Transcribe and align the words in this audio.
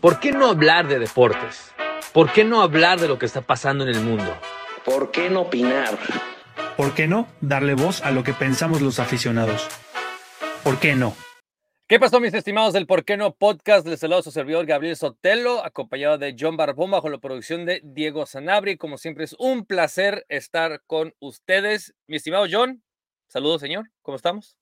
¿Por 0.00 0.18
qué 0.18 0.32
no 0.32 0.46
hablar 0.46 0.88
de 0.88 0.98
deportes? 0.98 1.72
¿Por 2.14 2.32
qué 2.32 2.42
no 2.42 2.62
hablar 2.62 2.98
de 2.98 3.06
lo 3.06 3.18
que 3.18 3.26
está 3.26 3.42
pasando 3.42 3.84
en 3.84 3.90
el 3.90 4.00
mundo? 4.00 4.34
¿Por 4.82 5.10
qué 5.10 5.28
no 5.28 5.42
opinar? 5.42 5.98
¿Por 6.74 6.94
qué 6.94 7.06
no 7.06 7.28
darle 7.42 7.74
voz 7.74 8.00
a 8.00 8.10
lo 8.10 8.24
que 8.24 8.32
pensamos 8.32 8.80
los 8.80 8.98
aficionados? 8.98 9.68
¿Por 10.64 10.80
qué 10.80 10.94
no? 10.94 11.14
¿Qué 11.86 12.00
pasó, 12.00 12.18
mis 12.18 12.32
estimados 12.32 12.72
del 12.72 12.86
Por 12.86 13.04
qué 13.04 13.18
no 13.18 13.34
podcast? 13.34 13.86
Les 13.86 14.00
saludo 14.00 14.20
a 14.20 14.22
su 14.22 14.30
servidor 14.30 14.64
Gabriel 14.64 14.96
Sotelo, 14.96 15.62
acompañado 15.62 16.16
de 16.16 16.34
John 16.38 16.56
Barbón, 16.56 16.92
bajo 16.92 17.10
la 17.10 17.18
producción 17.18 17.66
de 17.66 17.82
Diego 17.84 18.24
Sanabri. 18.24 18.78
Como 18.78 18.96
siempre, 18.96 19.24
es 19.24 19.36
un 19.38 19.66
placer 19.66 20.24
estar 20.30 20.80
con 20.86 21.12
ustedes. 21.18 21.92
Mi 22.06 22.16
estimado 22.16 22.46
John, 22.50 22.82
saludos, 23.28 23.60
señor. 23.60 23.90
¿Cómo 24.00 24.16
estamos? 24.16 24.59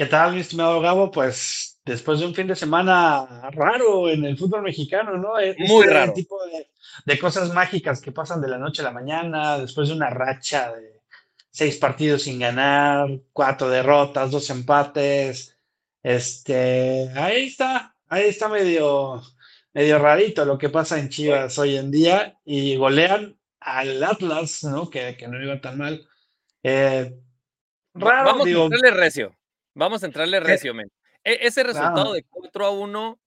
¿Qué 0.00 0.06
tal, 0.06 0.32
mi 0.32 0.40
estimado 0.40 0.80
Gabo? 0.80 1.10
Pues 1.10 1.78
después 1.84 2.18
de 2.20 2.24
un 2.24 2.34
fin 2.34 2.46
de 2.46 2.56
semana 2.56 3.50
raro 3.50 4.08
en 4.08 4.24
el 4.24 4.38
fútbol 4.38 4.62
mexicano, 4.62 5.18
¿no? 5.18 5.38
E-, 5.38 5.50
este 5.50 5.64
Muy 5.64 5.84
raro. 5.84 6.14
tipo 6.14 6.42
de, 6.46 6.70
de 7.04 7.18
cosas 7.18 7.52
mágicas 7.52 8.00
que 8.00 8.10
pasan 8.10 8.40
de 8.40 8.48
la 8.48 8.56
noche 8.56 8.80
a 8.80 8.86
la 8.86 8.92
mañana, 8.92 9.58
después 9.58 9.90
de 9.90 9.94
una 9.96 10.08
racha 10.08 10.72
de 10.72 11.02
seis 11.50 11.76
partidos 11.76 12.22
sin 12.22 12.38
ganar, 12.38 13.10
cuatro 13.34 13.68
derrotas, 13.68 14.30
dos 14.30 14.48
empates. 14.48 15.54
Este, 16.02 17.10
ahí 17.14 17.48
está, 17.48 17.94
ahí 18.08 18.24
está 18.30 18.48
medio, 18.48 19.20
medio 19.74 19.98
rarito 19.98 20.46
lo 20.46 20.56
que 20.56 20.70
pasa 20.70 20.98
en 20.98 21.10
Chivas 21.10 21.58
hoy 21.58 21.76
en 21.76 21.90
día 21.90 22.38
y 22.46 22.74
golean 22.76 23.38
al 23.60 24.02
Atlas, 24.02 24.64
¿no? 24.64 24.88
Que, 24.88 25.18
que 25.18 25.28
no 25.28 25.42
iba 25.42 25.60
tan 25.60 25.76
mal. 25.76 26.08
Eh, 26.62 27.14
raro, 27.92 28.24
Vamos 28.30 28.46
digo, 28.46 28.66
a 28.66 28.90
recio. 28.92 29.36
Vamos 29.74 30.02
a 30.02 30.06
entrarle 30.06 30.40
recio, 30.40 30.74
men. 30.74 30.90
E- 31.24 31.38
ese 31.42 31.62
resultado 31.62 31.94
Claro. 31.94 32.12
de 32.12 32.24
4 32.24 32.66
a 32.66 32.70
1 32.70 33.18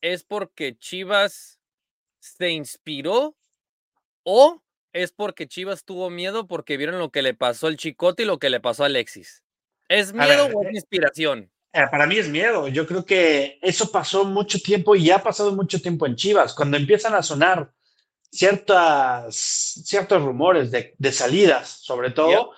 es 0.00 0.24
porque 0.24 0.76
Chivas 0.78 1.58
se 2.18 2.50
inspiró 2.50 3.36
o 4.24 4.62
es 4.92 5.12
porque 5.12 5.46
Chivas 5.46 5.84
tuvo 5.84 6.10
miedo 6.10 6.46
porque 6.46 6.76
vieron 6.76 6.98
lo 6.98 7.10
que 7.10 7.22
le 7.22 7.34
pasó 7.34 7.66
al 7.66 7.76
Chicote 7.76 8.22
y 8.22 8.26
lo 8.26 8.38
que 8.38 8.50
le 8.50 8.60
pasó 8.60 8.82
a 8.82 8.86
Alexis. 8.86 9.42
¿Es 9.88 10.12
miedo 10.12 10.46
ver, 10.48 10.56
o 10.56 10.62
es 10.62 10.68
eh, 10.68 10.70
inspiración? 10.74 11.50
Eh, 11.72 11.82
Para 11.90 12.06
mí 12.06 12.16
es 12.16 12.28
miedo. 12.28 12.66
Yo 12.68 12.86
creo 12.86 13.04
que 13.04 13.58
eso 13.62 13.92
pasó 13.92 14.24
mucho 14.24 14.58
tiempo 14.58 14.96
y 14.96 15.04
ya 15.04 15.16
ha 15.16 15.22
pasado 15.22 15.52
mucho 15.54 15.80
tiempo 15.80 16.06
en 16.06 16.16
Chivas. 16.16 16.54
Cuando 16.54 16.76
empiezan 16.76 17.14
a 17.14 17.22
sonar 17.22 17.70
ciertas, 18.32 19.34
ciertos 19.36 20.22
rumores 20.22 20.70
de, 20.70 20.94
de 20.98 21.12
salidas, 21.12 21.68
sobre 21.68 22.10
todo, 22.10 22.52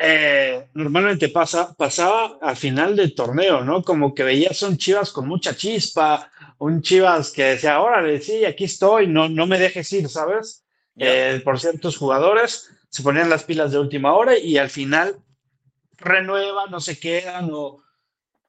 eh, 0.00 0.68
normalmente 0.74 1.28
pasa, 1.28 1.74
pasaba 1.74 2.38
al 2.40 2.56
final 2.56 2.96
del 2.96 3.14
torneo, 3.14 3.64
¿no? 3.64 3.82
Como 3.82 4.14
que 4.14 4.22
veías 4.22 4.62
un 4.62 4.76
Chivas 4.76 5.10
con 5.12 5.26
mucha 5.26 5.56
chispa, 5.56 6.30
un 6.58 6.82
Chivas 6.82 7.30
que 7.30 7.44
decía, 7.44 7.80
órale, 7.80 8.20
sí, 8.20 8.44
aquí 8.44 8.64
estoy, 8.64 9.06
no, 9.06 9.28
no 9.28 9.46
me 9.46 9.58
dejes 9.58 9.92
ir, 9.92 10.08
¿sabes? 10.08 10.64
Ya. 10.94 11.34
Eh, 11.34 11.40
por 11.40 11.58
ciertos 11.60 11.96
jugadores 11.96 12.70
se 12.88 13.02
ponían 13.02 13.30
las 13.30 13.44
pilas 13.44 13.70
de 13.72 13.78
última 13.78 14.14
hora 14.14 14.36
y 14.38 14.56
al 14.56 14.70
final 14.70 15.16
renuevan, 15.96 16.70
no 16.70 16.80
se 16.80 16.98
quedan 16.98 17.50
o, 17.52 17.82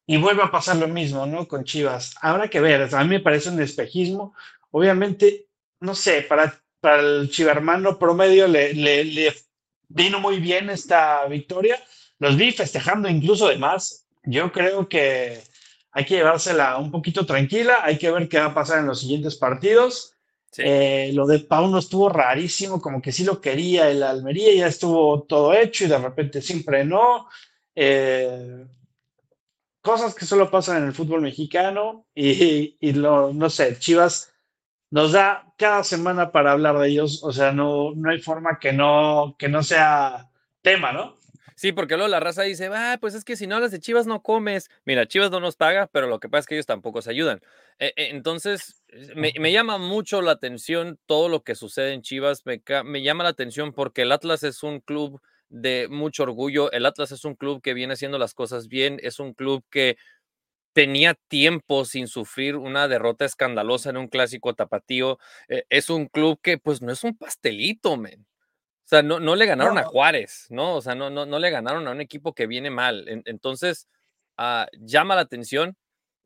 y 0.05 0.17
vuelve 0.17 0.43
a 0.43 0.51
pasar 0.51 0.77
lo 0.77 0.87
mismo, 0.87 1.25
¿no? 1.25 1.47
Con 1.47 1.63
Chivas. 1.63 2.15
Habrá 2.21 2.47
que 2.47 2.59
ver, 2.59 2.93
a 2.93 3.03
mí 3.03 3.09
me 3.09 3.19
parece 3.19 3.49
un 3.49 3.61
espejismo. 3.61 4.33
Obviamente, 4.71 5.47
no 5.81 5.93
sé, 5.95 6.21
para, 6.21 6.59
para 6.79 7.01
el 7.01 7.29
chivermano 7.29 7.99
promedio 7.99 8.47
le, 8.47 8.73
le, 8.73 9.03
le 9.03 9.33
vino 9.89 10.19
muy 10.19 10.39
bien 10.39 10.69
esta 10.69 11.25
victoria. 11.25 11.77
Los 12.19 12.37
vi 12.37 12.51
festejando 12.51 13.09
incluso 13.09 13.47
de 13.47 13.57
más. 13.57 14.07
Yo 14.23 14.51
creo 14.51 14.87
que 14.87 15.41
hay 15.91 16.05
que 16.05 16.15
llevársela 16.15 16.77
un 16.77 16.91
poquito 16.91 17.25
tranquila, 17.25 17.79
hay 17.83 17.97
que 17.97 18.11
ver 18.11 18.29
qué 18.29 18.39
va 18.39 18.45
a 18.45 18.53
pasar 18.53 18.79
en 18.79 18.87
los 18.87 19.01
siguientes 19.01 19.35
partidos. 19.35 20.13
Sí. 20.51 20.63
Eh, 20.65 21.11
lo 21.13 21.27
de 21.27 21.39
Pauno 21.39 21.77
estuvo 21.79 22.09
rarísimo, 22.09 22.81
como 22.81 23.01
que 23.01 23.11
sí 23.11 23.23
lo 23.23 23.39
quería 23.39 23.89
el 23.89 24.01
Almería, 24.01 24.53
ya 24.53 24.67
estuvo 24.67 25.23
todo 25.23 25.53
hecho 25.53 25.85
y 25.85 25.87
de 25.87 25.97
repente 25.97 26.41
siempre 26.41 26.85
no. 26.85 27.27
Eh, 27.75 28.65
cosas 29.81 30.13
que 30.13 30.25
solo 30.25 30.49
pasan 30.49 30.77
en 30.77 30.85
el 30.85 30.93
fútbol 30.93 31.21
mexicano 31.21 32.05
y, 32.13 32.77
y 32.79 32.93
lo, 32.93 33.33
no 33.33 33.49
sé, 33.49 33.77
Chivas 33.79 34.31
nos 34.91 35.11
da 35.11 35.48
cada 35.59 35.83
semana 35.83 36.31
para 36.31 36.53
hablar 36.53 36.79
de 36.79 36.87
ellos, 36.87 37.21
o 37.21 37.33
sea, 37.33 37.51
no, 37.51 37.93
no 37.93 38.09
hay 38.09 38.19
forma 38.19 38.57
que 38.59 38.71
no, 38.71 39.35
que 39.37 39.49
no 39.49 39.61
sea 39.61 40.31
tema, 40.61 40.93
¿no? 40.93 41.19
Sí, 41.55 41.73
porque 41.73 41.97
luego 41.97 42.07
la 42.07 42.21
raza 42.21 42.43
dice, 42.43 42.69
ah, 42.73 42.97
pues 43.01 43.13
es 43.15 43.25
que 43.25 43.35
si 43.35 43.45
no 43.45 43.55
hablas 43.55 43.71
de 43.71 43.81
Chivas 43.81 44.07
no 44.07 44.23
comes. 44.23 44.69
Mira, 44.85 45.05
Chivas 45.05 45.29
no 45.29 45.41
nos 45.41 45.57
paga, 45.57 45.87
pero 45.91 46.07
lo 46.07 46.21
que 46.21 46.29
pasa 46.29 46.39
es 46.39 46.45
que 46.45 46.55
ellos 46.55 46.65
tampoco 46.65 47.01
se 47.01 47.09
ayudan. 47.09 47.41
Eh, 47.79 47.91
eh, 47.97 48.07
entonces, 48.11 48.81
me, 49.13 49.33
me 49.37 49.51
llama 49.51 49.77
mucho 49.77 50.21
la 50.21 50.31
atención 50.31 50.97
todo 51.05 51.27
lo 51.27 51.43
que 51.43 51.55
sucede 51.55 51.91
en 51.91 52.01
Chivas. 52.01 52.45
Me, 52.45 52.61
me 52.85 53.01
llama 53.01 53.25
la 53.25 53.31
atención 53.31 53.73
porque 53.73 54.03
el 54.03 54.13
Atlas 54.13 54.43
es 54.43 54.63
un 54.63 54.79
club 54.79 55.19
de 55.49 55.89
mucho 55.89 56.23
orgullo. 56.23 56.71
El 56.71 56.85
Atlas 56.85 57.11
es 57.11 57.25
un 57.25 57.35
club 57.35 57.61
que 57.61 57.73
viene 57.73 57.93
haciendo 57.93 58.17
las 58.17 58.33
cosas 58.33 58.69
bien. 58.69 58.97
Es 59.03 59.19
un 59.19 59.33
club 59.33 59.61
que 59.69 59.97
tenía 60.73 61.15
tiempo 61.29 61.85
sin 61.85 62.07
sufrir 62.07 62.55
una 62.57 62.87
derrota 62.87 63.25
escandalosa 63.25 63.89
en 63.91 63.97
un 63.97 64.07
clásico 64.07 64.53
tapatío. 64.55 65.19
Eh, 65.49 65.65
es 65.69 65.89
un 65.89 66.07
club 66.07 66.39
que, 66.41 66.57
pues, 66.57 66.81
no 66.81 66.91
es 66.91 67.03
un 67.03 67.17
pastelito, 67.17 67.97
men. 67.97 68.25
O 68.85 68.89
sea, 68.89 69.03
no, 69.03 69.19
no 69.19 69.35
le 69.35 69.45
ganaron 69.45 69.77
a. 69.77 69.83
Juárez, 69.85 70.47
¿no? 70.49 70.75
O 70.75 70.81
sea, 70.81 70.95
no, 70.95 71.09
no, 71.11 71.25
no 71.25 71.39
le 71.39 71.51
ganaron 71.51 71.87
a 71.87 71.91
un 71.91 72.01
equipo 72.01 72.33
que 72.33 72.47
viene 72.47 72.71
mal. 72.71 73.07
En- 73.07 73.23
entonces, 73.25 73.87
ah, 74.37 74.67
llama 74.79 75.15
la 75.15 75.21
atención. 75.21 75.77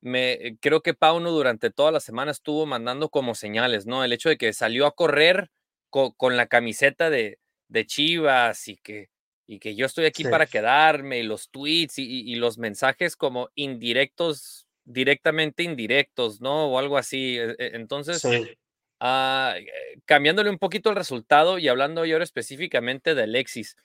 Me, 0.02 0.34
eh, 0.34 0.58
creo 0.62 0.82
que 0.82 0.94
Pauno 0.94 1.32
durante 1.32 1.72
toda 1.72 1.92
la 1.92 2.00
semana 2.02 2.32
estuvo 2.32 2.66
mandando 2.66 3.10
como 3.10 3.36
señales, 3.36 3.86
¿no? 3.86 4.04
El 4.04 4.14
hecho 4.14 4.30
de 4.30 4.38
que 4.38 4.54
salió 4.54 4.86
a 4.86 4.96
correr 4.96 5.50
co- 5.90 6.14
con 6.16 6.38
la 6.38 6.48
camiseta 6.48 7.10
de, 7.10 7.40
de 7.70 7.86
Chivas 7.86 8.68
y 8.68 8.78
que, 8.78 9.10
y 9.48 9.60
que 9.60 9.76
yo 9.76 9.86
estoy 9.86 10.06
aquí 10.06 10.24
Sí. 10.24 10.30
para 10.30 10.46
quedarme, 10.46 11.20
y 11.20 11.24
los 11.24 11.50
tweets 11.50 12.00
y, 12.00 12.04
y- 12.04 12.32
y 12.32 12.36
los 12.36 12.58
mensajes 12.58 13.16
como 13.16 13.50
indirectos, 13.56 14.68
directamente 14.86 15.64
indirectos, 15.64 16.42
¿no? 16.42 16.68
O 16.68 16.80
algo 16.80 16.98
así. 16.98 17.38
E- 17.38 17.56
e- 17.58 17.76
Entonces, 17.76 18.22
Sí. 18.22 18.58
Ah, 19.06 19.56
eh, 19.58 20.00
cambiándole 20.06 20.50
un 20.50 20.58
poquito 20.60 20.90
el 20.90 20.96
resultado 20.96 21.58
y 21.58 21.68
hablando 21.68 22.02
ahora 22.02 22.24
específicamente 22.24 23.16
de 23.16 23.24
Alexis. 23.24 23.76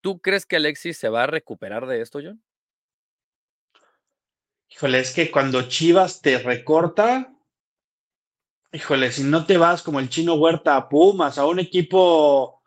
¿Tú 0.00 0.20
crees 0.20 0.46
que 0.46 0.56
Alexis 0.56 0.96
se 0.96 1.10
va 1.10 1.24
a 1.24 1.26
recuperar 1.26 1.86
de 1.86 2.00
esto, 2.00 2.20
John? 2.22 2.42
Híjole, 4.70 5.00
es 5.00 5.12
que 5.12 5.30
cuando 5.30 5.68
Chivas 5.68 6.22
te 6.22 6.38
recorta, 6.38 7.32
híjole, 8.72 9.12
si 9.12 9.22
no 9.22 9.44
te 9.44 9.58
vas 9.58 9.82
como 9.82 10.00
el 10.00 10.08
chino 10.08 10.34
Huerta 10.34 10.76
a 10.76 10.88
Pumas, 10.88 11.36
a 11.36 11.46
un 11.46 11.58
equipo 11.58 12.62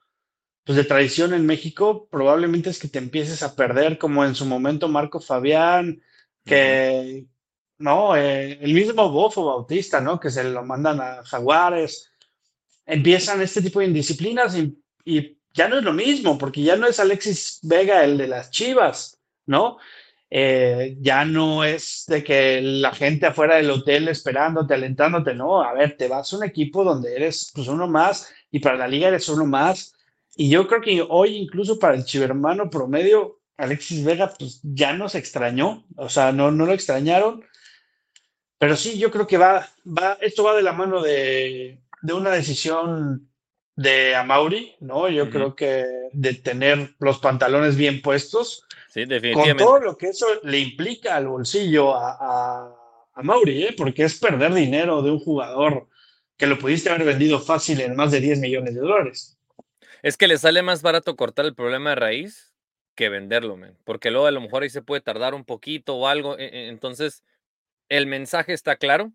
pues, 0.67 0.75
de 0.75 0.83
tradición 0.83 1.33
en 1.33 1.45
México, 1.45 2.07
probablemente 2.11 2.69
es 2.69 2.79
que 2.79 2.89
te 2.89 2.99
empieces 2.99 3.41
a 3.41 3.55
perder, 3.55 3.97
como 3.97 4.25
en 4.25 4.35
su 4.35 4.45
momento 4.45 4.89
Marco 4.89 5.21
Fabián, 5.21 6.01
que, 6.45 7.25
no, 7.79 8.15
Eh, 8.17 8.59
el 8.61 8.73
mismo 8.73 9.09
Bofo 9.09 9.45
Bautista, 9.45 10.01
¿no? 10.01 10.19
Que 10.19 10.29
se 10.29 10.43
lo 10.43 10.63
mandan 10.65 10.99
a 11.01 11.23
Jaguares. 11.23 12.11
Empiezan 12.85 13.41
este 13.41 13.61
tipo 13.61 13.79
de 13.79 13.87
indisciplinas 13.87 14.57
y, 14.57 14.77
y 15.05 15.37
ya 15.53 15.67
no 15.69 15.77
es 15.77 15.83
lo 15.83 15.93
mismo, 15.93 16.37
porque 16.37 16.61
ya 16.63 16.75
no 16.75 16.87
es 16.87 16.99
Alexis 16.99 17.59
Vega 17.63 18.03
el 18.03 18.17
de 18.17 18.27
las 18.27 18.51
Chivas, 18.51 19.19
¿no? 19.45 19.77
Eh, 20.29 20.97
ya 20.99 21.23
no 21.25 21.63
es 21.63 22.03
de 22.07 22.23
que 22.23 22.61
la 22.61 22.93
gente 22.93 23.27
afuera 23.27 23.55
del 23.55 23.71
hotel 23.71 24.09
esperándote, 24.09 24.73
alentándote, 24.73 25.33
no, 25.33 25.61
a 25.63 25.73
ver, 25.73 25.95
te 25.97 26.09
vas 26.09 26.33
a 26.33 26.37
un 26.37 26.43
equipo 26.43 26.83
donde 26.83 27.15
eres 27.15 27.51
pues 27.55 27.67
uno 27.69 27.87
más 27.87 28.29
y 28.51 28.59
para 28.59 28.77
la 28.77 28.87
liga 28.87 29.07
eres 29.07 29.29
uno 29.29 29.45
más. 29.45 29.93
Y 30.37 30.49
yo 30.49 30.67
creo 30.67 30.81
que 30.81 31.05
hoy 31.07 31.35
incluso 31.35 31.79
para 31.79 31.95
el 31.95 32.05
chivermano 32.05 32.69
promedio, 32.69 33.39
Alexis 33.57 34.03
Vega 34.03 34.33
pues 34.37 34.59
ya 34.63 34.93
no 34.93 35.09
se 35.09 35.17
extrañó, 35.17 35.83
o 35.95 36.09
sea, 36.09 36.31
no, 36.31 36.51
no 36.51 36.65
lo 36.65 36.73
extrañaron. 36.73 37.43
Pero 38.59 38.75
sí, 38.75 38.97
yo 38.97 39.11
creo 39.11 39.27
que 39.27 39.37
va, 39.37 39.67
va, 39.85 40.17
esto 40.21 40.43
va 40.43 40.55
de 40.55 40.63
la 40.63 40.73
mano 40.73 41.01
de, 41.01 41.81
de 42.01 42.13
una 42.13 42.31
decisión 42.31 43.29
de 43.75 44.15
Amauri, 44.15 44.75
¿no? 44.79 45.09
Yo 45.09 45.29
creo 45.29 45.55
que 45.55 45.85
de 46.11 46.33
tener 46.35 46.95
los 46.99 47.19
pantalones 47.19 47.75
bien 47.75 48.01
puestos 48.01 48.67
Sí, 48.89 49.05
con 49.33 49.57
todo 49.57 49.79
lo 49.79 49.97
que 49.97 50.07
eso 50.07 50.25
le 50.43 50.59
implica 50.59 51.15
al 51.15 51.27
bolsillo 51.27 51.95
a, 51.95 52.17
a, 52.19 52.75
a 53.13 53.21
Mauri, 53.21 53.63
¿eh? 53.63 53.75
porque 53.77 54.03
es 54.03 54.17
perder 54.17 54.53
dinero 54.53 55.01
de 55.01 55.11
un 55.11 55.19
jugador 55.19 55.87
que 56.37 56.47
lo 56.47 56.57
pudiste 56.57 56.89
haber 56.89 57.05
vendido 57.05 57.39
fácil 57.39 57.81
en 57.81 57.95
más 57.95 58.11
de 58.11 58.21
10 58.21 58.39
millones 58.39 58.73
de 58.75 58.81
dólares. 58.81 59.36
Es 60.07 60.15
que 60.15 60.29
le 60.29 60.37
sale 60.37 60.61
más 60.61 60.81
barato 60.81 61.17
cortar 61.17 61.45
el 61.45 61.53
problema 61.53 61.89
de 61.89 61.95
raíz 61.97 62.53
que 62.95 63.09
venderlo, 63.09 63.57
men, 63.57 63.77
porque 63.83 64.09
luego 64.09 64.25
a 64.25 64.31
lo 64.31 64.39
mejor 64.39 64.63
ahí 64.63 64.69
se 64.69 64.81
puede 64.81 65.01
tardar 65.01 65.33
un 65.33 65.43
poquito 65.43 65.97
o 65.97 66.07
algo. 66.07 66.37
e- 66.37 66.45
e- 66.45 66.67
Entonces, 66.69 67.25
el 67.89 68.07
mensaje 68.07 68.53
está 68.53 68.77
claro. 68.77 69.11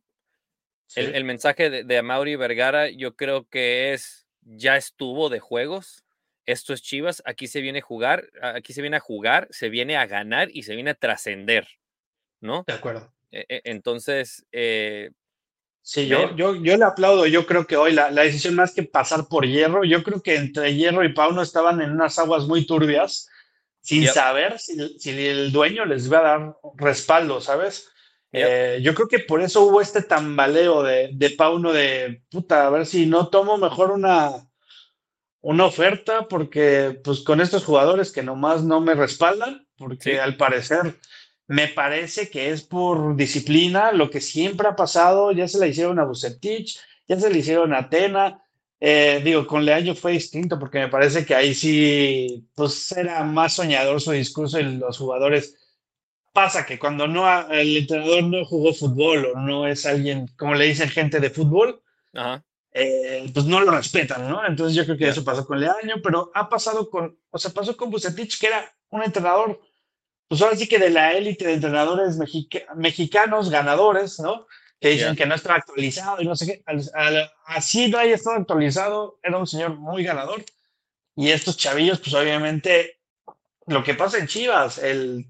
El, 0.95 1.07
Sí. 1.07 1.13
el 1.15 1.25
mensaje 1.25 1.71
de, 1.71 1.85
de 1.85 1.97
Amaury 1.97 2.37
Vergara, 2.37 2.91
yo 2.91 3.17
creo 3.17 3.49
que 3.49 3.95
es 3.95 4.27
ya 4.43 4.77
estuvo 4.77 5.31
de 5.31 5.41
juegos. 5.41 6.05
Esto 6.45 6.75
es 6.75 6.83
Chivas, 6.83 7.23
aquí 7.25 7.47
se 7.47 7.63
viene 7.63 7.79
a 7.79 7.83
jugar, 7.83 8.29
aquí 8.43 8.75
se 8.75 8.83
viene 8.83 8.99
a 8.99 9.01
jugar, 9.01 9.49
se 9.51 9.71
viene 9.71 9.97
a 9.97 10.05
ganar 10.07 10.51
y 10.53 10.65
se 10.65 10.75
viene 10.75 10.91
a 10.91 10.95
trascender, 10.95 11.67
¿no? 12.43 12.65
De 12.67 12.75
acuerdo. 12.75 13.15
E- 13.31 13.63
Entonces, 13.65 14.45
eh, 14.53 15.11
Sí, 15.85 16.07
yo, 16.07 16.35
yo, 16.37 16.55
yo 16.55 16.77
le 16.77 16.85
aplaudo. 16.85 17.27
Yo 17.27 17.45
creo 17.45 17.67
que 17.67 17.77
hoy 17.77 17.93
la, 17.93 18.11
la 18.11 18.23
decisión 18.23 18.55
más 18.55 18.73
que 18.73 18.85
pasar 18.85 19.27
por 19.29 19.45
Hierro, 19.47 19.85
yo 19.85 20.03
creo 20.05 20.23
que 20.23 20.37
entre 20.37 20.75
Hierro 20.77 21.05
y 21.05 21.13
Pauno 21.13 21.43
estaban 21.43 21.81
en 21.81 21.91
unas 21.91 22.19
aguas 22.21 22.45
muy 22.47 22.65
turbias, 22.67 23.29
sin 23.81 24.03
Yep. 24.05 24.13
saber 24.15 24.59
si, 24.61 24.99
si 25.01 25.11
el 25.11 25.51
dueño 25.51 25.85
les 25.85 26.07
iba 26.07 26.21
a 26.21 26.23
dar 26.23 26.57
respaldo, 26.77 27.41
¿sabes? 27.41 27.89
Yep. 28.31 28.43
Eh, 28.49 28.79
yo 28.83 28.95
creo 28.95 29.09
que 29.09 29.19
por 29.19 29.43
eso 29.43 29.63
hubo 29.63 29.81
este 29.81 30.03
tambaleo 30.03 30.83
de, 30.85 31.11
de 31.13 31.31
Pauno 31.31 31.73
de, 31.73 32.23
puta, 32.31 32.67
a 32.67 32.71
ver 32.71 32.87
si 32.87 33.07
no 33.07 33.27
tomo 33.29 33.59
mejor 33.59 33.91
una, 33.91 34.31
una 35.41 35.65
oferta, 35.65 36.29
porque 36.29 37.01
pues 37.03 37.21
con 37.23 37.41
estos 37.41 37.65
jugadores 37.65 38.13
que 38.13 38.23
nomás 38.23 38.63
no 38.63 38.81
me 38.81 38.95
respaldan, 38.95 39.67
porque 39.77 40.13
Sí. 40.13 40.17
al 40.19 40.37
parecer 40.37 40.95
me 41.49 41.69
parece 41.69 42.31
que 42.31 42.51
es 42.51 42.63
por 42.63 43.17
disciplina, 43.17 43.93
lo 43.93 44.11
que 44.11 44.21
siempre 44.21 44.69
ha 44.69 44.77
pasado, 44.77 45.33
ya 45.33 45.49
se 45.49 45.59
la 45.59 45.67
hicieron 45.67 45.99
a 45.99 46.05
Bucetich, 46.05 46.79
ya 47.09 47.19
se 47.19 47.31
le 47.31 47.39
hicieron 47.41 47.75
a 47.75 47.79
Atena, 47.81 48.43
eh, 48.81 49.21
digo, 49.25 49.47
con 49.47 49.65
Leaño 49.65 49.95
fue 49.95 50.13
distinto 50.13 50.59
porque 50.59 50.79
me 50.81 50.89
parece 50.89 51.25
que 51.25 51.35
ahí 51.35 51.55
sí, 51.55 52.49
pues 52.55 52.91
era 52.93 53.23
más 53.25 53.55
soñador 53.55 54.01
su 54.01 54.13
discurso 54.13 54.59
y 54.59 54.65
los 54.79 54.99
jugadores. 54.99 55.57
Pasa 56.33 56.65
que 56.65 56.79
cuando 56.79 57.07
no 57.07 57.27
ha- 57.27 57.47
el 57.51 57.77
entrenador 57.77 58.23
no 58.25 58.45
jugó 58.47 58.73
fútbol 58.73 59.27
o 59.35 59.39
no 59.39 59.67
es 59.67 59.85
alguien, 59.87 60.27
como 60.39 60.55
le 60.55 60.65
dicen 60.67 60.89
gente 60.89 61.21
de 61.21 61.29
fútbol, 61.31 61.83
ajá, 62.15 62.43
eh, 62.73 63.31
pues 63.35 63.45
no 63.47 63.61
lo 63.61 63.71
respetan, 63.73 64.29
¿no? 64.29 64.45
Entonces 64.47 64.75
yo 64.75 64.85
creo 64.87 64.97
que 64.97 65.09
eso 65.09 65.25
pasó 65.25 65.47
con 65.47 65.61
Leaño, 65.61 65.97
pero 66.03 66.31
ha 66.35 66.49
pasado 66.49 66.89
con, 66.89 67.19
o 67.31 67.39
sea, 67.39 67.51
pasó 67.53 67.77
con 67.77 67.91
Bucetich, 67.91 68.41
que 68.41 68.47
era 68.47 68.75
un 68.91 69.03
entrenador, 69.03 69.61
pues 70.29 70.41
ahora 70.43 70.57
sí 70.57 70.67
que 70.69 70.79
de 70.79 70.91
la 70.91 71.13
élite 71.13 71.47
de 71.47 71.55
entrenadores 71.55 72.17
mexica- 72.17 72.67
mexicanos 72.75 73.51
ganadores, 73.51 74.19
¿no? 74.21 74.47
Que 74.81 74.89
dicen 74.91 75.11
Ya. 75.11 75.17
que 75.17 75.27
no 75.27 75.35
estaba 75.35 75.57
actualizado 75.57 76.21
y 76.23 76.27
no 76.27 76.35
sé 76.37 76.47
qué. 76.47 76.63
Al- 76.67 76.91
al- 76.95 77.31
así 77.47 77.89
no 77.89 77.99
haya 77.99 78.15
estado 78.15 78.37
actualizado, 78.37 79.19
era 79.23 79.39
un 79.39 79.47
señor 79.47 79.77
muy 79.77 80.03
ganador. 80.05 80.45
Y 81.15 81.31
estos 81.31 81.57
chavillos, 81.57 82.01
pues 82.01 82.15
obviamente, 82.15 82.99
lo 83.67 83.85
que 83.85 83.95
pasa 83.95 84.19
en 84.19 84.27
Chivas, 84.27 84.79
el 84.79 85.27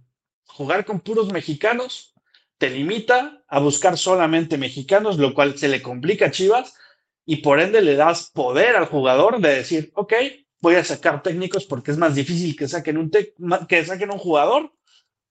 jugar 0.47 0.85
con 0.85 1.01
puros 1.01 1.33
mexicanos 1.33 2.15
te 2.59 2.71
limita 2.71 3.43
a 3.49 3.59
buscar 3.59 3.99
solamente 3.99 4.57
mexicanos, 4.57 5.19
lo 5.19 5.35
cual 5.35 5.59
se 5.59 5.69
le 5.69 5.83
complica 5.83 6.27
a 6.27 6.31
Chivas 6.31 6.75
y 7.27 7.37
por 7.39 7.61
ende 7.61 7.83
le 7.83 7.97
das 7.97 8.31
poder 8.33 8.77
al 8.77 8.87
jugador 8.87 9.41
de 9.41 9.57
decir, 9.57 9.91
ok, 9.95 10.13
voy 10.61 10.77
a 10.77 10.85
sacar 10.85 11.23
técnicos 11.23 11.65
porque 11.67 11.91
es 11.91 11.99
más 11.99 12.15
difícil 12.15 12.57
que 12.57 12.69
saquen 12.69 12.97
un, 12.99 13.11
que 13.69 13.85
saquen 13.85 14.13
un 14.13 14.19
jugador, 14.19 14.73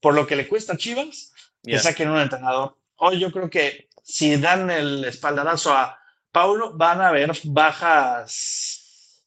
por 0.02 0.14
lo 0.14 0.26
que 0.26 0.36
le 0.36 0.48
cuesta 0.48 0.74
a 0.74 0.76
Chivas, 0.76 1.32
que 1.62 1.78
saquen 1.78 2.10
un 2.10 2.18
entrenador. 2.20 2.76
Hoy 2.96 3.20
yo 3.20 3.30
creo 3.30 3.48
que 3.48 3.88
si 4.02 4.36
dan 4.36 4.68
el 4.70 5.04
espaldarazo 5.04 5.72
a 5.72 5.96
Paulo, 6.32 6.72
van 6.74 7.00
a 7.00 7.08
haber 7.08 7.30
bajas 7.44 9.24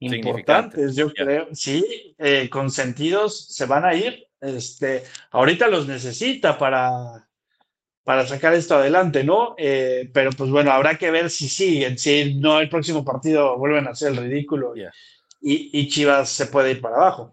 importantes, 0.00 0.96
yo 0.96 1.08
ya. 1.08 1.24
creo. 1.24 1.48
Sí, 1.52 2.14
eh, 2.18 2.48
con 2.50 2.70
sentidos 2.70 3.48
se 3.48 3.66
van 3.66 3.84
a 3.84 3.94
ir. 3.94 4.26
Este, 4.40 5.04
ahorita 5.30 5.68
los 5.68 5.86
necesita 5.86 6.56
para, 6.58 7.28
para 8.02 8.26
sacar 8.26 8.54
esto 8.54 8.76
adelante, 8.76 9.24
¿no? 9.24 9.54
Eh, 9.58 10.10
pero 10.12 10.30
pues 10.32 10.50
bueno, 10.50 10.70
habrá 10.70 10.96
que 10.96 11.10
ver 11.10 11.28
si 11.30 11.48
siguen, 11.48 11.98
si 11.98 12.34
no 12.34 12.60
el 12.60 12.68
próximo 12.70 13.04
partido 13.04 13.58
vuelven 13.58 13.86
a 13.86 13.90
hacer 13.90 14.12
el 14.12 14.16
ridículo 14.18 14.74
Ya. 14.74 14.90
y, 15.40 15.70
y 15.78 15.88
Chivas 15.88 16.30
se 16.30 16.46
puede 16.46 16.72
ir 16.72 16.80
para 16.80 16.96
abajo. 16.96 17.30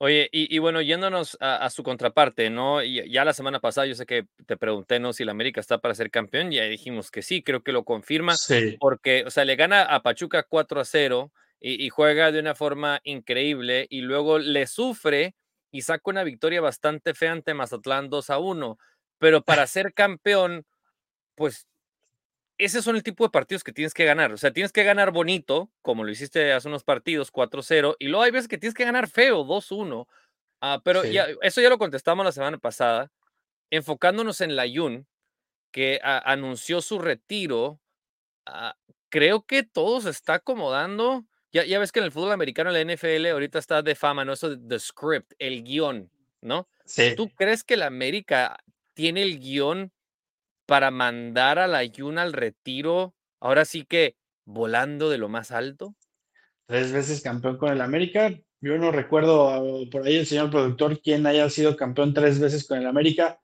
Oye, 0.00 0.28
y, 0.30 0.54
y 0.54 0.58
bueno, 0.60 0.80
yéndonos 0.80 1.36
a, 1.40 1.56
a 1.56 1.70
su 1.70 1.82
contraparte, 1.82 2.50
¿no? 2.50 2.82
Ya 2.84 3.24
la 3.24 3.32
semana 3.32 3.58
pasada 3.58 3.86
yo 3.88 3.96
sé 3.96 4.06
que 4.06 4.26
te 4.46 4.56
pregunté, 4.56 5.00
¿no? 5.00 5.12
Si 5.12 5.24
la 5.24 5.32
América 5.32 5.60
está 5.60 5.78
para 5.78 5.94
ser 5.96 6.10
campeón, 6.12 6.52
y 6.52 6.60
ahí 6.60 6.70
dijimos 6.70 7.10
que 7.10 7.20
sí, 7.22 7.42
creo 7.42 7.62
que 7.64 7.72
lo 7.72 7.84
confirma, 7.84 8.36
Sí. 8.36 8.76
porque, 8.78 9.24
o 9.26 9.30
sea, 9.30 9.44
le 9.44 9.56
gana 9.56 9.82
a 9.82 10.02
Pachuca 10.02 10.44
4 10.44 10.80
a 10.80 10.84
0 10.84 11.32
y, 11.60 11.84
y 11.84 11.88
juega 11.88 12.30
de 12.30 12.38
una 12.38 12.54
forma 12.54 13.00
increíble, 13.02 13.88
y 13.90 14.02
luego 14.02 14.38
le 14.38 14.68
sufre 14.68 15.34
y 15.72 15.82
saca 15.82 16.02
una 16.10 16.22
victoria 16.22 16.60
bastante 16.60 17.12
fea 17.14 17.32
ante 17.32 17.52
Mazatlán 17.54 18.08
2 18.08 18.30
a 18.30 18.38
1, 18.38 18.78
pero 19.18 19.42
para 19.42 19.66
ser 19.66 19.92
campeón, 19.94 20.64
pues 21.36 21.66
ese 22.58 22.82
son 22.82 22.96
el 22.96 23.02
tipo 23.02 23.24
de 23.24 23.30
partidos 23.30 23.64
que 23.64 23.72
tienes 23.72 23.94
que 23.94 24.04
ganar. 24.04 24.32
O 24.32 24.36
sea, 24.36 24.52
tienes 24.52 24.72
que 24.72 24.84
ganar 24.84 25.12
bonito, 25.12 25.70
como 25.82 26.04
lo 26.04 26.10
hiciste 26.10 26.52
hace 26.52 26.68
unos 26.68 26.84
partidos, 26.84 27.30
4-0, 27.32 27.96
y 27.98 28.08
luego 28.08 28.24
hay 28.24 28.30
veces 28.32 28.48
que 28.48 28.58
tienes 28.58 28.74
que 28.74 28.84
ganar 28.84 29.08
feo, 29.08 29.44
2-1. 29.44 30.06
Ah, 30.60 30.80
pero 30.84 31.02
Sí. 31.02 31.12
ya, 31.12 31.28
eso 31.42 31.60
ya 31.60 31.68
lo 31.70 31.78
contestamos 31.78 32.24
la 32.26 32.32
semana 32.32 32.58
pasada, 32.58 33.12
enfocándonos 33.70 34.40
en 34.40 34.56
la 34.56 34.64
Jun, 34.72 35.06
que 35.72 36.00
anunció 36.02 36.80
su 36.82 36.98
retiro. 36.98 37.80
ah, 38.46 38.76
creo 39.10 39.46
que 39.46 39.62
todo 39.62 40.00
se 40.00 40.10
está 40.10 40.34
acomodando. 40.34 41.24
Ya, 41.52 41.64
ya 41.64 41.78
ves 41.78 41.92
que 41.92 42.00
en 42.00 42.06
el 42.06 42.12
fútbol 42.12 42.32
americano, 42.32 42.70
la 42.70 42.80
NFL, 42.80 43.26
ahorita 43.30 43.58
está 43.58 43.82
de 43.82 43.94
fama, 43.94 44.24
¿no? 44.24 44.32
Eso 44.34 44.50
de 44.56 44.68
the 44.68 44.78
script, 44.78 45.32
el 45.38 45.62
guion, 45.64 46.10
¿no? 46.42 46.68
Sí. 46.86 47.14
¿Tú 47.16 47.28
crees 47.30 47.64
que 47.64 47.76
la 47.76 47.86
América 47.86 48.56
tiene 48.94 49.22
el 49.22 49.38
guion 49.40 49.92
para 50.68 50.90
mandar 50.90 51.58
a 51.58 51.66
la 51.66 51.78
al 51.78 52.32
retiro? 52.34 53.14
Ahora 53.40 53.64
sí 53.64 53.86
que 53.86 54.16
volando 54.44 55.08
de 55.08 55.16
lo 55.16 55.30
más 55.30 55.50
alto. 55.50 55.94
tres 56.66 56.92
veces 56.92 57.22
campeón 57.22 57.56
con 57.56 57.72
el 57.72 57.80
América. 57.80 58.30
Yo 58.60 58.76
no 58.76 58.92
recuerdo 58.92 59.48
ah, 59.48 59.62
por 59.90 60.06
ahí 60.06 60.16
el 60.18 60.26
señor 60.26 60.50
productor 60.50 61.00
quién 61.00 61.26
haya 61.26 61.48
sido 61.48 61.74
campeón 61.74 62.12
tres 62.12 62.38
veces 62.38 62.66
con 62.68 62.78
el 62.78 62.86
América. 62.86 63.40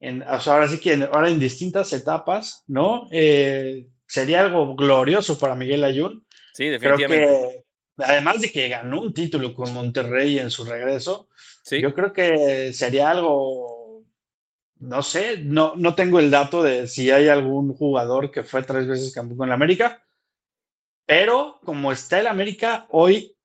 En, 0.00 0.22
o 0.22 0.40
sea, 0.40 0.54
ahora 0.54 0.68
sí 0.68 0.80
que 0.80 0.94
en- 0.94 1.02
ahora 1.02 1.28
en 1.28 1.38
distintas 1.38 1.92
etapas, 1.92 2.64
¿no? 2.66 3.06
Eh, 3.12 3.88
sería 4.06 4.40
algo 4.40 4.74
glorioso 4.74 5.38
para 5.38 5.54
Miguel 5.54 5.84
Ayun. 5.84 6.24
Sí, 6.54 6.64
Creo 6.78 6.96
definitivamente. 6.96 7.26
que, 7.26 7.64
además 7.98 8.40
de 8.40 8.50
que 8.50 8.68
ganó 8.70 9.02
un 9.02 9.12
título 9.12 9.52
con 9.52 9.74
Monterrey 9.74 10.38
en 10.38 10.50
su 10.50 10.64
regreso, 10.64 11.28
Sí, 11.64 11.82
yo 11.82 11.92
creo 11.92 12.14
que 12.14 12.72
sería 12.72 13.10
algo, 13.10 13.79
no 14.80 15.02
sé, 15.02 15.38
no, 15.38 15.74
no 15.76 15.94
tengo 15.94 16.18
el 16.18 16.30
dato 16.30 16.62
de 16.62 16.86
si 16.88 17.10
hay 17.10 17.28
algún 17.28 17.74
jugador 17.74 18.30
que 18.30 18.42
fue 18.42 18.62
tres 18.62 18.86
veces 18.86 19.14
campeón 19.14 19.38
con 19.38 19.48
el 19.48 19.54
América, 19.54 20.02
pero 21.06 21.60
como 21.64 21.92
está 21.92 22.20
el 22.20 22.26
América, 22.26 22.86
hoy 22.90 23.36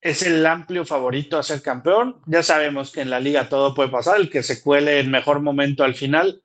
es 0.00 0.22
el 0.22 0.44
amplio 0.46 0.84
favorito 0.84 1.38
a 1.38 1.42
ser 1.42 1.60
campeón. 1.62 2.20
Ya 2.26 2.42
sabemos 2.42 2.90
que 2.90 3.02
en 3.02 3.10
la 3.10 3.20
liga 3.20 3.48
todo 3.48 3.74
puede 3.74 3.90
pasar, 3.90 4.18
el 4.20 4.30
que 4.30 4.42
se 4.42 4.62
cuele 4.62 5.00
en 5.00 5.10
mejor 5.10 5.40
momento 5.40 5.84
al 5.84 5.94
final 5.94 6.42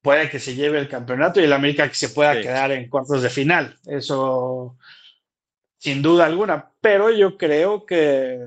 puede 0.00 0.30
que 0.30 0.38
se 0.38 0.54
lleve 0.54 0.78
el 0.78 0.88
campeonato 0.88 1.40
y 1.40 1.44
el 1.44 1.52
América 1.52 1.88
que 1.88 1.94
se 1.94 2.08
pueda 2.08 2.34
Sí. 2.34 2.42
quedar 2.42 2.72
en 2.72 2.88
cuartos 2.88 3.22
de 3.22 3.30
final. 3.30 3.76
Eso 3.86 4.76
sin 5.78 6.02
duda 6.02 6.26
alguna, 6.26 6.72
pero 6.80 7.10
yo 7.10 7.36
creo 7.36 7.86
que, 7.86 8.38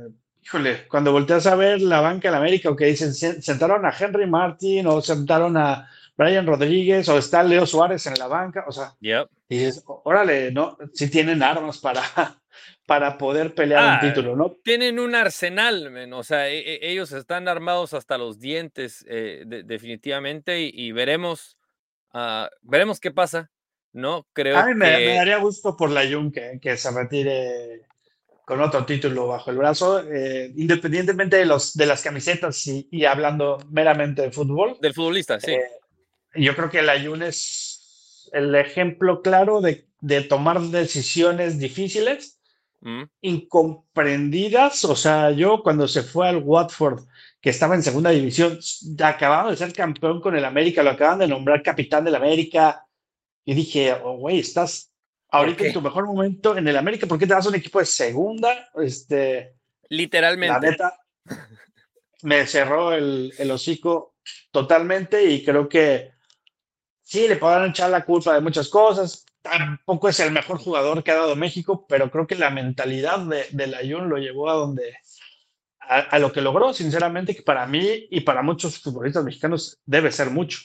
híjole, 0.44 0.88
cuando 0.88 1.12
volteas 1.12 1.46
a 1.48 1.56
ver 1.56 1.82
la 1.82 2.02
banca 2.02 2.30
del 2.30 2.38
América 2.38 2.70
o 2.70 2.76
que 2.76 2.86
dicen, 2.86 3.14
"Se- 3.14 3.42
sentaron 3.42 3.86
a 3.86 3.94
Henry 3.98 4.28
Martin 4.28 4.88
o 4.88 5.02
sentaron 5.02 5.56
a 5.58 5.90
Brian 6.18 6.46
Rodríguez 6.46 7.08
o 7.10 7.18
está 7.18 7.42
Leo 7.44 7.66
Suárez 7.66 8.06
en 8.08 8.14
la 8.16 8.28
banca, 8.28 8.66
o 8.68 8.72
sea, 8.72 8.94
yep. 9.00 9.28
y 9.50 9.58
dices, 9.58 9.84
órale, 9.88 10.52
¿no? 10.52 10.78
Si 10.94 11.10
tienen 11.10 11.42
armas 11.42 11.78
para, 11.80 12.02
para 12.86 13.18
poder 13.18 13.56
pelear 13.56 13.84
Ah, 13.84 14.00
un 14.02 14.08
título, 14.10 14.36
¿no? 14.36 14.56
Tienen 14.64 15.00
un 15.00 15.16
arsenal, 15.16 15.90
O 16.14 16.24
sea, 16.24 16.50
e- 16.50 16.60
e- 16.60 16.92
ellos 16.92 17.12
están 17.14 17.48
armados 17.48 17.94
hasta 17.94 18.18
los 18.18 18.40
dientes, 18.40 19.06
eh, 19.08 19.44
de- 19.48 19.64
definitivamente, 19.64 20.62
y, 20.62 20.72
y 20.74 20.92
veremos, 20.92 21.58
ah, 22.14 22.50
veremos 22.62 23.00
qué 23.00 23.12
pasa. 23.12 23.50
No 23.94 24.26
creo 24.32 24.58
A 24.58 24.66
mí 24.68 24.74
me, 24.74 24.86
me 24.86 24.98
que 25.00 25.16
daría 25.16 25.38
gusto 25.38 25.76
por 25.76 25.90
la 25.90 26.04
Jun 26.10 26.32
que, 26.32 26.60
que 26.62 26.78
se 26.78 26.92
retire 26.92 27.82
con 28.52 28.62
otro 28.62 28.86
título 28.86 29.28
bajo 29.28 29.50
el 29.50 29.58
brazo, 29.58 30.04
eh, 30.12 30.52
independientemente 30.58 31.38
de, 31.38 31.46
los, 31.46 31.74
de 31.74 31.86
las 31.86 32.02
camisetas 32.02 32.68
y, 32.68 32.86
y 32.92 33.06
hablando 33.06 33.58
meramente 33.70 34.24
de 34.24 34.32
fútbol. 34.32 34.76
del 34.82 34.94
futbolista, 34.94 35.40
sí. 35.40 35.54
Eh, 35.54 35.62
yo 36.36 36.54
creo 36.54 36.70
que 36.70 36.82
la 36.82 37.02
Jun 37.02 37.24
es 37.24 38.30
el 38.34 38.54
ejemplo 38.56 39.22
claro 39.22 39.62
de, 39.62 39.88
de 40.02 40.22
tomar 40.24 40.60
decisiones 40.60 41.60
difíciles, 41.60 42.42
Mm, 42.84 43.04
incomprendidas. 43.22 44.86
O 44.86 44.96
sea, 44.96 45.32
yo 45.32 45.62
cuando 45.62 45.88
se 45.88 46.02
fue 46.02 46.28
al 46.28 46.38
Watford, 46.38 47.04
que 47.40 47.52
estaba 47.52 47.76
en 47.76 47.84
segunda 47.84 48.10
división, 48.10 48.60
acababa 49.04 49.52
de 49.52 49.58
ser 49.58 49.72
campeón 49.72 50.20
con 50.20 50.36
el 50.36 50.44
América, 50.44 50.82
lo 50.82 50.90
acaban 50.90 51.20
de 51.20 51.28
nombrar 51.28 51.62
capitán 51.62 52.04
del 52.04 52.16
América. 52.16 52.86
Y 53.46 53.54
dije, 53.54 53.94
oh, 53.94 54.18
güey, 54.18 54.40
estás 54.40 54.91
ahorita 55.32 55.66
en 55.66 55.74
tu 55.74 55.82
mejor 55.82 56.06
momento 56.06 56.58
en 56.58 56.68
el 56.68 56.78
América, 56.78 57.08
¿por 57.08 57.18
qué 57.18 57.26
te 57.28 57.34
vas 57.34 57.46
a 57.46 57.50
un 57.50 57.56
equipo 57.56 57.80
de 57.80 57.86
segunda? 57.86 58.70
Este, 58.76 59.56
la 59.84 59.98
Literalmente. 59.98 60.72
neta, 60.72 61.00
me 62.24 62.46
cerró 62.46 62.94
el, 62.94 63.34
el 63.38 63.52
hocico 63.52 64.16
totalmente 64.52 65.24
y 65.26 65.44
creo 65.44 65.68
que 65.68 66.12
sí, 67.02 67.28
le 67.28 67.38
podrán 67.38 67.70
echar 67.72 67.90
la 67.90 68.06
culpa 68.06 68.34
de 68.34 68.42
muchas 68.42 68.70
cosas. 68.70 69.26
Tampoco 69.42 70.08
es 70.08 70.20
el 70.20 70.32
mejor 70.32 70.60
jugador 70.60 71.04
que 71.04 71.12
ha 71.12 71.16
dado 71.16 71.36
México, 71.36 71.86
pero 71.88 72.12
creo 72.12 72.28
que 72.28 72.36
la 72.36 72.52
mentalidad 72.52 73.20
de, 73.20 73.48
de 73.52 73.68
la 73.68 73.80
Jun 73.80 74.08
lo 74.10 74.18
llevó 74.18 74.50
a 74.50 74.54
donde 74.54 74.96
a, 75.80 76.00
a 76.00 76.20
lo 76.20 76.32
que 76.32 76.42
logró, 76.42 76.74
sinceramente, 76.74 77.36
que 77.36 77.42
para 77.42 77.66
mí 77.66 78.08
y 78.12 78.22
para 78.22 78.44
muchos 78.44 78.80
futbolistas 78.80 79.24
mexicanos 79.24 79.80
debe 79.86 80.12
ser 80.12 80.30
mucho. 80.30 80.60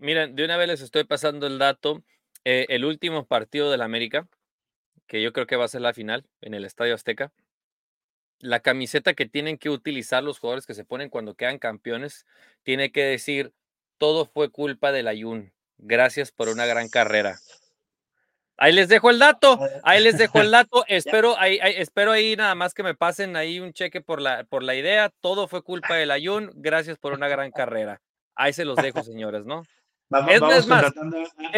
miren, 0.00 0.34
de 0.34 0.44
una 0.44 0.56
vez 0.56 0.68
les 0.68 0.80
estoy 0.80 1.04
pasando 1.04 1.46
el 1.46 1.58
dato. 1.58 2.02
Eh, 2.44 2.66
el 2.68 2.84
último 2.84 3.26
partido 3.26 3.70
del 3.70 3.82
América, 3.82 4.28
que 5.06 5.22
yo 5.22 5.32
creo 5.32 5.46
que 5.46 5.56
va 5.56 5.64
a 5.64 5.68
ser 5.68 5.80
la 5.80 5.94
final 5.94 6.26
en 6.40 6.54
el 6.54 6.64
Estadio 6.64 6.94
Azteca. 6.94 7.32
La 8.38 8.60
camiseta 8.60 9.14
que 9.14 9.26
tienen 9.26 9.58
que 9.58 9.70
utilizar 9.70 10.22
los 10.22 10.38
jugadores 10.38 10.66
que 10.66 10.74
se 10.74 10.84
ponen 10.84 11.08
cuando 11.08 11.34
quedan 11.34 11.58
campeones 11.58 12.26
tiene 12.62 12.92
que 12.92 13.04
decir: 13.04 13.52
todo 13.98 14.26
fue 14.26 14.50
culpa 14.50 14.92
del 14.92 15.08
Ayun. 15.08 15.52
Gracias 15.78 16.32
por 16.32 16.48
una 16.48 16.66
gran 16.66 16.88
carrera. 16.88 17.38
Ahí 18.56 18.72
les 18.72 18.88
dejo 18.88 19.10
el 19.10 19.18
dato, 19.18 19.58
ahí 19.82 20.02
les 20.02 20.18
dejo 20.18 20.40
el 20.40 20.50
dato. 20.50 20.84
Espero 20.86 21.38
ahí, 21.38 21.58
espero 21.62 22.12
ahí 22.12 22.36
nada 22.36 22.54
más 22.54 22.74
que 22.74 22.82
me 22.82 22.94
pasen 22.94 23.36
ahí 23.36 23.58
un 23.58 23.72
cheque 23.72 24.00
por 24.00 24.20
la, 24.20 24.44
por 24.44 24.62
la 24.62 24.74
idea. 24.74 25.10
Todo 25.20 25.48
fue 25.48 25.62
culpa 25.62 25.94
del 25.96 26.10
Ayun. 26.10 26.52
Gracias 26.54 26.98
por 26.98 27.14
una 27.14 27.28
gran 27.28 27.50
carrera. 27.50 28.00
Ahí 28.34 28.52
se 28.52 28.64
los 28.64 28.76
dejo, 28.76 29.02
señores, 29.02 29.44
¿no? 29.46 29.62
Vamos, 30.20 30.34
Es- 30.34 30.40
vamos 30.40 30.56
es 30.56 30.66
más, 30.66 30.84
a- 30.84 30.92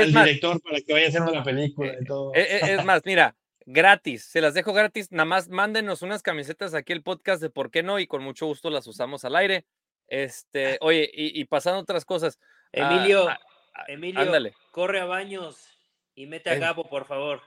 al 0.00 0.12
más. 0.12 0.24
director 0.24 0.60
para 0.62 0.80
que 0.80 0.92
vaya 0.92 1.08
haciendo 1.08 1.32
la 1.32 1.42
película 1.44 1.94
y 2.00 2.04
todo. 2.04 2.32
Eh, 2.34 2.46
eh, 2.56 2.60
Es 2.78 2.84
más, 2.84 3.02
mira, 3.04 3.36
gratis, 3.64 4.24
se 4.24 4.40
las 4.40 4.54
dejo 4.54 4.72
gratis. 4.72 5.10
Nada 5.12 5.24
más 5.24 5.48
mándenos 5.48 6.02
unas 6.02 6.22
camisetas 6.22 6.74
aquí 6.74 6.92
el 6.92 7.02
podcast 7.02 7.42
de 7.42 7.50
por 7.50 7.70
qué 7.70 7.82
no 7.82 7.98
y 7.98 8.06
con 8.06 8.22
mucho 8.22 8.46
gusto 8.46 8.70
las 8.70 8.86
usamos 8.86 9.24
al 9.24 9.36
aire. 9.36 9.64
Este, 10.08 10.78
oye, 10.80 11.10
y, 11.12 11.40
y 11.40 11.44
pasando 11.46 11.80
otras 11.80 12.04
cosas. 12.04 12.38
ah, 12.40 12.94
Emilio, 12.94 13.28
ah, 13.28 13.38
ah, 13.74 13.84
Emilio, 13.88 14.20
ándale. 14.20 14.54
corre 14.70 15.00
a 15.00 15.04
baños 15.04 15.66
y 16.14 16.26
mete 16.26 16.50
a. 16.50 16.54
Gabo, 16.56 16.88
por 16.88 17.04
favor. 17.06 17.42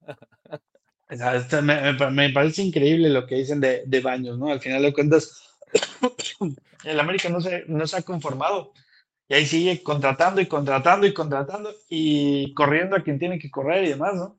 Este, 1.08 1.60
me, 1.60 1.92
me- 1.92 2.10
me 2.10 2.30
parece 2.30 2.62
increíble 2.62 3.10
lo 3.10 3.26
que 3.26 3.34
dicen 3.34 3.60
de, 3.60 3.82
de 3.84 4.00
Baños, 4.00 4.38
¿no? 4.38 4.50
Al 4.50 4.60
final 4.60 4.80
de 4.82 4.94
cuentas, 4.94 5.58
el 6.84 6.98
América 7.00 7.28
no 7.28 7.38
se, 7.40 7.64
no 7.66 7.86
se 7.86 7.96
ha 7.98 8.02
conformado. 8.02 8.72
Y 9.32 9.34
ahí 9.34 9.46
sigue 9.46 9.82
contratando 9.82 10.42
y 10.42 10.46
contratando 10.46 11.06
y 11.06 11.14
contratando 11.14 11.74
y 11.88 12.52
corriendo 12.52 12.96
a 12.96 13.00
quien 13.02 13.18
tiene 13.18 13.38
que 13.38 13.50
correr 13.50 13.82
y 13.84 13.88
demás, 13.88 14.14
¿no? 14.14 14.36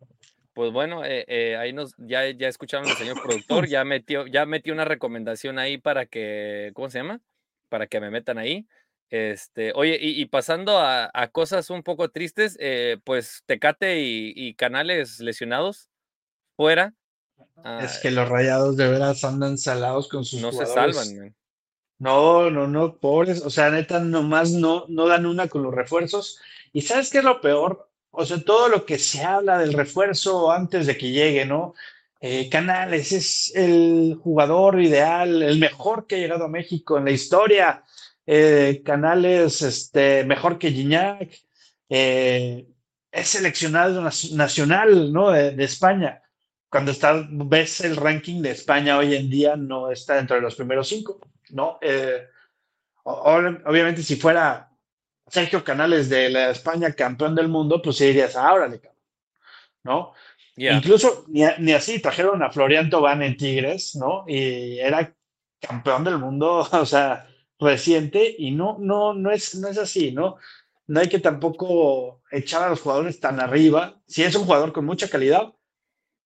Pues 0.53 0.71
bueno, 0.71 1.03
eh, 1.03 1.25
eh, 1.27 1.57
ahí 1.57 1.73
nos 1.73 1.95
ya, 1.97 2.29
ya 2.29 2.47
escucharon 2.47 2.87
al 2.87 2.95
señor 2.95 3.19
productor, 3.23 3.67
ya 3.67 3.83
metió, 3.85 4.27
ya 4.27 4.45
metió 4.45 4.71
una 4.71 4.85
recomendación 4.85 5.57
ahí 5.57 5.79
para 5.79 6.05
que, 6.05 6.69
¿cómo 6.75 6.91
se 6.91 6.99
llama? 6.99 7.21
Para 7.69 7.87
que 7.87 7.99
me 7.99 8.11
metan 8.11 8.37
ahí. 8.37 8.67
Este, 9.09 9.71
oye, 9.73 9.97
y, 9.99 10.21
y 10.21 10.25
pasando 10.27 10.77
a, 10.77 11.09
a 11.11 11.27
cosas 11.29 11.71
un 11.71 11.81
poco 11.81 12.09
tristes, 12.09 12.55
eh, 12.59 12.97
pues 13.03 13.41
Tecate 13.47 13.99
y, 13.99 14.31
y 14.35 14.53
Canales 14.53 15.19
lesionados 15.19 15.89
fuera. 16.55 16.93
ah, 17.63 17.81
Es 17.83 17.97
que 17.97 18.11
los 18.11 18.29
rayados 18.29 18.77
de 18.77 18.89
veras 18.89 19.23
andan 19.23 19.57
salados 19.57 20.07
con 20.07 20.23
sus 20.23 20.39
no 20.39 20.51
se 20.51 20.67
salvan, 20.67 21.17
man. 21.17 21.35
No, 22.03 22.49
no, 22.49 22.67
no, 22.67 22.97
pobres. 22.97 23.41
O 23.45 23.49
sea, 23.49 23.69
neta, 23.69 23.99
nomás 23.99 24.51
no, 24.51 24.85
no 24.89 25.07
dan 25.07 25.25
una 25.25 25.47
con 25.47 25.63
los 25.63 25.73
refuerzos. 25.73 26.37
¿Y 26.73 26.81
sabes 26.81 27.09
qué 27.09 27.19
es 27.19 27.23
lo 27.23 27.39
peor? 27.39 27.89
O 28.11 28.25
sea, 28.25 28.39
todo 28.43 28.67
lo 28.67 28.85
que 28.85 28.99
se 28.99 29.23
habla 29.23 29.57
del 29.57 29.71
refuerzo 29.73 30.51
antes 30.51 30.85
de 30.85 30.97
que 30.97 31.11
llegue, 31.11 31.45
¿no? 31.45 31.75
Eh, 32.19 32.49
Canales 32.49 33.11
es 33.13 33.55
el 33.55 34.19
jugador 34.21 34.81
ideal, 34.81 35.41
el 35.43 35.59
mejor 35.59 36.05
que 36.05 36.15
ha 36.15 36.19
llegado 36.19 36.45
a 36.45 36.49
México 36.49 36.97
en 36.97 37.05
la 37.05 37.11
historia. 37.11 37.83
Eh, 38.27 38.81
Canales, 38.85 39.61
este, 39.61 40.25
mejor 40.25 40.57
que 40.59 40.71
Gignac. 40.71 41.29
Eh, 41.89 42.67
es 43.11 43.27
seleccionado 43.29 44.01
nacional, 44.01 45.13
¿no? 45.13 45.31
De, 45.31 45.51
de 45.51 45.63
España. 45.63 46.21
Cuando 46.69 46.91
está, 46.91 47.25
ves 47.29 47.79
el 47.81 47.95
ranking 47.95 48.41
de 48.41 48.51
España 48.51 48.97
hoy 48.97 49.15
en 49.15 49.29
día, 49.29 49.55
no 49.55 49.89
está 49.91 50.15
dentro 50.15 50.35
de 50.35 50.41
los 50.41 50.55
primeros 50.55 50.89
cinco. 50.89 51.19
¿No? 51.53 51.77
Eh, 51.81 52.27
obviamente, 53.03 54.03
si 54.03 54.15
fuera 54.15 54.69
Sergio 55.27 55.63
Canales 55.63 56.09
de 56.09 56.29
la 56.29 56.49
España 56.49 56.91
campeón 56.93 57.35
del 57.35 57.47
mundo, 57.47 57.81
pues 57.81 57.97
sí 57.97 58.07
dirías, 58.07 58.35
ah, 58.35 58.53
órale, 58.53 58.79
cabrón", 58.79 59.01
¿no? 59.83 60.13
Incluso 60.55 61.25
ni 61.27 61.73
así 61.73 61.99
trajeron 61.99 62.43
a 62.43 62.51
Florian 62.51 62.89
Tobán 62.89 63.23
en 63.23 63.37
Tigres, 63.37 63.95
¿no? 63.95 64.23
Y 64.27 64.77
era 64.79 65.15
campeón 65.59 66.03
del 66.03 66.17
mundo, 66.17 66.67
o 66.71 66.85
sea, 66.85 67.27
reciente, 67.59 68.35
y 68.37 68.51
no, 68.51 68.77
no, 68.79 69.13
no 69.13 69.31
es, 69.31 69.55
no 69.55 69.67
es 69.67 69.77
así, 69.77 70.11
¿no? 70.11 70.37
No 70.85 70.99
hay 70.99 71.07
que 71.07 71.19
tampoco 71.19 72.21
echar 72.29 72.63
a 72.63 72.69
los 72.69 72.81
jugadores 72.81 73.19
tan 73.19 73.39
arriba. 73.39 74.01
Si 74.05 74.21
es 74.23 74.35
un 74.35 74.43
jugador 74.45 74.73
con 74.73 74.85
mucha 74.85 75.09
calidad, 75.09 75.53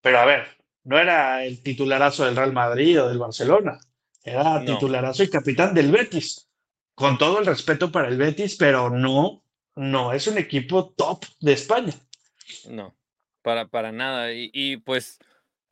pero 0.01 0.19
a 0.19 0.25
ver, 0.25 0.48
no 0.84 0.98
era 0.98 1.43
el 1.46 1.62
titularazo 1.62 2.25
del 2.25 2.36
Real 2.36 2.53
Madrid 2.53 3.01
o 3.01 3.07
del 3.07 3.19
Barcelona, 3.19 3.79
era 4.27 4.60
No. 4.60 4.65
titularazo 4.65 5.24
y 5.24 5.29
capitán 5.29 5.74
del 5.74 5.91
Betis. 5.91 6.50
Con 6.96 7.17
todo 7.17 7.39
el 7.39 7.46
respeto 7.46 7.91
para 7.91 8.07
el 8.07 8.17
Betis, 8.17 8.55
pero 8.55 8.89
no, 8.89 9.43
no 9.75 10.13
es 10.13 10.27
un 10.27 10.38
equipo 10.38 10.89
top 10.98 11.25
de 11.39 11.53
España. 11.53 11.93
No, 12.69 12.96
para, 13.43 13.67
para 13.67 13.91
nada. 13.91 14.34
Y, 14.34 14.50
y, 14.53 14.77
pues 14.77 15.19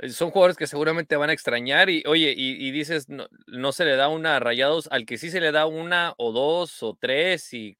son 0.10 0.30
jugadores 0.30 0.58
que 0.58 0.68
seguramente 0.68 1.16
van 1.16 1.30
a 1.30 1.34
extrañar. 1.34 1.90
Y 1.90 2.04
oye, 2.06 2.34
y, 2.36 2.68
y 2.68 2.72
dices, 2.72 3.10
no, 3.10 3.28
no 3.48 3.72
se 3.72 3.86
le 3.86 3.96
da 3.96 4.08
una 4.10 4.36
a 4.36 4.40
rayados, 4.40 4.88
al 4.92 5.06
que 5.06 5.18
sí 5.18 5.32
se 5.32 5.42
le 5.42 5.52
da 5.52 5.66
una 5.66 6.14
o 6.18 6.32
dos 6.32 6.84
o 6.84 6.96
tres 7.00 7.54
y 7.54 7.78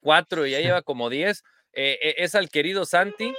cuatro, 0.00 0.46
y 0.46 0.52
ya 0.52 0.60
lleva 0.60 0.82
como 0.82 1.10
diez, 1.10 1.42
eh, 1.72 1.98
eh, 2.02 2.14
es 2.18 2.34
al 2.34 2.48
querido 2.50 2.84
Santi. 2.84 3.34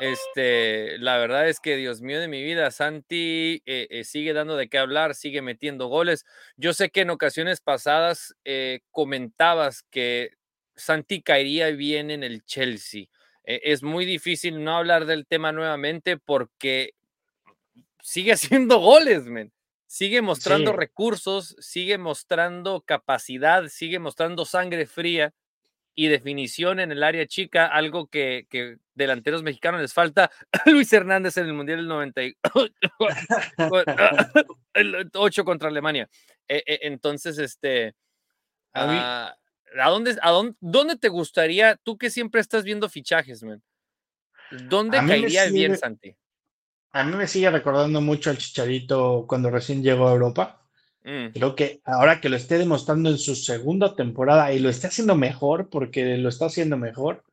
Este, 0.00 0.98
la 0.98 1.18
verdad 1.18 1.48
es 1.48 1.60
que, 1.60 1.76
Dios 1.76 2.00
mío 2.00 2.20
de 2.20 2.28
mi 2.28 2.42
vida, 2.42 2.70
Santi 2.70 3.62
eh, 3.66 3.86
eh, 3.90 4.04
sigue 4.04 4.32
dando 4.32 4.56
de 4.56 4.68
qué 4.68 4.78
hablar, 4.78 5.14
sigue 5.14 5.42
metiendo 5.42 5.88
goles. 5.88 6.24
Yo 6.56 6.72
sé 6.72 6.90
que 6.90 7.02
en 7.02 7.10
ocasiones 7.10 7.60
pasadas 7.60 8.34
eh, 8.44 8.80
comentabas 8.90 9.82
que 9.90 10.30
Santi 10.74 11.22
caería 11.22 11.68
bien 11.68 12.10
en 12.10 12.24
el 12.24 12.44
Chelsea. 12.44 13.06
Es 13.44 13.82
muy 13.82 14.04
difícil 14.04 14.62
no 14.62 14.76
hablar 14.76 15.06
del 15.06 15.26
tema 15.26 15.50
nuevamente 15.52 16.16
porque 16.16 16.92
sigue 18.02 18.32
haciendo 18.62 18.78
goles, 18.78 19.24
men. 19.24 19.52
Sigue 19.86 20.22
mostrando 20.22 20.70
Sí. 20.70 20.76
recursos, 20.76 21.56
sigue 21.58 21.98
mostrando 21.98 22.80
capacidad, 22.82 23.66
sigue 23.68 23.98
mostrando 23.98 24.44
sangre 24.44 24.86
fría 24.86 25.34
y 25.94 26.08
definición 26.08 26.80
en 26.80 26.92
el 26.92 27.02
área 27.02 27.26
chica, 27.26 27.66
algo 27.66 28.06
que, 28.06 28.46
que 28.48 28.76
delanteros 28.94 29.42
mexicanos 29.42 29.80
les 29.80 29.92
falta. 29.92 30.30
Luis 30.66 30.92
Hernández 30.92 31.36
en 31.36 31.46
el 31.46 31.52
Mundial 31.52 31.78
del 31.78 31.88
98 31.88 32.72
contra 35.46 35.68
Alemania. 35.68 36.08
Eh, 36.48 36.62
eh, 36.66 36.78
entonces, 36.82 37.38
este, 37.38 37.94
A 38.72 39.28
ah, 39.28 39.36
¿a, 39.80 39.90
dónde, 39.90 40.16
a 40.22 40.30
dónde, 40.30 40.56
dónde 40.60 40.96
te 40.96 41.08
gustaría, 41.08 41.76
tú 41.76 41.98
que 41.98 42.10
siempre 42.10 42.40
estás 42.40 42.64
viendo 42.64 42.88
fichajes, 42.88 43.42
man? 43.42 43.62
¿Dónde 44.50 44.98
caería 44.98 45.46
bien 45.46 45.72
sigue- 45.72 45.76
Santi? 45.76 46.16
A 46.92 47.04
mí 47.04 47.14
me 47.14 47.28
sigue 47.28 47.48
recordando 47.50 48.00
mucho 48.00 48.30
al 48.30 48.38
Chicharito 48.38 49.24
cuando 49.28 49.48
recién 49.48 49.80
llegó 49.80 50.08
a 50.08 50.12
Europa. 50.12 50.59
Mm, 51.04 51.28
Creo 51.32 51.54
que 51.54 51.80
ahora 51.84 52.20
que 52.20 52.28
lo 52.28 52.36
esté 52.36 52.58
demostrando 52.58 53.08
en 53.10 53.18
su 53.18 53.34
segunda 53.34 53.94
temporada 53.94 54.52
y 54.52 54.58
lo 54.58 54.68
esté 54.68 54.88
haciendo 54.88 55.14
mejor, 55.16 55.68
porque 55.70 56.16
lo 56.18 56.28
está 56.28 56.46
haciendo 56.46 56.76
mejor, 56.76 57.24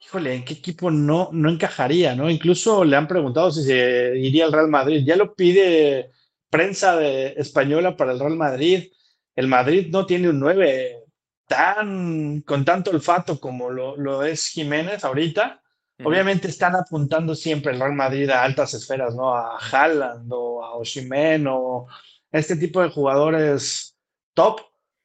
híjole, 0.00 0.34
¿en 0.34 0.44
qué 0.44 0.54
equipo 0.54 0.90
no, 0.90 1.30
no 1.32 1.50
encajaría, 1.50 2.14
no? 2.14 2.30
Incluso 2.30 2.84
le 2.84 2.96
han 2.96 3.08
preguntado 3.08 3.50
si 3.50 3.64
se 3.64 4.18
iría 4.18 4.44
al 4.44 4.52
Real 4.52 4.68
Madrid. 4.68 5.02
Ya 5.06 5.16
lo 5.16 5.34
pide 5.34 6.10
prensa 6.50 6.96
de- 6.96 7.34
española 7.36 7.96
para 7.96 8.12
el 8.12 8.20
Real 8.20 8.36
Madrid. 8.36 8.92
El 9.34 9.48
Madrid 9.48 9.88
no 9.90 10.06
tiene 10.06 10.28
un 10.28 10.38
9 10.40 11.04
tan, 11.46 12.42
con 12.42 12.64
tanto 12.64 12.90
olfato 12.90 13.40
como 13.40 13.70
lo, 13.70 13.96
lo 13.96 14.22
es 14.24 14.48
Jiménez 14.48 15.04
ahorita. 15.04 15.62
Obviamente 16.02 16.48
están 16.48 16.74
apuntando 16.76 17.34
siempre 17.34 17.72
el 17.72 17.78
Real 17.80 17.94
Madrid 17.94 18.28
a 18.30 18.42
altas 18.44 18.74
esferas, 18.74 19.14
¿no? 19.14 19.34
A 19.34 19.58
Haaland 19.58 20.28
o 20.32 20.62
a 20.64 20.74
Osimhen 20.76 21.46
o 21.48 21.86
este 22.34 22.56
tipo 22.56 22.82
de 22.82 22.90
jugadores 22.90 23.96
top. 24.34 24.60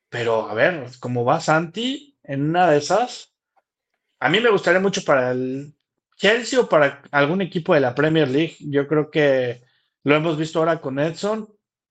Pero 0.10 0.50
a 0.50 0.54
ver, 0.54 0.88
como 1.00 1.24
va 1.24 1.40
Santi 1.40 2.18
en 2.24 2.50
una 2.50 2.70
de 2.70 2.80
esas, 2.80 3.36
a 4.20 4.30
mí 4.30 4.40
me 4.40 4.50
gustaría 4.50 4.80
mucho 4.80 5.04
para 5.04 5.32
el 5.32 5.76
Chelsea 6.16 6.60
o 6.60 6.68
para 6.68 7.04
algún 7.12 7.42
equipo 7.42 7.74
de 7.74 7.82
la 7.82 7.94
Premier 7.94 8.28
League. 8.28 8.58
Yo 8.60 8.88
creo 8.88 9.12
que 9.12 9.64
lo 10.04 10.16
hemos 10.16 10.38
visto 10.38 10.60
ahora 10.60 10.82
con 10.82 11.00
Edson. 11.00 11.48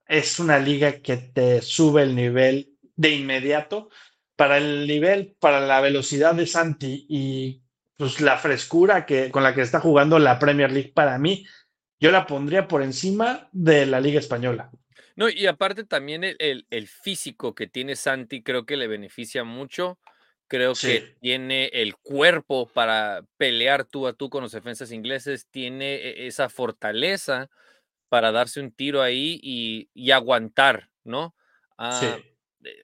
Es 0.06 0.40
una 0.40 0.58
liga 0.58 1.00
que 1.00 1.16
te 1.16 1.62
sube 1.62 2.02
el 2.02 2.16
nivel 2.16 2.76
de 2.96 3.10
inmediato. 3.10 3.90
Para 4.34 4.58
el 4.58 4.86
nivel, 4.86 5.36
para 5.38 5.60
la 5.60 5.80
velocidad 5.80 6.34
de 6.34 6.46
Santi 6.46 7.06
y 7.08 7.62
pues 7.96 8.20
la 8.20 8.38
frescura 8.38 9.06
que, 9.06 9.30
con 9.30 9.42
la 9.42 9.54
que 9.54 9.62
está 9.62 9.80
jugando 9.80 10.18
la 10.18 10.38
Premier 10.38 10.70
League 10.70 10.92
para 10.94 11.18
mí, 11.18 11.46
yo 12.00 12.10
la 12.10 12.26
pondría 12.26 12.68
por 12.68 12.82
encima 12.82 13.48
de 13.52 13.86
la 13.86 14.00
Liga 14.00 14.20
Española. 14.20 14.70
No, 15.18 15.28
y 15.28 15.46
aparte 15.46 15.82
también 15.82 16.22
el, 16.22 16.36
el- 16.38 16.64
el 16.70 16.86
físico 16.86 17.52
que 17.52 17.66
tiene 17.66 17.96
Santi 17.96 18.40
creo 18.40 18.64
que 18.66 18.76
le 18.76 18.86
beneficia 18.86 19.42
mucho. 19.42 19.98
Creo 20.46 20.74
que 20.74 21.16
tiene 21.20 21.66
el 21.74 21.96
cuerpo 21.96 22.68
para 22.72 23.24
pelear 23.36 23.84
tú 23.84 24.06
a 24.06 24.12
tú 24.12 24.30
con 24.30 24.42
los 24.44 24.52
defensas 24.52 24.92
ingleses, 24.92 25.48
tiene 25.50 25.96
e- 25.96 26.26
esa 26.28 26.48
fortaleza 26.48 27.50
para 28.08 28.30
darse 28.32 28.60
un 28.60 28.70
tiro 28.70 29.02
ahí 29.02 29.40
y, 29.42 29.90
y 29.92 30.12
aguantar, 30.12 30.88
¿no? 31.02 31.34
Ah, 31.78 32.16
Sí. 32.20 32.24
eh, 32.64 32.82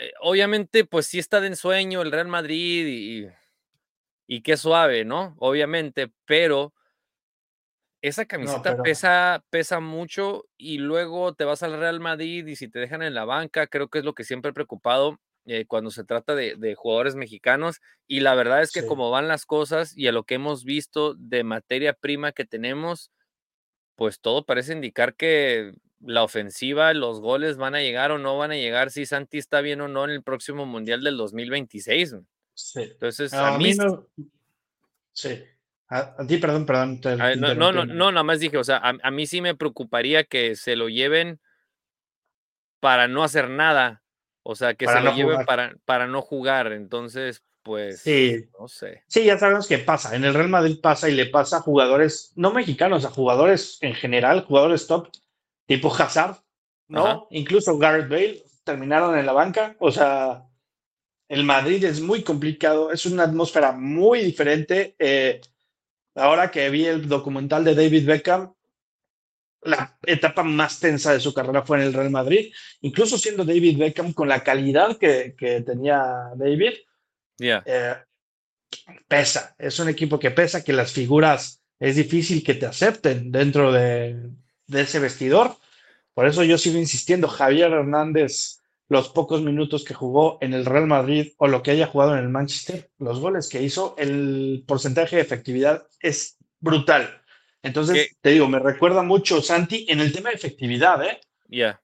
eh, 0.00 0.12
obviamente, 0.20 0.84
pues 0.84 1.06
sí 1.06 1.20
está 1.20 1.40
de 1.40 1.46
ensueño 1.46 2.02
el 2.02 2.10
Real 2.10 2.28
Madrid 2.28 2.86
y, 2.88 3.26
y 4.26 4.42
qué 4.42 4.56
suave, 4.56 5.04
¿no? 5.04 5.34
Obviamente, 5.38 6.10
pero 6.24 6.74
esa 8.02 8.26
camiseta 8.26 8.72
pero- 8.72 8.82
pesa, 8.82 9.44
pesa 9.50 9.80
mucho 9.80 10.44
y 10.58 10.78
luego 10.78 11.34
te 11.34 11.44
vas 11.44 11.62
al 11.62 11.78
Real 11.78 12.00
Madrid 12.00 12.46
y 12.46 12.56
si 12.56 12.68
te 12.68 12.78
dejan 12.80 13.02
en 13.02 13.14
la 13.14 13.24
banca, 13.24 13.66
creo 13.66 13.88
que 13.88 14.00
es 14.00 14.04
lo 14.04 14.12
que 14.14 14.24
siempre 14.24 14.50
he 14.50 14.54
preocupado 14.54 15.18
eh, 15.46 15.64
cuando 15.66 15.90
se 15.90 16.04
trata 16.04 16.34
de, 16.36 16.54
de 16.56 16.74
jugadores 16.76 17.14
mexicanos. 17.16 17.80
Y 18.06 18.20
la 18.20 18.34
verdad 18.34 18.60
es 18.62 18.70
que 18.72 18.82
Sí. 18.82 18.86
como 18.86 19.10
van 19.10 19.26
las 19.28 19.46
cosas 19.46 19.96
y 19.96 20.06
a 20.08 20.12
lo 20.12 20.24
que 20.24 20.34
hemos 20.34 20.64
visto 20.64 21.14
de 21.14 21.42
materia 21.44 21.94
prima 21.94 22.32
que 22.32 22.44
tenemos, 22.44 23.10
pues 23.96 24.20
todo 24.20 24.44
parece 24.44 24.72
indicar 24.72 25.14
que 25.16 25.72
la 26.00 26.24
ofensiva, 26.24 26.92
los 26.94 27.20
goles 27.20 27.56
van 27.56 27.74
a 27.76 27.80
llegar 27.80 28.10
o 28.10 28.18
no 28.18 28.36
van 28.36 28.50
a 28.50 28.56
llegar, 28.56 28.90
si 28.90 29.06
Santi 29.06 29.38
está 29.38 29.60
bien 29.60 29.80
o 29.80 29.86
no 29.88 30.04
en 30.04 30.10
el 30.10 30.22
próximo 30.24 30.66
Mundial 30.66 31.02
del 31.04 31.16
2026. 31.16 32.12
güey. 32.12 32.24
Sí. 32.54 32.82
Entonces, 32.82 33.32
A, 33.32 33.54
a 33.54 33.58
mí 33.58 33.64
mí 33.64 33.74
no. 33.74 34.06
Sí. 35.12 35.42
A, 35.92 36.14
a 36.22 36.26
ti, 36.26 36.38
perdón, 36.38 36.64
perdón. 36.64 37.00
te- 37.00 37.10
A 37.10 37.16
te 37.16 37.22
ver, 37.22 37.38
no, 37.38 37.72
no, 37.72 37.84
no, 37.84 38.10
nada 38.12 38.22
más 38.22 38.40
dije, 38.40 38.56
o 38.56 38.64
sea, 38.64 38.78
a, 38.78 38.94
a 39.02 39.10
mí 39.10 39.26
sí 39.26 39.40
me 39.42 39.54
preocuparía 39.54 40.24
que 40.24 40.56
se 40.56 40.74
lo 40.76 40.88
lleven 40.88 41.38
para 42.80 43.08
no 43.08 43.22
hacer 43.22 43.48
nada, 43.50 44.02
o 44.42 44.54
sea, 44.54 44.74
que 44.74 44.86
Para 44.86 44.98
se 44.98 45.04
lo 45.04 45.14
lleven 45.14 45.32
jugar. 45.32 45.46
para, 45.46 45.76
para 45.84 46.06
no 46.06 46.22
jugar, 46.22 46.72
entonces, 46.72 47.42
pues, 47.62 48.00
Sí. 48.00 48.48
no 48.58 48.66
sé. 48.68 49.04
Sí, 49.06 49.24
ya 49.24 49.38
sabemos 49.38 49.68
qué 49.68 49.78
pasa. 49.78 50.16
En 50.16 50.24
el 50.24 50.34
Real 50.34 50.48
Madrid 50.48 50.78
pasa 50.82 51.08
y 51.08 51.14
le 51.14 51.26
pasa 51.26 51.58
a 51.58 51.60
jugadores, 51.60 52.32
no 52.36 52.52
mexicanos, 52.52 53.04
a 53.04 53.10
jugadores 53.10 53.78
en 53.82 53.94
general, 53.94 54.44
jugadores 54.44 54.86
top, 54.86 55.08
tipo 55.66 55.94
Hazard, 55.94 56.36
¿no? 56.88 57.06
Ajá. 57.06 57.20
Incluso 57.30 57.78
Gareth 57.78 58.08
Bale 58.08 58.42
terminaron 58.64 59.16
en 59.16 59.26
la 59.26 59.32
banca. 59.32 59.76
O 59.78 59.92
sea, 59.92 60.44
el 61.28 61.44
Madrid 61.44 61.84
es 61.84 62.00
muy 62.00 62.22
complicado, 62.24 62.90
es 62.90 63.06
una 63.06 63.22
atmósfera 63.24 63.72
muy 63.72 64.22
diferente. 64.22 64.96
Eh, 64.98 65.40
ahora 66.14 66.50
que 66.50 66.68
vi 66.70 66.86
el 66.86 67.08
documental 67.08 67.64
de 67.64 67.74
David 67.74 68.06
Beckham, 68.06 68.52
la 69.62 69.96
etapa 70.02 70.42
más 70.42 70.80
tensa 70.80 71.12
de 71.12 71.20
su 71.20 71.32
carrera 71.32 71.62
fue 71.62 71.78
en 71.78 71.84
el 71.84 71.92
Real 71.92 72.10
Madrid, 72.10 72.52
incluso 72.80 73.16
siendo 73.16 73.44
David 73.44 73.78
Beckham 73.78 74.12
con 74.12 74.28
la 74.28 74.42
calidad 74.42 74.96
que, 74.98 75.34
que 75.38 75.60
tenía 75.60 76.30
David 76.34 76.72
eh, 77.38 77.94
pesa, 79.06 79.54
es 79.58 79.78
un 79.78 79.88
equipo 79.88 80.18
que 80.18 80.30
pesa, 80.30 80.64
que 80.64 80.72
las 80.72 80.92
figuras 80.92 81.62
es 81.78 81.96
difícil 81.96 82.42
que 82.42 82.54
te 82.54 82.66
acepten 82.66 83.30
dentro 83.30 83.72
de, 83.72 84.30
de 84.66 84.80
ese 84.80 84.98
vestidor. 84.98 85.56
Por 86.14 86.26
eso 86.26 86.44
yo 86.44 86.58
sigo 86.58 86.78
insistiendo, 86.78 87.28
Javier 87.28 87.72
Hernández, 87.72 88.61
los 88.92 89.08
pocos 89.08 89.40
minutos 89.40 89.84
que 89.86 89.94
jugó 89.94 90.36
en 90.42 90.52
el 90.52 90.66
Real 90.66 90.86
Madrid 90.86 91.32
o 91.38 91.48
lo 91.48 91.62
que 91.62 91.70
haya 91.70 91.86
jugado 91.86 92.12
en 92.12 92.18
el 92.22 92.28
Manchester, 92.28 92.90
los 92.98 93.20
goles 93.20 93.48
que 93.48 93.62
hizo, 93.62 93.94
el 93.96 94.64
porcentaje 94.66 95.16
de 95.16 95.22
efectividad 95.22 95.86
es 95.98 96.36
brutal. 96.60 97.22
Entonces, 97.62 97.94
¿Qué? 98.10 98.16
te 98.20 98.30
digo, 98.30 98.48
me 98.48 98.58
recuerda 98.58 99.02
mucho 99.02 99.40
Santi 99.40 99.86
en 99.88 100.00
el 100.00 100.12
tema 100.12 100.28
de 100.28 100.34
efectividad, 100.36 101.02
¿eh? 101.04 101.18
ya. 101.48 101.80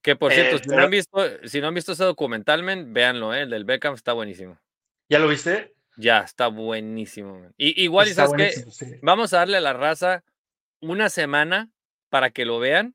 Que 0.00 0.16
por 0.16 0.32
Eh, 0.32 0.36
cierto, 0.36 0.58
si, 0.64 0.70
no 0.70 0.82
han 0.82 0.90
visto, 0.90 1.18
si 1.44 1.60
no 1.60 1.68
han 1.68 1.74
visto 1.74 1.92
ese 1.92 2.04
documental, 2.04 2.62
men, 2.62 2.94
véanlo, 2.94 3.34
¿eh? 3.34 3.42
el 3.42 3.50
del 3.50 3.64
Beckham 3.66 3.92
está 3.94 4.14
buenísimo. 4.14 4.58
¿Ya 5.10 5.18
lo 5.18 5.28
viste? 5.28 5.74
Ya, 5.98 6.20
está 6.20 6.46
buenísimo. 6.48 7.38
men. 7.38 7.52
Y, 7.58 7.82
igual, 7.84 8.08
Está 8.08 8.26
¿sabes 8.26 8.36
qué? 8.38 8.60
buenísimo, 8.60 8.70
sí. 8.72 8.98
Vamos 9.02 9.34
a 9.34 9.38
darle 9.38 9.58
a 9.58 9.60
la 9.60 9.74
raza 9.74 10.24
una 10.80 11.10
semana 11.10 11.68
para 12.08 12.30
que 12.30 12.46
lo 12.46 12.58
vean 12.58 12.94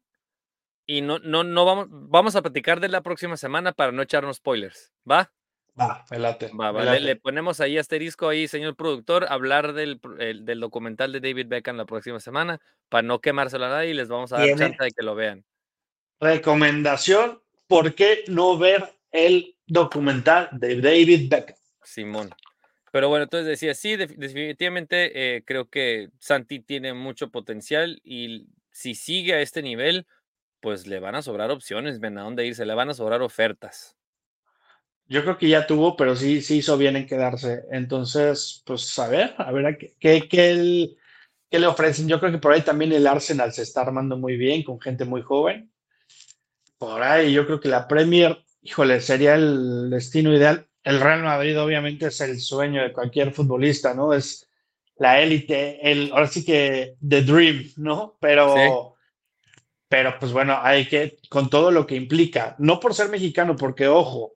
y 0.85 1.01
no, 1.01 1.19
no, 1.19 1.43
no 1.43 1.65
vamos, 1.65 1.87
vamos 1.89 2.35
a 2.35 2.41
platicar 2.41 2.79
de 2.79 2.89
la 2.89 3.01
próxima 3.01 3.37
semana 3.37 3.71
para 3.73 3.91
no 3.91 4.01
echarnos 4.01 4.37
spoilers, 4.37 4.91
¿va? 5.09 5.31
Va, 5.79 6.05
me 6.11 6.19
late, 6.19 6.51
Va, 6.53 6.99
le, 6.99 7.15
ponemos 7.15 7.61
ahí 7.61 7.77
asterisco 7.77 8.27
ahí, 8.27 8.47
señor 8.47 8.75
productor, 8.75 9.25
hablar 9.29 9.73
del, 9.73 9.99
el- 10.19 10.43
del 10.45 10.59
documental 10.59 11.11
de 11.13 11.21
David 11.21 11.47
Beckham 11.47 11.77
la 11.77 11.85
próxima 11.85 12.19
semana 12.19 12.59
para 12.89 13.03
no 13.03 13.19
quemárselo 13.21 13.65
a 13.65 13.69
nadie 13.69 13.91
y 13.91 13.93
les 13.93 14.09
vamos 14.09 14.33
a 14.33 14.37
dar 14.39 14.47
chance 14.57 14.83
de 14.83 14.91
que 14.91 15.03
lo 15.03 15.15
vean. 15.15 15.45
Recomendación, 16.19 17.41
¿por 17.67 17.95
qué 17.95 18.23
no 18.27 18.57
ver 18.57 18.93
el 19.11 19.55
documental 19.65 20.49
de 20.51 20.79
David 20.79 21.29
Beckham? 21.29 21.55
Simón. 21.83 22.29
Pero 22.91 23.09
bueno, 23.09 23.23
entonces 23.23 23.47
decía, 23.47 23.73
sí, 23.73 23.95
def- 23.95 24.15
definitivamente 24.17 25.35
eh, 25.37 25.43
creo 25.45 25.69
que 25.69 26.09
Santi 26.19 26.59
tiene 26.59 26.93
mucho 26.93 27.29
potencial 27.31 28.01
y 28.03 28.47
si 28.69 28.93
sigue 28.95 29.33
a 29.33 29.41
este 29.41 29.61
nivel, 29.63 30.05
pues 30.61 30.87
le 30.87 30.99
van 30.99 31.15
a 31.15 31.21
sobrar 31.21 31.51
opciones, 31.51 31.99
ven 31.99 32.17
a 32.17 32.23
dónde 32.23 32.45
irse, 32.45 32.65
le 32.65 32.75
van 32.75 32.89
a 32.89 32.93
sobrar 32.93 33.21
ofertas. 33.21 33.97
Yo 35.07 35.23
creo 35.23 35.37
que 35.37 35.49
ya 35.49 35.67
tuvo, 35.67 35.97
pero 35.97 36.15
sí, 36.15 36.41
sí 36.41 36.57
hizo 36.57 36.77
bien 36.77 36.95
en 36.95 37.05
quedarse. 37.05 37.63
Entonces, 37.71 38.63
pues 38.65 38.97
a 38.97 39.09
ver, 39.09 39.33
a 39.37 39.51
ver 39.51 39.77
qué, 39.99 40.29
qué, 40.29 40.95
qué 41.49 41.59
le 41.59 41.67
ofrecen. 41.67 42.07
Yo 42.07 42.19
creo 42.19 42.31
que 42.31 42.37
por 42.37 42.53
ahí 42.53 42.61
también 42.61 42.93
el 42.93 43.05
Arsenal 43.05 43.51
se 43.51 43.63
está 43.63 43.81
armando 43.81 44.15
muy 44.15 44.37
bien, 44.37 44.63
con 44.63 44.79
gente 44.79 45.03
muy 45.03 45.21
joven. 45.21 45.69
Por 46.77 47.03
ahí 47.03 47.33
yo 47.33 47.45
creo 47.45 47.59
que 47.59 47.67
la 47.67 47.87
Premier, 47.87 48.41
híjole, 48.61 49.01
sería 49.01 49.35
el 49.35 49.89
destino 49.89 50.33
ideal. 50.33 50.67
El 50.83 50.99
Real 50.99 51.23
Madrid 51.23 51.59
obviamente 51.59 52.07
es 52.07 52.21
el 52.21 52.39
sueño 52.39 52.81
de 52.81 52.93
cualquier 52.93 53.33
futbolista, 53.33 53.93
¿no? 53.93 54.13
Es 54.13 54.49
la 54.95 55.19
élite, 55.19 55.91
el, 55.91 56.11
ahora 56.11 56.27
sí 56.27 56.45
que 56.45 56.95
the 57.07 57.21
dream, 57.21 57.69
¿no? 57.75 58.17
Pero, 58.19 58.95
pero 59.91 60.17
pues 60.17 60.31
bueno, 60.31 60.57
hay 60.61 60.87
que, 60.87 61.17
con 61.29 61.49
todo 61.49 61.69
lo 61.69 61.85
que 61.85 61.95
implica, 61.97 62.55
no 62.59 62.79
por 62.79 62.95
ser 62.95 63.09
mexicano, 63.09 63.57
porque 63.57 63.89
ojo, 63.89 64.35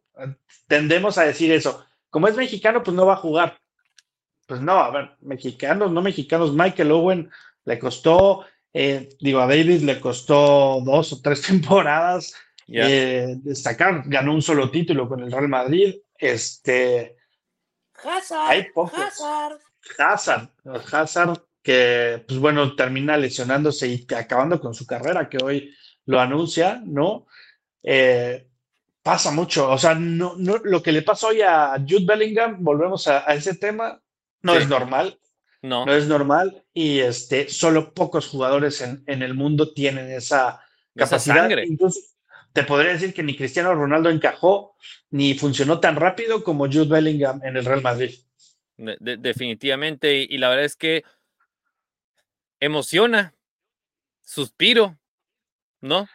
tendemos 0.67 1.17
a 1.17 1.23
decir 1.23 1.49
eso. 1.53 1.85
Como 2.09 2.27
es 2.27 2.35
mexicano, 2.35 2.83
pues 2.83 2.93
no 2.93 3.05
va 3.05 3.13
a 3.13 3.23
jugar. 3.23 3.57
Pues 4.47 4.59
no, 4.59 4.73
a 4.73 4.91
ver, 4.91 5.11
mexicanos, 5.21 5.93
no 5.93 6.01
mexicanos. 6.01 6.51
Michael 6.51 6.91
Owen 6.91 7.31
le 7.63 7.79
costó, 7.79 8.43
eh, 8.73 9.07
digo, 9.21 9.39
a 9.39 9.47
David 9.47 9.83
le 9.83 10.01
costó 10.01 10.81
dos 10.83 11.13
o 11.13 11.21
tres 11.21 11.41
temporadas 11.47 12.35
Ya. 12.67 12.89
eh, 12.89 13.35
destacar. 13.37 14.03
Ganó 14.07 14.33
un 14.33 14.41
solo 14.41 14.69
título 14.69 15.07
con 15.07 15.21
el 15.21 15.31
Real 15.31 15.47
Madrid. 15.47 15.95
Este, 16.17 17.15
Hazard. 18.03 18.49
Hay 18.49 18.71
pocos. 18.73 18.99
Hazard. 18.99 19.59
Hazard, 19.97 20.49
Hazard, 20.91 21.44
que 21.65 22.23
pues 22.27 22.39
bueno, 22.39 22.75
termina 22.75 23.17
lesionándose 23.17 23.87
y 23.87 24.05
acabando 24.15 24.59
con 24.61 24.75
su 24.75 24.85
carrera, 24.85 25.27
que 25.27 25.39
hoy 25.43 25.73
lo 26.05 26.19
anuncia, 26.21 26.79
¿no? 26.85 27.25
Eh, 27.81 28.47
pasa 29.01 29.31
mucho, 29.31 29.71
o 29.71 29.77
sea, 29.79 29.95
no, 29.95 30.35
no, 30.37 30.57
lo 30.63 30.83
que 30.83 30.91
le 30.91 31.01
pasó 31.01 31.29
hoy 31.29 31.41
a 31.41 31.73
Jude 31.79 32.05
Bellingham, 32.05 32.57
volvemos 32.63 33.07
a, 33.07 33.27
a 33.29 33.33
ese 33.33 33.55
tema, 33.55 33.99
no 34.43 34.53
Sí. 34.53 34.59
es 34.59 34.69
normal, 34.69 35.17
No, 35.63 35.85
no 35.87 35.93
es 35.95 36.05
normal 36.07 36.63
y 36.71 36.99
este, 36.99 37.49
solo 37.49 37.93
pocos 37.95 38.27
jugadores 38.27 38.81
en, 38.81 39.03
en 39.07 39.23
el 39.23 39.33
mundo 39.33 39.73
tienen 39.73 40.11
esa 40.11 40.61
Esa 40.95 41.05
capacidad. 41.05 41.35
sangre. 41.37 41.65
Incluso 41.65 41.99
te 42.53 42.63
podría 42.63 42.91
decir 42.93 43.11
que 43.11 43.23
ni 43.23 43.35
Cristiano 43.35 43.73
Ronaldo 43.73 44.11
encajó 44.11 44.75
ni 45.09 45.33
funcionó 45.33 45.79
tan 45.79 45.95
rápido 45.95 46.43
como 46.43 46.65
Jude 46.67 46.85
Bellingham 46.85 47.41
en 47.43 47.57
el 47.57 47.65
Real 47.65 47.81
Madrid. 47.81 48.13
de- 48.77 49.17
definitivamente. 49.17 50.15
Y, 50.21 50.27
y 50.29 50.37
la 50.37 50.49
verdad 50.49 50.65
es 50.65 50.75
que 50.75 51.03
emociona, 52.59 53.33
suspiro, 54.21 54.97
¿no? 55.81 56.07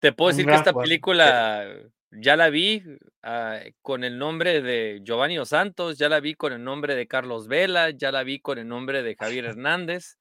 Te 0.00 0.12
puedo 0.12 0.28
decir 0.30 0.46
que 0.46 0.52
esta 0.58 0.72
película 0.84 1.66
ya 2.10 2.36
la 2.36 2.50
vi 2.50 2.82
ah, 3.22 3.60
con 3.82 4.04
el 4.04 4.18
nombre 4.18 4.62
de 4.62 5.00
Giovanni 5.04 5.36
Dos 5.36 5.50
Santos, 5.50 5.98
ya 5.98 6.08
la 6.08 6.20
vi 6.20 6.34
con 6.34 6.52
el 6.52 6.62
nombre 6.64 6.94
de 6.94 7.06
Carlos 7.08 7.48
Vela, 7.48 7.90
ya 7.90 8.12
la 8.12 8.22
vi 8.22 8.40
con 8.40 8.58
el 8.58 8.68
nombre 8.68 9.02
de 9.02 9.16
Javier 9.16 9.44
Hernández. 9.56 10.18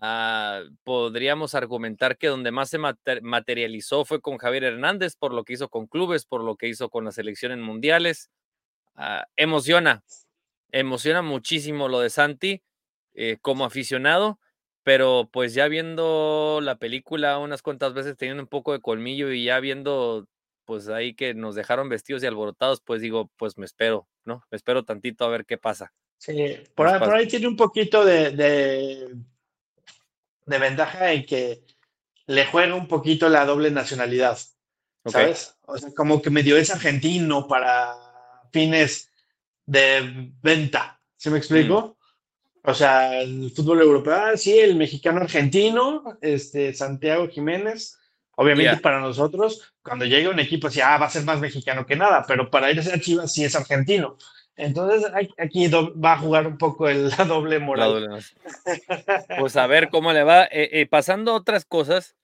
Ah, 0.00 0.62
podríamos 0.82 1.54
argumentar 1.54 2.18
que 2.18 2.26
donde 2.26 2.50
más 2.50 2.68
se 2.68 2.78
mater- 2.78 3.22
materializó 3.22 4.04
fue 4.04 4.20
con 4.20 4.36
Javier 4.38 4.64
Hernández 4.64 5.16
por 5.16 5.32
lo 5.32 5.44
que 5.44 5.54
hizo 5.54 5.68
con 5.68 5.86
clubes, 5.86 6.26
por 6.26 6.42
lo 6.44 6.56
que 6.56 6.68
hizo 6.68 6.90
con 6.90 7.04
la 7.04 7.12
selección 7.12 7.52
en 7.52 7.62
mundiales. 7.62 8.30
Ah, 8.96 9.26
emociona, 9.36 10.02
emociona 10.72 11.22
muchísimo 11.22 11.88
lo 11.88 12.00
de 12.00 12.10
Santi 12.10 12.62
eh, 13.14 13.38
como 13.40 13.64
aficionado, 13.64 14.38
pero 14.84 15.28
pues 15.32 15.54
ya 15.54 15.66
viendo 15.66 16.60
la 16.62 16.76
película 16.76 17.38
unas 17.38 17.62
cuantas 17.62 17.94
veces 17.94 18.16
teniendo 18.16 18.42
un 18.42 18.48
poco 18.48 18.72
de 18.72 18.80
colmillo 18.80 19.32
y 19.32 19.44
ya 19.44 19.58
viendo 19.58 20.28
pues 20.64 20.88
ahí 20.88 21.14
que 21.14 21.34
nos 21.34 21.56
dejaron 21.56 21.88
vestidos 21.88 22.22
y 22.22 22.26
alborotados, 22.26 22.80
pues 22.80 23.02
digo, 23.02 23.30
pues 23.36 23.58
me 23.58 23.66
espero, 23.66 24.08
¿no? 24.24 24.44
Me 24.50 24.56
espero 24.56 24.84
tantito 24.84 25.24
a 25.24 25.28
ver 25.28 25.44
qué 25.44 25.58
pasa. 25.58 25.92
Sí, 26.16 26.56
por, 26.74 26.86
ahí, 26.86 26.98
por 27.00 27.14
ahí 27.14 27.26
tiene 27.26 27.48
un 27.48 27.56
poquito 27.56 28.04
de, 28.04 28.30
de, 28.30 29.14
de 30.46 30.58
ventaja 30.58 31.12
en 31.12 31.26
que 31.26 31.64
le 32.26 32.46
juega 32.46 32.74
un 32.74 32.88
poquito 32.88 33.28
la 33.28 33.44
doble 33.44 33.70
nacionalidad. 33.70 34.38
¿sabes? 35.06 35.56
O 35.66 35.76
sea, 35.76 35.92
como 35.94 36.22
que 36.22 36.30
medio 36.30 36.56
es 36.56 36.70
argentino 36.70 37.46
para 37.46 37.94
fines 38.52 39.10
de 39.66 40.32
venta, 40.42 41.00
¿sí 41.16 41.30
me 41.30 41.38
explico? 41.38 41.96
O 42.66 42.74
sea, 42.74 43.20
el 43.20 43.50
fútbol 43.54 43.82
europeo, 43.82 44.14
ah, 44.14 44.36
sí, 44.36 44.58
el 44.58 44.74
mexicano 44.74 45.20
argentino, 45.20 46.02
este, 46.20 46.72
Santiago 46.74 47.28
Jiménez, 47.28 47.98
Obviamente 48.36 48.72
Yeah. 48.72 48.80
para 48.82 49.00
nosotros, 49.00 49.74
cuando 49.82 50.04
llega 50.06 50.28
un 50.30 50.40
equipo 50.40 50.66
así, 50.66 50.80
ah, 50.80 50.98
va 50.98 51.06
a 51.06 51.10
ser 51.10 51.22
más 51.24 51.38
mexicano 51.40 51.86
que 51.86 51.94
nada, 51.94 52.24
pero 52.26 52.50
para 52.50 52.70
irse 52.72 52.92
a 52.92 52.98
Chivas 52.98 53.32
sí 53.32 53.44
es 53.44 53.54
argentino. 53.54 54.16
Entonces 54.56 55.08
aquí 55.38 55.68
va 55.68 56.12
a 56.14 56.18
jugar 56.18 56.46
un 56.46 56.58
poco 56.58 56.88
el, 56.88 57.10
la 57.18 57.24
doble 57.24 57.58
La 57.58 57.64
moral. 57.64 57.92
doble 57.92 58.08
más. 58.08 58.34
Pues 59.38 59.56
a 59.56 59.66
ver 59.66 59.88
cómo 59.88 60.12
le 60.12 60.24
va. 60.24 60.44
Eh, 60.44 60.68
eh, 60.72 60.86
pasando 60.86 61.32
a 61.32 61.36
otras 61.36 61.64
cosas, 61.64 62.16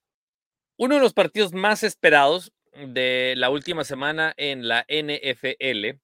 uno 0.76 0.96
de 0.96 1.00
los 1.00 1.12
partidos 1.12 1.52
más 1.52 1.82
esperados 1.82 2.52
de 2.72 3.34
la 3.36 3.50
última 3.50 3.84
semana 3.84 4.34
en 4.36 4.66
la 4.66 4.84
NFL, 4.88 6.00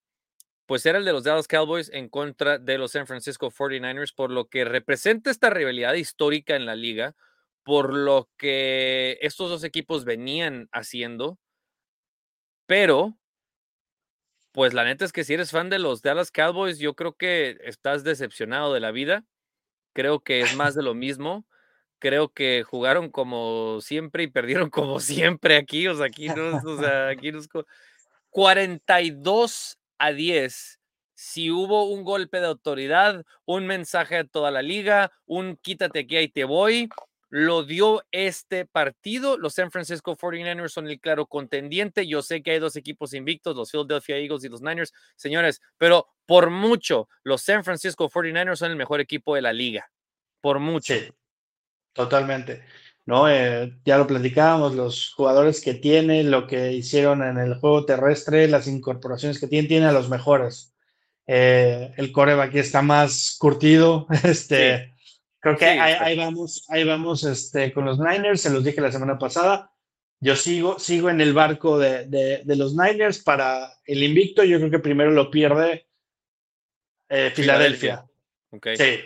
pues 0.66 0.84
era 0.86 0.98
el 0.98 1.04
de 1.04 1.12
los 1.12 1.24
Dallas 1.24 1.48
Cowboys 1.48 1.90
en 1.92 2.08
contra 2.08 2.58
de 2.58 2.78
los 2.78 2.92
San 2.92 3.06
Francisco 3.06 3.50
49ers, 3.50 4.14
por 4.14 4.30
lo 4.30 4.46
que 4.48 4.64
representa 4.64 5.30
esta 5.30 5.50
rivalidad 5.50 5.94
histórica 5.94 6.56
en 6.56 6.66
la 6.66 6.74
liga, 6.74 7.14
por 7.62 7.94
lo 7.94 8.28
que 8.36 9.18
estos 9.22 9.48
dos 9.50 9.64
equipos 9.64 10.04
venían 10.04 10.68
haciendo, 10.72 11.38
pero 12.66 13.16
pues 14.52 14.72
la 14.72 14.84
neta 14.84 15.04
es 15.04 15.12
que 15.12 15.24
si 15.24 15.34
eres 15.34 15.50
fan 15.50 15.68
de 15.68 15.78
los 15.78 16.00
Dallas 16.02 16.30
Cowboys, 16.30 16.78
yo 16.78 16.94
creo 16.94 17.12
que 17.14 17.58
estás 17.64 18.04
decepcionado 18.04 18.72
de 18.72 18.80
la 18.80 18.90
vida. 18.90 19.24
Creo 19.92 20.20
que 20.20 20.40
es 20.40 20.56
más 20.56 20.74
de 20.74 20.82
lo 20.82 20.94
mismo. 20.94 21.46
Creo 21.98 22.30
que 22.30 22.62
jugaron 22.62 23.10
como 23.10 23.80
siempre 23.82 24.22
y 24.22 24.28
perdieron 24.28 24.70
como 24.70 24.98
siempre 25.00 25.56
aquí. 25.56 25.86
O 25.88 25.94
sea, 25.94 26.06
aquí 26.06 26.28
no, 26.28 26.56
o 26.64 26.78
sea, 26.78 27.08
aquí 27.08 27.32
nos 27.32 27.48
co- 27.48 27.66
42 28.30 29.78
a 29.98 30.12
10. 30.12 30.80
Si 31.14 31.50
hubo 31.50 31.84
un 31.84 32.04
golpe 32.04 32.40
de 32.40 32.46
autoridad, 32.46 33.24
un 33.46 33.66
mensaje 33.66 34.18
a 34.18 34.24
toda 34.24 34.50
la 34.50 34.62
liga, 34.62 35.12
un 35.24 35.56
quítate 35.56 36.00
aquí, 36.00 36.16
ahí 36.16 36.28
te 36.28 36.44
voy, 36.44 36.90
lo 37.30 37.64
dio 37.64 38.04
este 38.12 38.66
partido. 38.66 39.36
Los 39.38 39.54
San 39.54 39.70
Francisco 39.70 40.16
49ers 40.16 40.68
son 40.68 40.88
el 40.88 41.00
claro 41.00 41.26
contendiente. 41.26 42.06
Yo 42.06 42.22
sé 42.22 42.42
que 42.42 42.52
hay 42.52 42.58
dos 42.58 42.76
equipos 42.76 43.14
invictos, 43.14 43.56
los 43.56 43.70
Philadelphia 43.70 44.18
Eagles 44.18 44.44
y 44.44 44.48
los 44.48 44.62
Niners, 44.62 44.92
señores, 45.16 45.60
pero 45.78 46.06
por 46.26 46.50
mucho, 46.50 47.08
los 47.22 47.42
San 47.42 47.64
Francisco 47.64 48.10
49ers 48.10 48.56
son 48.56 48.70
el 48.70 48.76
mejor 48.76 49.00
equipo 49.00 49.34
de 49.34 49.42
la 49.42 49.52
liga. 49.52 49.90
Por 50.40 50.60
mucho. 50.60 50.94
Sí, 50.94 51.10
totalmente. 51.92 52.64
¿No? 53.06 53.28
Eh, 53.30 53.72
ya 53.84 53.98
lo 53.98 54.06
platicábamos, 54.08 54.74
los 54.74 55.12
jugadores 55.14 55.60
que 55.60 55.74
tiene, 55.74 56.24
lo 56.24 56.46
que 56.48 56.72
hicieron 56.72 57.22
en 57.22 57.38
el 57.38 57.54
juego 57.54 57.86
terrestre, 57.86 58.48
las 58.48 58.66
incorporaciones 58.66 59.38
que 59.38 59.46
tiene, 59.46 59.68
tiene 59.68 59.86
a 59.86 59.92
los 59.92 60.08
mejores. 60.08 60.74
Eh, 61.28 61.92
el 61.96 62.10
coreback 62.12 62.48
aquí 62.50 62.58
está 62.58 62.82
más 62.82 63.36
curtido. 63.38 64.06
Este, 64.24 64.94
creo 65.40 65.56
que 65.56 65.64
Sí, 65.72 65.78
ahí, 65.78 66.16
vamos, 66.16 66.64
ahí 66.68 66.82
vamos 66.84 67.22
este, 67.24 67.72
con 67.72 67.84
los 67.84 67.98
Niners, 68.00 68.40
se 68.40 68.50
los 68.50 68.64
dije 68.64 68.80
la 68.80 68.90
semana 68.92 69.18
pasada. 69.18 69.70
Yo 70.18 70.34
sigo, 70.34 70.78
sigo 70.80 71.08
en 71.10 71.20
el 71.20 71.32
barco 71.34 71.78
de, 71.78 72.06
de- 72.06 72.42
de 72.44 72.56
los 72.56 72.74
Niners 72.74 73.22
para 73.22 73.70
el 73.84 74.02
invicto. 74.02 74.42
Yo 74.42 74.58
creo 74.58 74.70
que 74.70 74.78
primero 74.80 75.10
lo 75.12 75.30
pierde 75.30 75.86
eh, 77.08 77.30
Filadelfia. 77.34 78.04
Sí, 78.76 78.98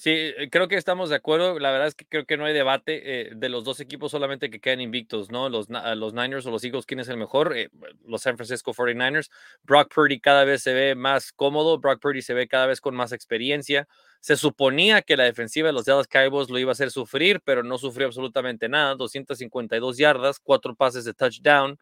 Sí, 0.00 0.10
eh, 0.12 0.48
creo 0.48 0.68
que 0.68 0.76
estamos 0.76 1.10
de 1.10 1.16
acuerdo. 1.16 1.58
La 1.58 1.72
verdad 1.72 1.88
es 1.88 1.96
que 1.96 2.04
creo 2.06 2.24
que 2.24 2.36
no 2.36 2.44
hay 2.44 2.54
debate 2.54 3.30
eh, 3.30 3.32
de 3.34 3.48
los 3.48 3.64
dos 3.64 3.80
equipos 3.80 4.12
solamente 4.12 4.48
que 4.48 4.60
quedan 4.60 4.80
invictos, 4.80 5.28
¿no? 5.32 5.48
Los, 5.48 5.66
los 5.68 6.14
Niners 6.14 6.46
o 6.46 6.52
los 6.52 6.62
Eagles, 6.62 6.86
¿quién 6.86 7.00
es 7.00 7.08
el 7.08 7.16
mejor? 7.16 7.56
Eh, 7.56 7.68
los 8.06 8.22
San 8.22 8.36
Francisco 8.36 8.72
49ers. 8.72 9.28
Brock 9.64 9.92
Purdy 9.92 10.20
cada 10.20 10.44
vez 10.44 10.62
se 10.62 10.72
ve 10.72 10.94
más 10.94 11.32
cómodo. 11.32 11.78
Brock 11.80 12.00
Purdy 12.00 12.22
se 12.22 12.32
ve 12.32 12.46
cada 12.46 12.66
vez 12.68 12.80
con 12.80 12.94
más 12.94 13.10
experiencia. 13.10 13.88
Se 14.20 14.36
suponía 14.36 15.02
que 15.02 15.16
la 15.16 15.24
defensiva 15.24 15.66
de 15.66 15.72
los 15.72 15.84
Dallas 15.86 16.06
Cowboys 16.06 16.48
lo 16.48 16.60
iba 16.60 16.70
a 16.70 16.72
hacer 16.72 16.92
sufrir, 16.92 17.40
pero 17.44 17.64
no 17.64 17.76
sufrió 17.76 18.06
absolutamente 18.06 18.68
nada. 18.68 18.94
252 18.94 19.96
yardas, 19.98 20.38
cuatro 20.38 20.76
pases 20.76 21.04
de 21.06 21.14
touchdown. 21.14 21.76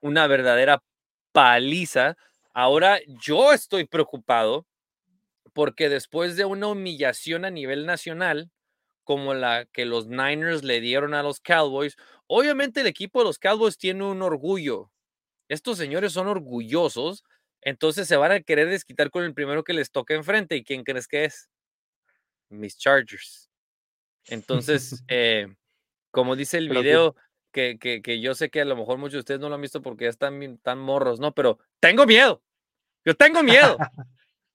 Una 0.00 0.26
verdadera 0.26 0.82
paliza. 1.32 2.16
Ahora 2.54 3.00
yo 3.22 3.52
estoy 3.52 3.84
preocupado 3.86 4.66
porque 5.54 5.88
después 5.88 6.36
de 6.36 6.44
una 6.44 6.66
humillación 6.66 7.44
a 7.44 7.50
nivel 7.50 7.86
nacional, 7.86 8.50
como 9.04 9.34
la 9.34 9.66
que 9.66 9.84
los 9.84 10.08
Niners 10.08 10.64
le 10.64 10.80
dieron 10.80 11.14
a 11.14 11.22
los 11.22 11.40
Cowboys, 11.40 11.96
obviamente 12.26 12.80
el 12.80 12.86
equipo 12.86 13.20
de 13.20 13.26
los 13.26 13.38
Cowboys 13.38 13.78
tiene 13.78 14.04
un 14.04 14.20
orgullo. 14.20 14.90
Estos 15.48 15.78
señores 15.78 16.12
son 16.12 16.26
orgullosos, 16.26 17.22
entonces 17.60 18.08
se 18.08 18.16
van 18.16 18.32
a 18.32 18.40
querer 18.40 18.68
desquitar 18.68 19.10
con 19.10 19.24
el 19.24 19.32
primero 19.32 19.62
que 19.62 19.74
les 19.74 19.90
toque 19.90 20.14
enfrente. 20.14 20.56
¿Y 20.56 20.64
quién 20.64 20.84
crees 20.84 21.06
que 21.06 21.24
es? 21.24 21.48
Mis 22.50 22.76
Chargers. 22.76 23.48
Entonces, 24.26 25.04
eh, 25.08 25.46
como 26.10 26.34
dice 26.34 26.58
el 26.58 26.68
video, 26.68 27.14
que, 27.52 27.78
que, 27.78 28.02
que 28.02 28.20
yo 28.20 28.34
sé 28.34 28.50
que 28.50 28.62
a 28.62 28.64
lo 28.64 28.76
mejor 28.76 28.98
muchos 28.98 29.12
de 29.12 29.18
ustedes 29.20 29.40
no 29.40 29.48
lo 29.48 29.54
han 29.54 29.60
visto 29.60 29.80
porque 29.80 30.04
ya 30.04 30.10
están 30.10 30.58
tan 30.58 30.78
morros, 30.78 31.20
¿no? 31.20 31.32
Pero 31.32 31.58
tengo 31.78 32.04
miedo. 32.06 32.42
Yo 33.04 33.14
tengo 33.14 33.42
miedo. 33.42 33.76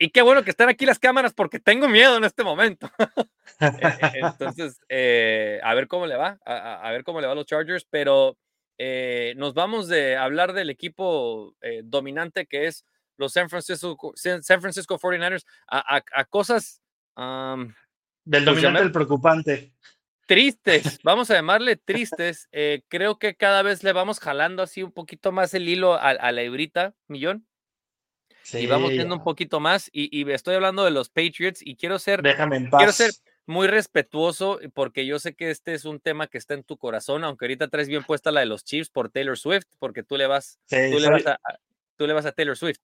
Y 0.02 0.10
qué 0.12 0.22
bueno 0.22 0.44
que 0.44 0.50
están 0.50 0.70
aquí 0.70 0.86
las 0.86 0.98
cámaras 0.98 1.34
porque 1.34 1.60
tengo 1.60 1.88
miedo 1.90 2.18
en 2.18 2.24
este 2.24 2.44
momento. 2.44 2.90
Eh, 3.62 3.98
Entonces, 4.14 4.80
eh, 4.88 5.60
a 5.64 5.74
ver 5.74 5.88
cómo 5.90 6.08
le 6.08 6.16
va, 6.16 6.40
a, 6.46 6.90
ver 6.92 7.04
cómo 7.04 7.20
le 7.20 7.28
va 7.28 7.34
a 7.34 7.36
los 7.36 7.46
Chargers, 7.46 7.86
pero 7.90 8.38
eh, 8.78 9.34
nos 9.36 9.54
vamos 9.54 9.90
de 9.90 10.16
hablar 10.16 10.54
del 10.54 10.70
equipo 10.70 11.56
eh, 11.60 11.82
dominante 11.84 12.46
que 12.46 12.68
es 12.68 12.86
los 13.18 13.34
San 13.34 13.50
Francisco, 13.50 14.14
San 14.16 14.62
Francisco 14.62 14.98
49ers 14.98 15.44
a, 15.68 15.98
a- 15.98 16.04
a 16.16 16.26
cosas 16.26 16.82
am, 17.16 17.76
Del 18.24 18.46
dominante 18.46 18.80
al 18.80 18.92
preocupante. 18.94 19.74
tristes, 20.26 21.00
vamos 21.04 21.30
a 21.32 21.34
llamarle 21.34 21.76
tristes. 21.76 22.48
creo 22.88 23.20
que 23.20 23.36
cada 23.36 23.62
vez 23.64 23.84
le 23.84 23.92
vamos 23.92 24.22
jalando 24.22 24.64
así 24.64 24.84
un 24.84 24.94
poquito 24.94 25.34
más 25.34 25.54
el 25.54 25.68
hilo 25.68 25.96
a, 25.96 26.12
a 26.12 26.32
la 26.32 26.44
hebrita, 26.44 26.94
millón, 27.08 27.46
y 28.54 28.66
vamos 28.68 28.92
viendo 28.92 29.16
un 29.16 29.24
poquito 29.24 29.60
más. 29.60 29.90
Y, 29.94 30.10
y 30.18 30.30
estoy 30.32 30.56
hablando 30.56 30.84
de 30.86 30.92
los 30.92 31.10
Patriots 31.10 31.62
y 31.62 31.76
quiero 31.76 32.00
ser 32.00 32.22
Déjame 32.22 32.58
en 32.58 32.70
paz. 32.70 32.80
quiero 32.80 32.92
ser 32.94 33.12
muy 33.46 33.68
respetuoso 33.68 34.60
porque 34.74 35.06
yo 35.06 35.20
sé 35.20 35.34
que 35.34 35.50
este 35.50 35.74
es 35.74 35.86
un 35.86 36.00
tema 36.00 36.28
que 36.28 36.38
está 36.38 36.54
en 36.54 36.64
tu 36.64 36.78
corazón, 36.78 37.24
aunque 37.24 37.46
ahorita 37.46 37.68
traes 37.68 37.88
bien 37.88 38.04
puesta 38.04 38.32
la 38.32 38.42
de 38.42 38.46
los 38.46 38.64
Chiefs 38.64 38.90
por 38.90 39.10
Taylor 39.10 39.38
Swift, 39.38 39.66
porque 39.80 40.04
tú 40.04 40.18
le 40.18 40.28
vas, 40.28 40.60
Sí, 40.66 40.78
tú 40.92 41.00
le 41.00 41.10
vas 41.10 41.26
a, 41.26 41.32
a- 41.34 41.60
tú 41.96 42.08
le 42.08 42.14
vas 42.14 42.26
a 42.26 42.32
Taylor 42.32 42.58
Swift. 42.58 42.80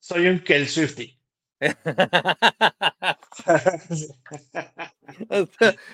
soy 0.00 0.26
un 0.26 0.40
Kel 0.40 0.68
Swifty. 0.68 1.18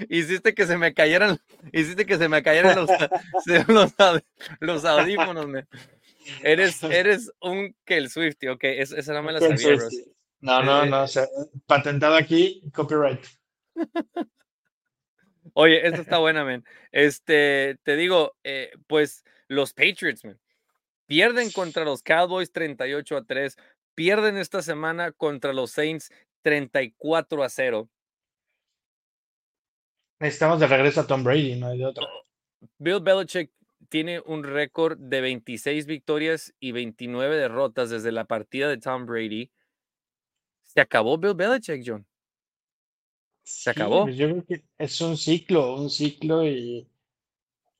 hiciste 0.08 0.54
que 0.54 0.66
se 0.66 0.76
me 0.78 0.94
cayeran, 0.94 1.38
hiciste 1.72 2.06
que 2.06 2.16
se 2.16 2.28
me 2.28 2.42
cayeran 2.42 2.76
los, 2.76 2.88
los, 3.68 3.92
los 4.60 4.84
audífonos. 4.84 5.46
me- 5.46 5.66
Eres, 6.42 6.82
eres 6.82 7.32
un 7.40 7.74
Kel 7.84 8.10
Swifty, 8.10 8.48
ok, 8.48 8.64
es- 8.64 8.92
esa 8.92 9.12
no 9.12 9.22
me 9.22 9.32
la 9.32 9.40
sabía. 9.40 9.56
Swifty. 9.58 10.04
No, 10.40 10.62
no, 10.62 10.84
Eh, 10.84 10.90
no. 10.90 11.02
o 11.02 11.08
sea, 11.08 11.26
patentado 11.66 12.14
aquí, 12.14 12.62
copyright. 12.72 13.24
Oye, 15.54 15.86
esta 15.86 16.00
está 16.02 16.18
buena, 16.18 16.44
man. 16.44 16.64
Este, 16.92 17.78
te 17.82 17.96
digo, 17.96 18.36
eh, 18.44 18.70
pues 18.86 19.24
los 19.48 19.72
Patriots, 19.72 20.24
man, 20.24 20.38
pierden 21.06 21.50
contra 21.50 21.84
los 21.84 22.02
Cowboys 22.02 22.52
38 22.52 23.16
a 23.16 23.24
3, 23.24 23.56
pierden 23.94 24.36
esta 24.36 24.62
semana 24.62 25.10
contra 25.12 25.52
los 25.52 25.72
Saints 25.72 26.12
34 26.42 27.42
a 27.42 27.48
0. 27.48 27.88
Necesitamos 30.20 30.60
de 30.60 30.66
regreso 30.66 31.00
a 31.00 31.06
Tom 31.06 31.24
Brady, 31.24 31.56
no 31.56 31.68
hay 31.68 31.78
de 31.78 31.86
otra. 31.86 32.06
Bill 32.78 33.00
Belichick 33.00 33.50
tiene 33.88 34.20
un 34.20 34.44
récord 34.44 34.98
de 34.98 35.20
26 35.20 35.86
victorias 35.86 36.54
y 36.60 36.72
29 36.72 37.36
derrotas 37.36 37.90
desde 37.90 38.12
la 38.12 38.24
partida 38.24 38.68
de 38.68 38.78
Tom 38.78 39.06
Brady. 39.06 39.50
Se 40.62 40.80
acabó 40.80 41.18
Bill 41.18 41.34
Belichick, 41.34 41.82
John. 41.84 42.06
Se 43.42 43.70
acabó. 43.70 44.08
Yo 44.08 44.28
creo 44.28 44.44
que 44.44 44.64
es 44.76 45.00
un 45.00 45.16
ciclo, 45.16 45.74
un 45.74 45.88
ciclo 45.88 46.46
y 46.46 46.86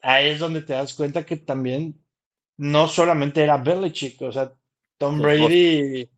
ahí 0.00 0.30
es 0.30 0.38
donde 0.38 0.62
te 0.62 0.72
das 0.72 0.94
cuenta 0.94 1.26
que 1.26 1.36
también 1.36 2.02
no 2.56 2.88
solamente 2.88 3.42
era 3.42 3.58
Belichick, 3.58 4.20
o 4.22 4.32
sea, 4.32 4.52
Tom. 4.96 5.20
Brady 5.20 6.08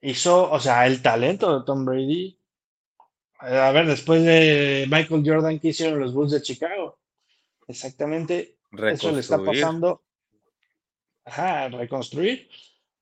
hizo, 0.00 0.50
o 0.50 0.60
sea, 0.60 0.86
el 0.86 1.00
talento 1.00 1.58
de 1.58 1.64
Tom 1.64 1.84
Brady. 1.84 2.38
A 3.38 3.70
ver, 3.70 3.86
después 3.86 4.24
de 4.24 4.86
Michael 4.90 5.22
Jordan, 5.24 5.58
¿qué 5.60 5.68
hicieron 5.68 6.00
los 6.00 6.12
Bulls 6.12 6.32
de 6.32 6.42
Chicago? 6.42 6.98
Exactamente 7.68 8.55
eso 8.92 9.12
le 9.12 9.20
está 9.20 9.42
pasando. 9.42 10.02
Ajá, 11.24 11.68
reconstruir. 11.68 12.48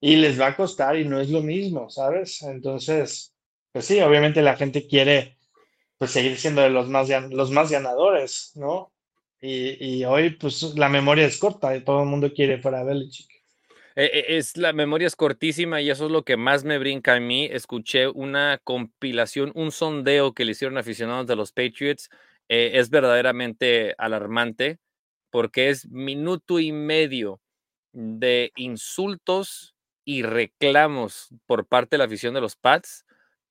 Y 0.01 0.17
les 0.17 0.39
va 0.41 0.49
a 0.49 0.57
costar 0.57 0.97
y 0.97 1.05
no 1.05 1.21
es 1.21 1.31
lo 1.31 1.43
mismo, 1.43 1.89
¿sabes? 1.89 2.43
Entonces, 2.43 3.35
pues 3.73 3.87
sí, 3.87 4.01
obviamente 4.01 4.43
la 4.43 4.57
gente 4.57 4.87
quiere 4.87 5.39
pues 5.99 6.11
seguir 6.11 6.37
siendo 6.39 6.61
de 6.61 6.71
los 6.71 6.89
más, 6.89 7.09
los 7.31 7.51
más 7.51 7.71
ganadores, 7.71 8.53
¿no? 8.55 8.93
Y, 9.41 9.99
y 9.99 10.05
hoy, 10.05 10.31
pues 10.31 10.63
la 10.77 10.89
memoria 10.89 11.27
es 11.27 11.39
corta 11.39 11.77
y 11.77 11.83
todo 11.83 12.03
el 12.03 12.09
mundo 12.09 12.33
quiere 12.33 12.59
para 12.59 12.83
Belichick. 12.83 13.31
Eh, 13.97 14.11
eh, 14.13 14.25
Es 14.37 14.57
la 14.57 14.73
memoria 14.73 15.07
es 15.07 15.17
cortísima 15.17 15.81
y 15.81 15.91
eso 15.91 16.07
es 16.07 16.13
lo 16.13 16.25
que 16.25 16.37
más 16.37 16.65
me 16.65 16.79
brinca 16.79 17.15
a 17.15 17.21
mí. 17.21 17.47
Escuché 17.51 18.09
una 18.09 18.59
compilación, 18.65 19.53
un 19.55 19.71
sondeo 19.71 20.33
que 20.33 20.45
le 20.45 20.53
hicieron 20.53 20.79
aficionados 20.79 21.27
de 21.27 21.37
los 21.37 21.53
Patriots. 21.53 22.11
Eh, 22.49 22.73
es 22.75 22.91
verdaderamente 22.91 23.95
alarmante 23.97 24.79
porque 25.35 25.69
es 25.69 25.89
minuto 25.91 26.61
y 26.61 26.71
medio 26.71 27.41
de 27.93 28.53
insultos 28.55 29.75
y 30.05 30.23
reclamos 30.23 31.31
por 31.47 31.67
parte 31.67 31.97
de 31.97 31.99
la 31.99 32.05
afición 32.05 32.35
de 32.35 32.41
los 32.41 32.55
Pats 32.55 33.05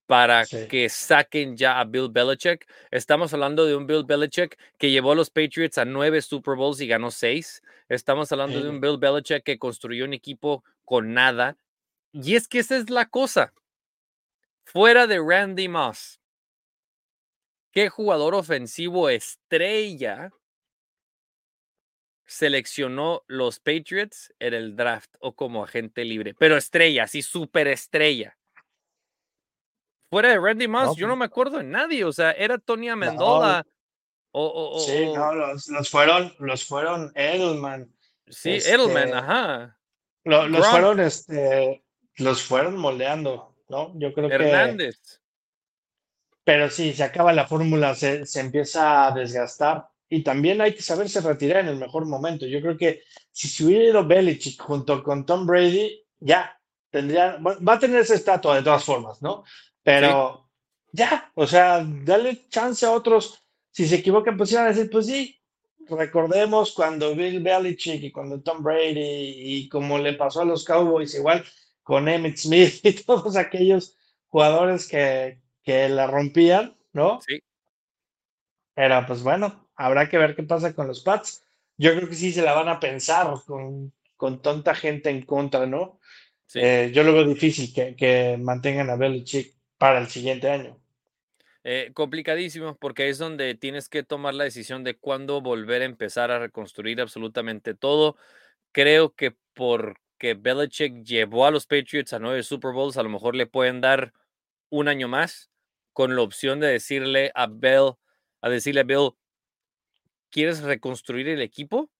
para 0.06 0.46
Sí. 0.46 0.66
que 0.70 0.88
saquen 0.88 1.58
ya 1.58 1.82
a 1.82 1.84
Bill 1.84 2.08
Belichick. 2.10 2.66
Estamos 2.90 3.34
hablando 3.34 3.66
de 3.66 3.76
un 3.76 3.86
Bill 3.86 4.06
Belichick 4.06 4.58
que 4.78 4.92
llevó 4.92 5.12
a 5.12 5.16
los 5.16 5.30
Patriots 5.30 5.78
a 5.78 5.84
nueve 5.84 6.22
Super 6.22 6.56
Bowls 6.56 6.80
y 6.80 6.88
ganó 6.88 7.12
seis. 7.12 7.62
Estamos 7.90 8.32
hablando 8.32 8.64
de 8.64 8.70
un 8.70 8.80
Bill 8.80 8.98
Belichick 8.98 9.44
que 9.44 9.60
construyó 9.60 10.06
un 10.06 10.14
equipo 10.14 10.64
con 10.86 11.14
nada. 11.14 11.58
Y 12.14 12.36
es 12.38 12.48
que 12.48 12.60
esa 12.60 12.78
es 12.78 12.90
la 12.90 13.08
cosa. 13.10 13.52
Fuera 14.64 15.06
de 15.06 15.20
Randy 15.20 15.68
Moss, 15.68 16.22
¿qué 17.74 17.90
jugador 17.90 18.36
ofensivo 18.36 19.10
estrella 19.10 20.32
seleccionó 22.26 23.24
los 23.28 23.60
Patriots 23.60 24.34
en 24.40 24.54
el 24.54 24.76
draft 24.76 25.14
o 25.20 25.36
como 25.36 25.64
agente 25.64 26.04
libre? 26.06 26.34
Pero 26.38 26.58
estrella, 26.58 27.08
sí, 27.08 27.22
súper 27.22 27.68
estrella. 27.68 28.38
Fuera 30.10 30.30
de 30.30 30.40
Randy 30.40 30.68
Moss, 30.68 30.86
No, 30.90 30.96
yo 30.96 31.08
no 31.08 31.14
pues- 31.14 31.20
me 31.20 31.26
acuerdo 31.26 31.58
de 31.58 31.64
nadie. 31.64 32.06
O 32.06 32.12
sea, 32.14 32.32
era 32.32 32.58
Tony 32.58 32.90
Amendola. 32.90 33.66
O, 34.32 34.46
o- 34.46 34.76
o- 34.76 34.80
Sí, 34.80 35.04
o- 35.08 35.16
no, 35.16 35.34
los, 35.34 35.68
los 35.68 35.90
fueron, 35.90 36.34
los 36.40 36.66
fueron 36.66 37.12
Edelman. 37.16 37.92
sí, 38.28 38.52
este, 38.54 38.72
Edelman, 38.74 39.14
ajá. 39.14 39.80
Lo- 40.24 40.48
los 40.48 40.62
Gronk. 40.62 40.72
fueron, 40.72 41.00
este, 41.02 41.84
los 42.18 42.42
fueron 42.44 42.78
moldeando, 42.78 43.56
¿no? 43.70 43.92
Yo 44.00 44.14
creo 44.14 44.30
que. 44.30 44.36
Hernández. 44.36 45.20
Pero 46.46 46.70
sí, 46.70 46.94
se 46.94 47.04
acaba 47.04 47.32
la 47.34 47.48
fórmula, 47.48 47.96
se, 47.96 48.26
se 48.26 48.40
empieza 48.40 49.08
a 49.08 49.12
desgastar. 49.12 49.88
Y 50.14 50.22
también 50.22 50.62
hay 50.62 50.76
que 50.76 50.84
saberse 50.84 51.22
retirar 51.22 51.62
en 51.62 51.70
el 51.70 51.78
mejor 51.78 52.06
momento. 52.06 52.46
Yo 52.46 52.62
creo 52.62 52.78
que 52.78 53.02
si 53.32 53.48
se 53.48 53.66
hubiera 53.66 53.86
ido 53.86 54.06
Belichick 54.06 54.62
junto 54.62 55.04
con 55.04 55.26
Tom 55.26 55.48
Brady, 55.48 56.06
ya 56.20 56.56
tendría, 56.92 57.38
va 57.38 57.58
va 57.68 57.74
a 57.74 57.80
tener 57.80 58.02
esa 58.02 58.14
estatua 58.14 58.58
de 58.58 58.62
todas 58.62 58.84
formas, 58.84 59.24
¿no? 59.24 59.44
Pero 59.82 60.52
ya, 60.92 61.32
o 61.34 61.48
sea, 61.48 61.84
dale 61.84 62.48
chance 62.48 62.86
a 62.86 62.92
otros. 62.92 63.44
Si 63.72 63.88
se 63.88 63.96
equivocan, 63.96 64.38
pues 64.38 64.52
iban 64.52 64.66
a 64.66 64.70
decir, 64.70 64.88
pues 64.92 65.08
sí, 65.08 65.42
recordemos 65.90 66.74
cuando 66.74 67.16
Bill 67.16 67.42
Belichick 67.42 68.04
y 68.04 68.12
cuando 68.12 68.40
Tom 68.40 68.62
Brady 68.62 69.34
y 69.64 69.68
como 69.68 69.98
le 69.98 70.14
pasó 70.14 70.42
a 70.42 70.46
los 70.46 70.64
Cowboys, 70.64 71.16
igual 71.16 71.44
con 71.82 72.08
Emmett 72.08 72.38
Smith 72.38 72.76
y 72.84 72.94
todos 72.94 73.36
aquellos 73.36 73.98
jugadores 74.30 74.88
que, 74.88 75.40
que 75.64 75.90
la 75.90 76.06
rompían, 76.06 76.78
¿no? 76.92 77.20
Sí. 77.28 77.40
Pero 78.76 79.04
pues 79.08 79.24
bueno, 79.24 79.63
habrá 79.84 80.08
que 80.08 80.18
ver 80.18 80.36
qué 80.36 80.44
pasa 80.44 80.74
con 80.74 80.88
los 80.88 81.02
Pats. 81.02 81.44
Yo 81.78 81.94
creo 81.96 82.08
que 82.08 82.16
sí 82.16 82.32
se 82.32 82.42
la 82.42 82.54
van 82.54 82.70
a 82.70 82.80
pensar 82.80 83.28
con, 83.46 83.92
con 84.16 84.42
tanta 84.42 84.74
gente 84.76 85.10
en 85.10 85.24
contra, 85.24 85.66
¿no? 85.66 86.00
Sí. 86.48 86.60
Eh, 86.62 86.92
yo 86.94 87.04
lo 87.04 87.14
veo 87.14 87.26
difícil 87.26 87.74
que, 87.74 87.96
que 87.96 88.38
mantengan 88.40 88.90
a 88.90 88.96
Belichick 88.96 89.54
para 89.78 90.00
el 90.00 90.08
siguiente 90.08 90.50
año. 90.50 90.78
Eh, 91.66 91.92
complicadísimo, 91.94 92.78
porque 92.78 93.10
es 93.10 93.18
donde 93.18 93.56
tienes 93.56 93.90
que 93.90 94.04
tomar 94.04 94.34
la 94.34 94.46
decisión 94.46 94.84
de 94.84 94.96
cuándo 94.98 95.42
volver 95.42 95.82
a 95.82 95.86
empezar 95.86 96.32
a 96.32 96.40
reconstruir 96.40 97.02
absolutamente 97.02 97.74
todo. 97.74 98.16
Creo 98.72 99.14
que 99.14 99.36
porque 99.54 100.34
Belichick 100.34 101.04
llevó 101.04 101.46
a 101.46 101.52
los 101.52 101.66
Patriots 101.66 102.14
a 102.14 102.20
nueve 102.20 102.44
Super 102.44 102.72
Bowls, 102.72 102.98
a 102.98 103.04
lo 103.04 103.10
mejor 103.10 103.36
le 103.36 103.48
pueden 103.48 103.82
dar 103.82 104.14
un 104.70 104.88
año 104.88 105.08
más 105.08 105.52
con 105.92 106.16
la 106.16 106.22
opción 106.22 106.60
de 106.60 106.68
decirle 106.68 107.32
a 107.36 107.48
Bill, 107.48 107.94
a 108.42 108.50
decirle 108.50 108.82
a 108.82 108.84
Bill, 108.84 109.12
¿quieres 110.34 110.64
reconstruir 110.64 111.30
el 111.30 111.42
equipo 111.42 111.92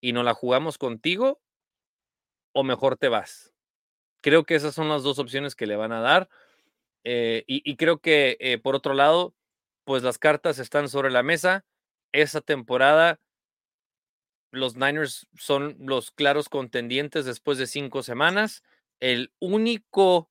y 0.00 0.12
no 0.12 0.22
la 0.22 0.32
jugamos 0.32 0.78
contigo 0.78 1.42
o 2.52 2.62
mejor 2.62 2.96
te 2.96 3.08
vas? 3.08 3.52
Creo 4.22 4.44
que 4.44 4.54
esas 4.54 4.74
son 4.76 4.88
las 4.88 5.02
dos 5.02 5.18
opciones 5.18 5.56
que 5.56 5.66
le 5.66 5.74
van 5.74 5.90
a 5.90 6.00
dar. 6.00 6.30
Eh, 7.02 7.42
y, 7.48 7.76
creo 7.76 7.98
que, 7.98 8.36
eh, 8.38 8.58
por 8.58 8.76
otro 8.76 8.94
lado, 8.94 9.34
pues 9.84 10.04
las 10.04 10.18
cartas 10.18 10.60
están 10.60 10.88
sobre 10.88 11.10
la 11.10 11.24
mesa. 11.24 11.64
Esa 12.12 12.40
temporada, 12.40 13.18
los 14.52 14.76
Niners 14.76 15.26
son 15.36 15.76
los 15.80 16.12
claros 16.12 16.48
contendientes 16.48 17.24
después 17.24 17.58
de 17.58 17.66
cinco 17.66 18.04
semanas. 18.04 18.62
El 19.00 19.32
único 19.40 20.30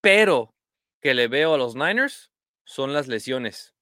pero 0.00 0.52
que 1.00 1.14
le 1.14 1.28
veo 1.28 1.54
a 1.54 1.58
los 1.58 1.76
Niners 1.76 2.32
son 2.64 2.92
las 2.92 3.06
lesiones. 3.06 3.76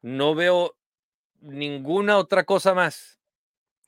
No 0.00 0.34
veo 0.34 0.78
ninguna 1.40 2.18
otra 2.18 2.44
cosa 2.44 2.74
más. 2.74 3.18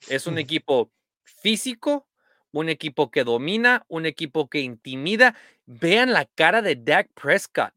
Es 0.09 0.27
un 0.27 0.39
equipo 0.39 0.93
físico, 1.23 2.09
un 2.51 2.69
equipo 2.69 3.11
que 3.11 3.25
domina, 3.25 3.85
un 3.89 4.07
equipo 4.07 4.49
que 4.49 4.61
intimida. 4.61 5.35
Vean 5.67 6.13
la 6.13 6.25
cara 6.25 6.63
de 6.63 6.77
Dak 6.77 7.11
Prescott. 7.13 7.75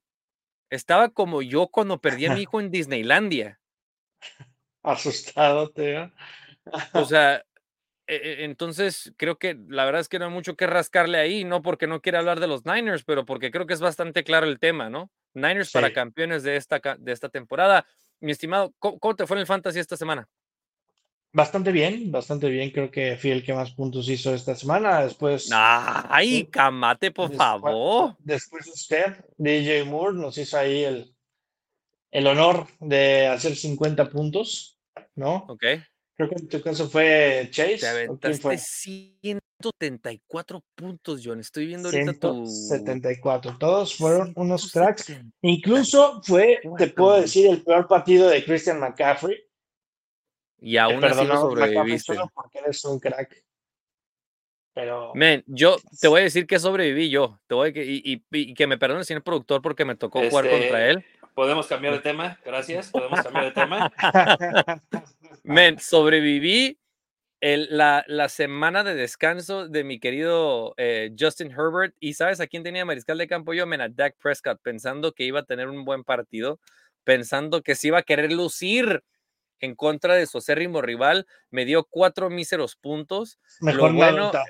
Estaba 0.70 1.10
como 1.10 1.42
yo 1.42 1.68
cuando 1.68 2.00
perdí 2.00 2.28
a 2.28 2.34
mi 2.34 2.44
hijo 2.44 2.62
en 2.62 2.72
Disneylandia. 2.72 3.60
Asustado, 4.84 5.72
digo. 5.76 6.10
O 6.94 7.06
sea, 7.06 7.46
e- 8.08 8.16
e- 8.16 8.44
entonces 8.46 9.14
creo 9.18 9.38
que 9.38 9.58
la 9.68 9.86
verdad 9.86 10.02
es 10.02 10.10
que 10.10 10.20
no 10.20 10.26
hay 10.26 10.32
mucho 10.32 10.56
que 10.56 10.68
rascarle 10.68 11.18
ahí, 11.18 11.44
no 11.44 11.62
porque 11.62 11.88
no 11.88 12.02
quiera 12.02 12.20
hablar 12.20 12.40
de 12.40 12.48
los 12.48 12.66
Niners, 12.66 13.04
pero 13.04 13.26
porque 13.26 13.52
creo 13.52 13.68
que 13.68 13.74
es 13.74 13.82
bastante 13.82 14.24
claro 14.24 14.48
el 14.48 14.60
tema, 14.60 14.90
¿no? 14.90 15.12
Niners 15.34 15.72
para 15.72 15.94
campeones 15.94 16.44
de 16.44 16.56
esta, 16.56 16.82
de 16.98 17.12
esta 17.12 17.30
temporada. 17.30 17.86
Mi 18.22 18.32
estimado, 18.32 18.74
¿cómo, 18.80 19.00
cómo 19.00 19.16
te 19.16 19.26
fue 19.28 19.36
en 19.38 19.42
el 19.42 19.48
fantasy 19.48 19.80
esta 19.80 19.98
semana? 19.98 20.28
Bastante 21.34 21.72
bien, 21.72 22.12
bastante 22.12 22.50
bien. 22.50 22.72
Creo 22.72 22.92
que 22.92 23.18
fui 23.18 23.32
el 23.32 23.44
que 23.44 23.54
más 23.54 23.72
puntos 23.72 24.08
hizo 24.10 24.34
esta 24.36 24.54
semana. 24.56 25.02
Después, 25.04 25.50
Ay, 25.54 26.46
camate, 26.48 27.12
por 27.12 27.30
después- 27.30 27.38
favor. 27.38 28.16
después 28.20 28.68
usted, 28.68 29.26
DJ 29.38 29.86
Moore, 29.86 30.18
nos 30.18 30.38
hizo 30.38 30.58
ahí 30.58 30.84
el, 30.84 31.16
el 32.12 32.28
honor 32.28 32.68
de 32.80 33.28
hacer 33.28 33.56
50 33.56 34.10
puntos, 34.10 34.78
¿no? 35.16 35.46
Ok. 35.48 35.64
Creo 36.18 36.30
que 36.30 36.36
en 36.36 36.50
tu 36.50 36.62
caso 36.62 36.90
fue 36.90 37.48
Chase. 37.50 37.78
Te 37.78 38.10
¿o 38.10 38.18
quién 38.20 38.38
fue? 38.38 38.52
aventaste 38.52 39.41
174 39.62 40.64
puntos, 40.76 41.22
John. 41.24 41.40
Estoy 41.40 41.68
viendo 41.68 41.90
ahorita 41.90 42.14
tu. 42.14 42.46
174. 42.48 43.58
Todos 43.60 43.96
fueron 43.96 44.34
unos 44.36 44.72
cracks. 44.72 45.14
Incluso 45.42 46.22
fue, 46.24 46.58
te 46.58 46.62
174. 46.62 46.96
puedo 46.96 47.22
decir, 47.22 47.48
el 47.50 47.64
peor 47.64 47.88
partido 47.88 48.30
de 48.30 48.44
Christian 48.44 48.80
McCaffrey. 48.80 49.38
Y 50.60 50.78
aún 50.78 51.04
así 51.04 51.26
lo 51.26 51.38
sobreviviste. 51.38 52.14
solo 52.14 52.30
porque 52.34 52.60
eres 52.60 52.84
un 52.86 53.00
crack. 53.00 53.44
Pero 54.74 55.12
Men, 55.16 55.44
yo 55.48 55.76
te 56.00 56.08
voy 56.08 56.22
a 56.22 56.24
decir 56.24 56.48
que 56.48 56.58
sobreviví 56.60 57.10
yo. 57.10 57.40
Te 57.48 57.56
voy 57.56 57.70
a 57.70 57.74
que, 57.74 57.84
y, 57.86 58.02
y- 58.06 58.24
y 58.32 58.54
que 58.54 58.68
me 58.68 58.78
perdone 58.78 59.02
el 59.02 59.06
señor 59.06 59.24
productor 59.24 59.62
porque 59.62 59.84
me 59.86 59.96
tocó 59.96 60.20
jugar 60.30 60.46
Este, 60.46 60.60
contra 60.60 60.90
él. 60.90 61.06
Podemos 61.34 61.68
cambiar 61.68 61.94
de 61.94 62.00
tema, 62.00 62.40
gracias. 62.46 62.90
Podemos 62.92 63.22
cambiar 63.22 63.46
de 63.46 63.52
tema. 63.52 63.92
Men, 65.44 65.80
sobreviví 65.80 66.78
el- 67.42 67.68
la, 67.72 68.04
la 68.08 68.30
semana 68.30 68.84
de 68.84 68.96
descanso 68.96 69.68
de 69.68 69.84
mi 69.84 70.00
querido 70.00 70.74
eh, 70.78 71.12
Justin 71.20 71.52
Herbert. 71.52 71.96
¿Y 72.00 72.14
sabes 72.14 72.40
a 72.40 72.48
quién 72.48 72.64
tenía 72.64 72.86
mariscal 72.86 73.18
de 73.18 73.28
campo 73.28 73.54
yo? 73.54 73.66
Men, 73.68 73.82
a 73.82 73.90
Dak 73.90 74.16
Prescott, 74.22 74.62
pensando 74.62 75.12
que 75.12 75.24
iba 75.26 75.42
a 75.42 75.46
tener 75.46 75.68
un 75.68 75.84
buen 75.84 76.04
partido, 76.04 76.60
pensando 77.04 77.62
que 77.62 77.76
se 77.76 77.88
iba 77.88 77.98
a 78.00 78.04
querer 78.04 78.32
lucir 78.32 79.04
en 79.60 79.76
contra 79.76 80.16
de 80.16 80.26
su 80.28 80.38
acérrimo 80.38 80.82
rival. 80.82 81.28
Me 81.50 81.66
dio 81.66 81.84
cuatro 81.84 82.30
míseros 82.30 82.76
puntos. 82.76 83.40
mejor 83.60 83.94
bueno- 83.94 84.32
nada. 84.32 84.46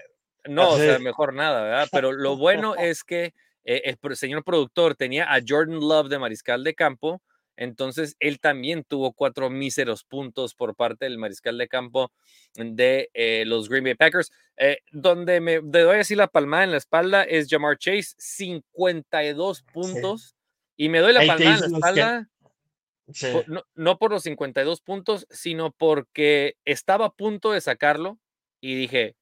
No, 0.47 0.69
o 0.71 0.77
sea, 0.77 0.97
mejor 0.99 1.34
nada, 1.36 1.62
¿verdad? 1.63 1.88
Pero 1.91 2.12
lo 2.12 2.36
bueno 2.38 2.75
es 2.75 3.04
que 3.04 3.34
eh, 3.63 3.95
el 4.01 4.15
señor 4.15 4.43
productor 4.43 4.95
tenía 4.95 5.32
a 5.32 5.39
Jordan 5.47 5.80
Love 5.80 6.10
de 6.10 6.17
mariscal 6.17 6.63
de 6.63 6.73
campo, 6.73 7.21
entonces 7.57 8.15
él 8.19 8.39
también 8.39 8.83
tuvo 8.83 9.13
cuatro 9.13 9.49
míseros 9.49 10.03
puntos 10.03 10.55
por 10.55 10.75
parte 10.75 11.05
del 11.05 11.17
mariscal 11.17 11.57
de 11.57 11.67
campo 11.67 12.11
de 12.55 13.09
eh, 13.13 13.43
los 13.45 13.69
Green 13.69 13.83
Bay 13.83 13.95
Packers. 13.95 14.31
Eh, 14.57 14.79
donde 14.91 15.41
me 15.41 15.59
doy 15.61 15.99
así 15.99 16.15
la 16.15 16.27
palmada 16.27 16.63
en 16.63 16.71
la 16.71 16.77
espalda 16.77 17.23
es 17.23 17.47
Jamar 17.49 17.77
Chase, 17.77 18.13
52 18.17 19.63
puntos. 19.63 20.35
Y 20.77 20.89
me 20.89 20.99
doy 20.99 21.13
la 21.13 21.21
Ahí 21.21 21.27
palmada 21.27 21.55
en 21.55 21.59
la 21.61 21.67
que- 21.67 21.73
espalda 21.73 22.27
Sí. 23.13 23.27
no, 23.47 23.63
no 23.75 23.97
por 23.97 24.11
los 24.11 24.23
52 24.23 24.79
puntos, 24.81 25.27
sino 25.29 25.71
porque 25.71 26.55
estaba 26.63 27.07
a 27.07 27.13
punto 27.13 27.51
de 27.51 27.59
sacarlo 27.59 28.17
y 28.61 28.75
dije, 28.75 29.15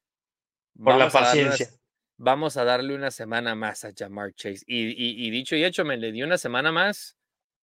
Por 0.78 0.94
la 0.96 1.06
"Vamos 1.06 1.16
a 1.16 1.20
darle 1.22 1.42
una- 1.42 1.50
paciencia. 1.52 1.80
vamos 2.18 2.58
a 2.58 2.64
darle 2.66 2.94
una 2.96 3.10
semana 3.12 3.56
más 3.56 3.84
a 3.86 3.92
Jamar 3.98 4.34
Chase. 4.36 4.64
Y, 4.68 4.90
y- 4.90 5.26
y 5.28 5.32
dicho 5.32 5.56
y 5.56 5.64
hecho, 5.64 5.86
me 5.86 5.98
le 5.98 6.12
di 6.12 6.22
una 6.22 6.38
semana 6.38 6.72
más 6.72 7.18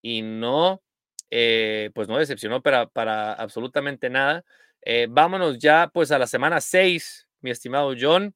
y 0.06 0.22
no, 0.22 0.84
eh, 1.30 1.90
pues 1.92 2.06
no 2.06 2.16
decepcionó 2.16 2.62
para, 2.62 2.86
para 2.86 3.32
absolutamente 3.32 4.08
nada. 4.08 4.44
Eh, 4.82 5.08
vámonos 5.10 5.58
ya 5.58 5.90
pues 5.92 6.12
a 6.12 6.18
la 6.20 6.28
semana 6.28 6.60
6, 6.60 7.28
mi 7.40 7.50
estimado 7.50 7.92
John. 8.00 8.32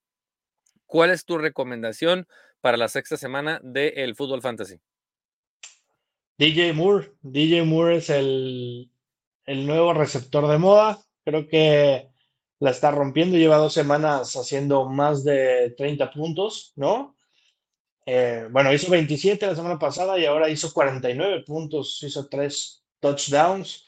¿Cuál 0.87 1.11
es 1.11 1.25
tu 1.25 1.39
recomendación 1.39 2.27
para 2.61 2.77
la 2.77 2.89
sexta 2.89 3.17
semana 3.17 3.61
del 3.63 4.17
Fútbol 4.17 4.43
Fantasy? 4.43 4.81
DJ 6.39 6.73
Moore. 6.73 7.13
DJ 7.23 7.63
Moore 7.63 7.99
es 7.99 8.11
el, 8.11 8.91
el 9.47 9.65
nuevo 9.65 9.95
receptor 9.95 10.49
de 10.49 10.59
moda. 10.59 10.99
Creo 11.25 11.47
que 11.47 12.11
la 12.59 12.71
está 12.71 12.91
rompiendo. 12.91 13.39
Lleva 13.39 13.59
dos 13.59 13.75
semanas 13.75 14.35
haciendo 14.35 14.87
más 14.87 15.23
de 15.23 15.73
30 15.79 16.11
puntos, 16.11 16.73
¿no? 16.75 17.15
Eh, 18.13 18.49
bueno, 18.51 18.73
hizo 18.73 18.91
27 18.91 19.47
la 19.47 19.55
semana 19.55 19.79
pasada 19.79 20.19
y 20.19 20.25
ahora 20.25 20.49
hizo 20.49 20.73
49 20.73 21.45
puntos, 21.47 22.03
hizo 22.03 22.29
tres 22.29 22.85
touchdowns. 22.99 23.87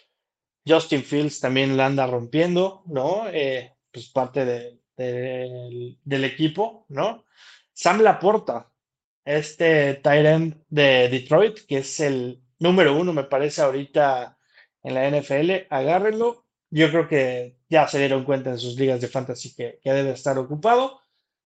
Justin 0.65 1.03
Fields 1.03 1.41
también 1.41 1.77
la 1.77 1.87
anda 1.87 2.07
rompiendo, 2.07 2.85
¿no? 2.87 3.25
Eh, 3.33 3.75
pues 3.91 4.11
parte 4.11 4.45
de, 4.45 4.79
del, 4.97 5.99
del 6.05 6.25
equipo, 6.25 6.87
¿no? 6.89 7.25
Sam 7.73 8.01
Laporta, 8.01 8.71
este 9.25 9.95
tight 9.95 10.27
end 10.27 10.65
de 10.69 11.09
Detroit, 11.09 11.59
que 11.67 11.79
es 11.79 11.99
el 11.99 12.41
número 12.61 12.97
uno, 12.97 13.13
me 13.13 13.25
parece, 13.25 13.63
ahorita 13.63 14.39
en 14.85 14.95
la 14.95 15.11
NFL, 15.11 15.67
agárrenlo. 15.69 16.47
Yo 16.71 16.91
creo 16.91 17.09
que 17.09 17.57
ya 17.69 17.89
se 17.89 17.99
dieron 17.99 18.23
cuenta 18.23 18.51
en 18.51 18.59
sus 18.61 18.77
ligas 18.77 19.01
de 19.01 19.09
fantasy 19.09 19.53
que, 19.53 19.81
que 19.83 19.93
debe 19.93 20.13
estar 20.13 20.39
ocupado. 20.39 21.02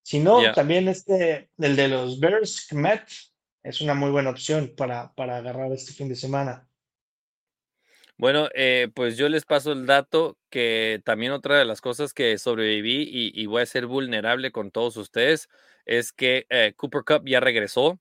Si 0.07 0.21
no, 0.21 0.53
también 0.53 0.87
este, 0.87 1.51
el 1.59 1.75
de 1.75 1.89
los 1.89 2.21
Bears, 2.21 2.69
Kmet, 2.71 3.09
es 3.65 3.81
una 3.81 3.93
muy 3.93 4.13
buena 4.13 4.31
opción 4.31 4.73
para, 4.77 5.13
para 5.17 5.39
agarrar 5.39 5.73
este 5.73 5.93
fin 5.93 6.09
de 6.09 6.15
semana. 6.15 6.69
Bueno, 8.17 8.49
eh, 8.55 8.87
pues 8.95 9.17
yo 9.17 9.29
les 9.29 9.45
paso 9.45 9.73
el 9.73 9.85
dato 9.85 10.39
que 10.49 11.03
también 11.05 11.33
otra 11.33 11.59
de 11.59 11.65
las 11.65 11.81
cosas 11.81 12.15
que 12.15 12.39
sobreviví 12.39 13.03
y, 13.03 13.33
y 13.35 13.47
voy 13.47 13.63
a 13.63 13.67
ser 13.67 13.87
vulnerable 13.87 14.53
con 14.53 14.71
todos 14.71 14.97
ustedes 14.97 15.49
es 15.87 16.13
que 16.13 16.47
eh, 16.51 16.73
Cooper 16.77 17.03
Cup 17.05 17.23
ya 17.27 17.41
regresó. 17.41 17.99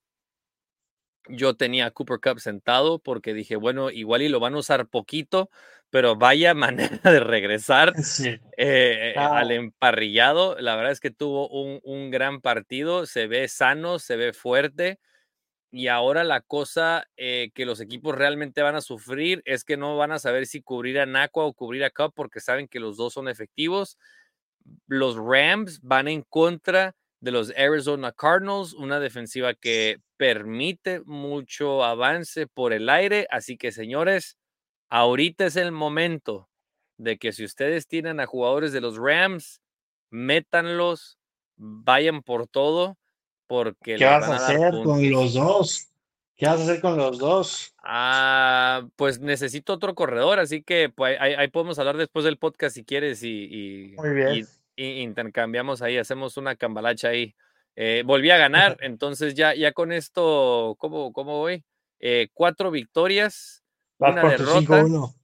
Yo 1.30 1.56
tenía 1.56 1.88
a 1.88 1.92
Cooper 1.92 2.20
Cup 2.20 2.40
sentado 2.40 3.00
porque 3.00 3.34
dije, 3.34 3.56
bueno, 3.56 3.90
igual 3.92 4.22
y 4.22 4.30
lo 4.30 4.40
van 4.40 4.54
a 4.56 4.60
usar 4.60 4.88
poquito, 4.88 5.50
pero 5.90 6.16
vaya 6.16 6.54
manera 7.02 7.12
de 7.12 7.20
regresar 7.20 7.94
Sí. 8.04 8.38
eh, 8.58 9.14
Ah. 9.18 9.40
al 9.40 9.52
emparrillado. 9.52 10.56
La 10.60 10.76
verdad 10.76 10.92
es 10.92 11.00
que 11.00 11.12
tuvo 11.12 11.50
un, 11.50 11.80
un 11.84 12.12
gran 12.12 12.42
partido, 12.42 13.06
se 13.06 13.28
ve 13.28 13.48
sano, 13.48 14.00
se 14.00 14.16
ve 14.18 14.34
fuerte. 14.34 15.00
Y 15.72 15.88
ahora 15.90 16.24
la 16.24 16.42
cosa 16.42 17.08
eh, 17.18 17.52
que 17.54 17.66
los 17.66 17.82
equipos 17.82 18.16
realmente 18.16 18.62
van 18.62 18.76
a 18.76 18.82
sufrir 18.82 19.42
es 19.46 19.66
que 19.66 19.78
no 19.78 19.98
van 19.98 20.14
a 20.14 20.20
saber 20.20 20.48
si 20.48 20.62
cubrir 20.62 21.00
a 21.00 21.06
Nacua 21.06 21.46
o 21.46 21.54
cubrir 21.54 21.84
a 21.84 21.90
Cup 21.92 22.14
porque 22.16 22.40
saben 22.40 22.68
que 22.70 22.80
los 22.80 22.98
dos 22.98 23.14
son 23.14 23.28
efectivos. 23.28 23.98
Los 24.88 25.18
Rams 25.18 25.82
van 25.82 26.08
en 26.08 26.22
contra 26.24 26.96
de 27.22 27.32
los 27.32 27.52
Arizona 27.58 28.12
Cardinals, 28.12 28.74
una 28.74 29.00
defensiva 29.00 29.54
que 29.54 30.00
permite 30.18 31.02
mucho 31.02 31.84
avance 31.84 32.48
por 32.48 32.72
el 32.74 32.90
aire. 32.90 33.28
Así 33.32 33.58
que, 33.58 33.72
señores, 33.72 34.38
ahorita 34.90 35.46
es 35.46 35.56
el 35.56 35.72
momento 35.72 36.50
de 36.98 37.18
que 37.18 37.32
si 37.32 37.44
ustedes 37.44 37.88
tienen 37.88 38.20
a 38.20 38.26
jugadores 38.26 38.72
de 38.74 38.82
los 38.82 38.98
Rams, 38.98 39.62
métanlos, 40.12 41.18
vayan 41.58 42.22
por 42.24 42.48
todo, 42.48 42.98
porque 43.48 43.96
¿Qué 43.96 44.06
vas 44.06 44.24
a 44.24 44.30
van 44.30 44.38
a 44.38 44.42
dar 44.42 44.56
hacer 44.56 44.72
puntos. 44.72 44.92
con 44.94 45.12
los 45.12 45.34
dos? 45.34 45.88
¿Qué 46.38 46.46
vas 46.48 46.60
a 46.60 46.64
hacer 46.64 46.82
con 46.82 46.98
los 46.98 47.18
dos? 47.18 47.74
Ah, 47.84 48.88
pues 48.98 49.20
necesito 49.20 49.74
otro 49.74 49.96
corredor, 49.96 50.40
así 50.40 50.64
que 50.64 50.90
pues, 50.90 51.18
ahí, 51.20 51.34
ahí 51.34 51.48
podemos 51.50 51.80
hablar 51.80 51.98
después 51.98 52.26
del 52.26 52.38
podcast 52.38 52.76
si 52.76 52.84
quieres 52.84 53.24
y, 53.24 53.30
y- 53.46 53.96
Muy 53.98 54.10
bien. 54.12 54.36
y- 54.36 54.44
intercambiamos 54.78 55.82
ahí, 55.82 55.98
hacemos 55.98 56.38
una 56.38 56.56
cambalacha 56.56 57.10
ahí. 57.10 57.36
Eh, 57.76 58.04
volví 58.06 58.30
a 58.32 58.38
ganar, 58.38 58.78
entonces 58.82 59.34
ya, 59.36 59.54
ya 59.56 59.72
con 59.74 59.92
esto, 59.92 60.76
¿cómo, 60.80 61.12
cómo 61.14 61.40
voy? 61.40 61.64
Eh, 62.00 62.30
cuatro 62.34 62.72
victorias, 62.72 63.64
Vas 63.98 64.12
una 64.14 64.24
derrota, 64.32 64.60
5-1. 64.62 65.16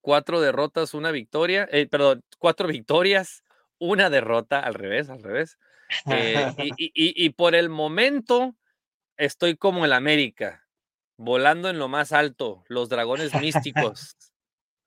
cuatro 0.00 0.40
derrotas, 0.40 0.94
una 0.94 1.10
victoria, 1.10 1.68
eh, 1.70 1.86
perdón, 1.88 2.22
cuatro 2.38 2.68
victorias, 2.68 3.42
una 3.78 4.08
derrota, 4.10 4.60
al 4.60 4.74
revés, 4.74 5.08
al 5.10 5.22
revés. 5.22 5.58
Eh, 6.08 6.54
y, 6.56 6.68
y- 6.76 6.92
y- 6.94 7.24
y 7.26 7.30
por 7.30 7.54
el 7.54 7.68
momento 7.68 8.56
estoy 9.16 9.56
como 9.56 9.84
el 9.84 9.92
América, 9.92 10.66
volando 11.18 11.70
en 11.70 11.78
lo 11.78 11.88
más 11.88 12.12
alto. 12.12 12.64
Los 12.68 12.88
dragones 12.88 13.34
místicos 13.34 14.16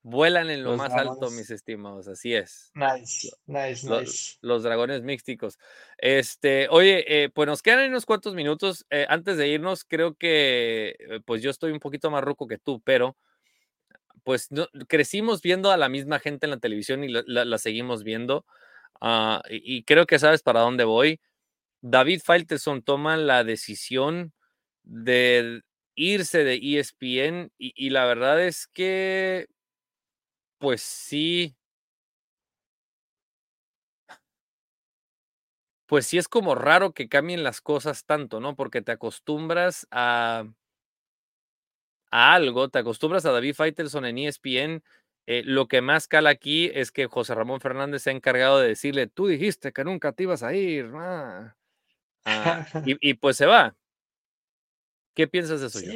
vuelan 0.01 0.49
en 0.49 0.63
lo 0.63 0.71
Los 0.71 0.77
más 0.77 0.93
alto, 0.93 1.29
mis 1.31 1.49
estimados. 1.51 2.07
Así 2.07 2.33
es. 2.33 2.71
Nice, 2.73 3.29
nice, 3.45 3.88
Lo- 3.88 4.01
nice. 4.01 4.38
Los 4.41 4.63
dragones 4.63 5.01
místicos. 5.03 5.57
Este, 5.97 6.67
oye, 6.69 7.23
eh, 7.23 7.29
pues 7.29 7.47
nos 7.47 7.62
quedan 7.62 7.89
unos 7.89 8.05
cuantos 8.05 8.33
minutos. 8.35 8.85
Eh, 8.89 9.05
antes 9.09 9.38
de 9.38 9.47
irnos, 9.49 9.83
creo 9.85 10.15
que 10.15 10.95
eh, 10.99 11.19
pues 11.25 11.41
yo 11.41 11.49
estoy 11.49 11.71
un 11.71 11.79
poquito 11.79 12.09
más 12.12 12.23
ruco 12.23 12.47
que 12.47 12.57
tú, 12.57 12.81
pero 12.81 13.17
pues 14.23 14.51
no- 14.51 14.67
crecimos 14.88 15.41
viendo 15.41 15.71
a 15.71 15.77
la 15.77 15.89
misma 15.89 16.19
gente 16.19 16.45
en 16.45 16.51
la 16.51 16.57
televisión 16.59 17.03
y 17.03 17.09
la, 17.09 17.23
la- 17.25 17.45
la 17.45 17.57
seguimos 17.57 18.03
viendo. 18.03 18.45
ah, 19.01 19.41
y, 19.49 19.77
y 19.77 19.83
creo 19.83 20.05
que 20.05 20.19
sabes 20.19 20.43
para 20.43 20.59
dónde 20.62 20.83
voy. 20.83 21.21
David 21.81 22.21
Faitelson 22.23 22.81
toma 22.83 23.15
la 23.17 23.43
decisión 23.45 24.33
de 24.83 25.62
irse 25.95 26.43
de 26.43 26.55
ESPN 26.62 27.51
y, 27.57 27.73
y 27.75 27.91
la 27.91 28.05
verdad 28.05 28.41
es 28.45 28.67
que, 28.67 29.47
pues 30.60 30.82
sí, 30.82 31.56
pues 35.88 36.06
sí 36.06 36.17
es 36.17 36.28
como 36.28 36.56
raro 36.56 36.93
que 36.93 37.10
cambien 37.10 37.43
las 37.43 37.62
cosas 37.62 38.06
tanto, 38.06 38.39
¿no? 38.39 38.56
Porque 38.56 38.82
te 38.82 38.91
acostumbras 38.91 39.88
a, 39.91 40.45
a 42.12 42.34
algo, 42.34 42.69
te 42.69 42.80
acostumbras 42.80 43.26
a 43.26 43.32
David 43.32 43.54
Faitelson 43.56 44.06
en 44.06 44.17
ESPN. 44.19 44.84
eh, 45.28 45.43
lo 45.45 45.67
que 45.67 45.82
más 45.82 46.08
cala 46.08 46.32
aquí 46.32 46.72
es 46.74 46.91
que 46.91 47.06
José 47.08 47.36
Ramón 47.36 47.62
Fernández 47.62 48.02
se 48.04 48.10
ha 48.10 48.13
encargado 48.13 48.60
de 48.60 48.69
decirle, 48.69 49.08
tú 49.08 49.28
dijiste 49.28 49.72
que 49.74 49.84
nunca 49.84 50.12
te 50.13 50.24
ibas 50.24 50.43
a 50.43 50.54
ir. 50.54 50.89
ah". 50.95 51.56
Ah, 52.26 52.63
y, 52.84 52.98
y 53.12 53.15
pues 53.15 53.38
se 53.38 53.45
va. 53.48 53.76
¿Qué 55.15 55.28
piensas 55.28 55.62
de 55.62 55.67
eso, 55.67 55.80
yo? 55.82 55.93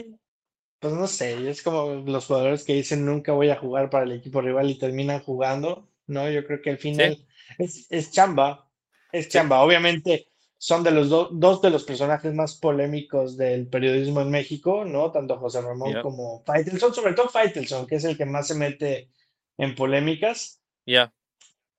Sí, 0.84 0.89
pues 0.89 0.93
no 0.93 1.08
sé, 1.08 1.50
es 1.50 1.62
como 1.62 1.93
los 2.06 2.26
jugadores 2.26 2.63
que 2.63 2.74
dicen 2.74 3.06
nunca 3.06 3.32
voy 3.34 3.50
a 3.50 3.56
jugar 3.60 3.89
para 3.89 4.06
el 4.06 4.12
equipo 4.13 4.41
rival 4.41 4.69
y 4.69 4.78
terminan 4.78 5.22
jugando, 5.22 5.89
¿no? 6.08 6.30
Yo 6.30 6.46
creo 6.46 6.62
que 6.62 6.72
al 6.72 6.78
final 6.78 7.26
es, 7.58 7.88
es 7.89 8.12
chamba, 8.12 8.69
es 9.12 9.26
Sí. 9.26 9.32
chamba. 9.32 9.62
Obviamente 9.63 10.28
son 10.58 10.84
de 10.84 10.91
los 10.91 11.10
do- 11.10 11.30
dos 11.32 11.62
de 11.62 11.69
los 11.69 11.84
personajes 11.84 12.34
más 12.34 12.56
polémicos 12.58 13.38
del 13.38 13.67
periodismo 13.67 14.22
en 14.22 14.32
México, 14.32 14.86
¿no? 14.86 15.12
Tanto 15.12 15.38
José 15.38 15.62
Ramón 15.62 16.00
como 16.02 16.43
Faitelson, 16.46 16.93
sobre 16.93 17.13
todo 17.13 17.30
Faitelson, 17.30 17.88
que 17.88 17.96
es 17.96 18.04
el 18.06 18.17
que 18.17 18.26
más 18.26 18.48
se 18.48 18.56
mete 18.56 19.10
en 19.58 19.76
polémicas. 19.76 20.62
Ya, 20.86 21.13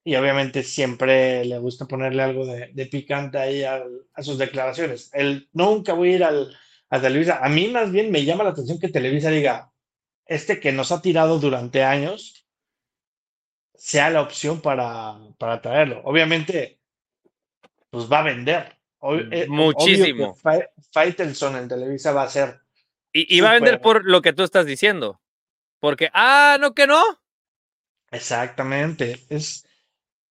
Y 0.07 0.17
obviamente 0.17 0.63
siempre 0.63 1.45
le 1.47 1.59
gusta 1.59 1.87
ponerle 1.87 2.23
algo 2.23 2.45
de, 2.47 2.69
de 2.73 2.87
picante 2.87 3.39
ahí 3.39 3.63
al- 3.65 4.07
a 4.15 4.23
sus 4.23 4.37
declaraciones. 4.39 5.11
Él 5.15 5.49
nunca 5.53 5.95
voy 5.95 6.13
a 6.13 6.17
ir 6.17 6.25
al, 6.25 6.55
a 6.91 7.01
Televisa. 7.01 7.41
A 7.43 7.49
mí 7.49 7.69
más 7.69 7.91
bien 7.91 8.11
me 8.11 8.25
llama 8.25 8.45
la 8.45 8.51
atención 8.51 8.79
que 8.79 8.89
Televisa 8.89 9.31
diga, 9.31 9.71
este 10.27 10.61
que 10.61 10.73
nos 10.73 10.93
ha 10.93 11.03
tirado 11.03 11.39
durante 11.39 11.83
años, 11.83 12.47
sea 13.75 14.11
la 14.11 14.23
opción 14.23 14.61
para, 14.61 15.17
para 15.39 15.61
traerlo. 15.61 16.01
Obviamente, 16.05 16.81
pues 17.91 18.11
va 18.11 18.21
a 18.21 18.25
vender. 18.25 18.79
Ob- 19.01 19.29
eh, 19.33 19.45
obvio 19.45 19.45
que 19.45 19.49
Muchísimo. 19.49 20.35
Fa- 20.37 20.71
Faitelson 20.93 21.57
en 21.57 21.69
Televisa 21.69 22.13
va 22.13 22.23
a 22.23 22.31
ser. 22.31 22.61
Y, 23.13 23.37
y 23.37 23.41
va 23.41 23.51
a 23.51 23.55
vender 23.55 23.81
por 23.81 24.05
lo 24.05 24.23
que 24.23 24.33
tú 24.33 24.43
estás 24.43 24.67
diciendo. 24.67 25.21
Porque, 25.81 26.09
ah, 26.15 26.57
no 26.61 26.75
que 26.75 26.87
no. 26.87 27.03
Exactamente. 28.11 29.21
Es, 29.29 29.67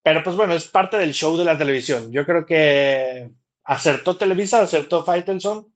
pero 0.01 0.23
pues 0.23 0.35
bueno, 0.35 0.53
es 0.53 0.67
parte 0.67 0.97
del 0.97 1.13
show 1.13 1.37
de 1.37 1.45
la 1.45 1.57
televisión. 1.57 2.11
Yo 2.11 2.25
creo 2.25 2.45
que 2.45 3.29
acertó 3.63 4.17
Televisa, 4.17 4.61
acertó 4.61 5.05
Faitelson, 5.05 5.72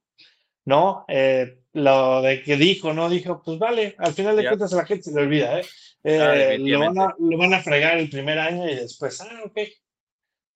¿no? 0.68 1.06
Eh, 1.08 1.60
lo 1.72 2.20
de 2.20 2.42
que 2.42 2.56
dijo, 2.56 2.92
¿no? 2.92 3.08
Dijo, 3.08 3.42
pues 3.42 3.58
vale, 3.58 3.94
al 3.96 4.12
final 4.12 4.36
de 4.36 4.46
cuentas 4.46 4.70
a 4.74 4.76
la 4.76 4.84
gente 4.84 5.04
se 5.04 5.14
le 5.14 5.22
olvida, 5.22 5.58
¿eh? 5.60 5.64
Ah, 6.04 6.36
Eh, 6.36 6.58
lo, 6.58 6.78
van 6.78 6.98
a, 6.98 7.14
lo 7.18 7.38
van 7.38 7.54
a 7.54 7.62
fregar 7.62 7.96
el 7.96 8.10
primer 8.10 8.38
año 8.38 8.68
y 8.68 8.74
después, 8.74 9.18
ah, 9.22 9.40
ok, 9.46 9.58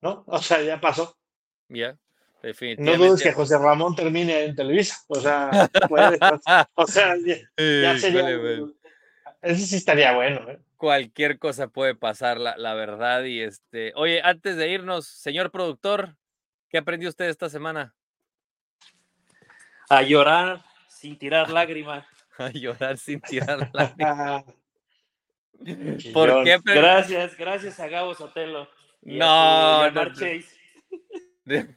¿no? 0.03 0.23
O 0.27 0.39
sea, 0.39 0.61
ya 0.63 0.79
pasó. 0.79 1.17
Ya, 1.69 1.93
No 1.93 1.99
definitivamente. 2.43 3.07
dudes 3.07 3.23
que 3.23 3.33
José 3.33 3.57
Ramón 3.57 3.97
termine 3.97 4.45
en 4.45 4.55
Televisa. 4.55 4.97
O 5.09 5.19
sea, 5.19 5.51
puede, 5.89 6.19
o 6.75 6.87
sea, 6.87 7.15
ya, 7.25 7.37
ya 7.57 7.99
sería. 7.99 8.21
Híjole, 8.21 8.37
güey. 8.37 8.75
Ese 9.41 9.67
sí 9.67 9.77
estaría 9.77 10.13
bueno, 10.15 10.49
¿eh? 10.51 10.61
Cualquier 10.77 11.39
cosa 11.39 11.69
puede 11.69 11.95
pasar, 11.95 12.39
la, 12.39 12.57
la 12.59 12.75
verdad. 12.75 13.25
Y 13.25 13.41
este, 13.41 13.93
oye, 13.97 14.21
antes 14.23 14.57
de 14.57 14.69
irnos, 14.69 15.07
señor 15.07 15.51
productor, 15.51 16.17
¿qué 16.69 16.77
aprendió 16.79 17.09
usted 17.09 17.31
esta 17.31 17.49
semana? 17.49 17.95
A 19.93 20.03
llorar 20.03 20.65
sin 20.89 21.19
tirar 21.19 21.51
lágrima. 21.51 22.07
A 22.39 22.51
llorar 22.51 22.97
sin 22.99 23.21
tirar. 23.21 23.71
Ah, 24.01 24.45
¿Por 26.13 26.43
qué? 26.45 26.59
Gracias, 26.65 27.37
gracias 27.37 27.79
a 27.79 27.87
Gabo 27.89 28.15
Sotelo. 28.15 28.69
y 29.03 29.19
No, 29.19 29.83
a 29.83 29.91
no. 29.91 30.07
Chase. 30.13 30.45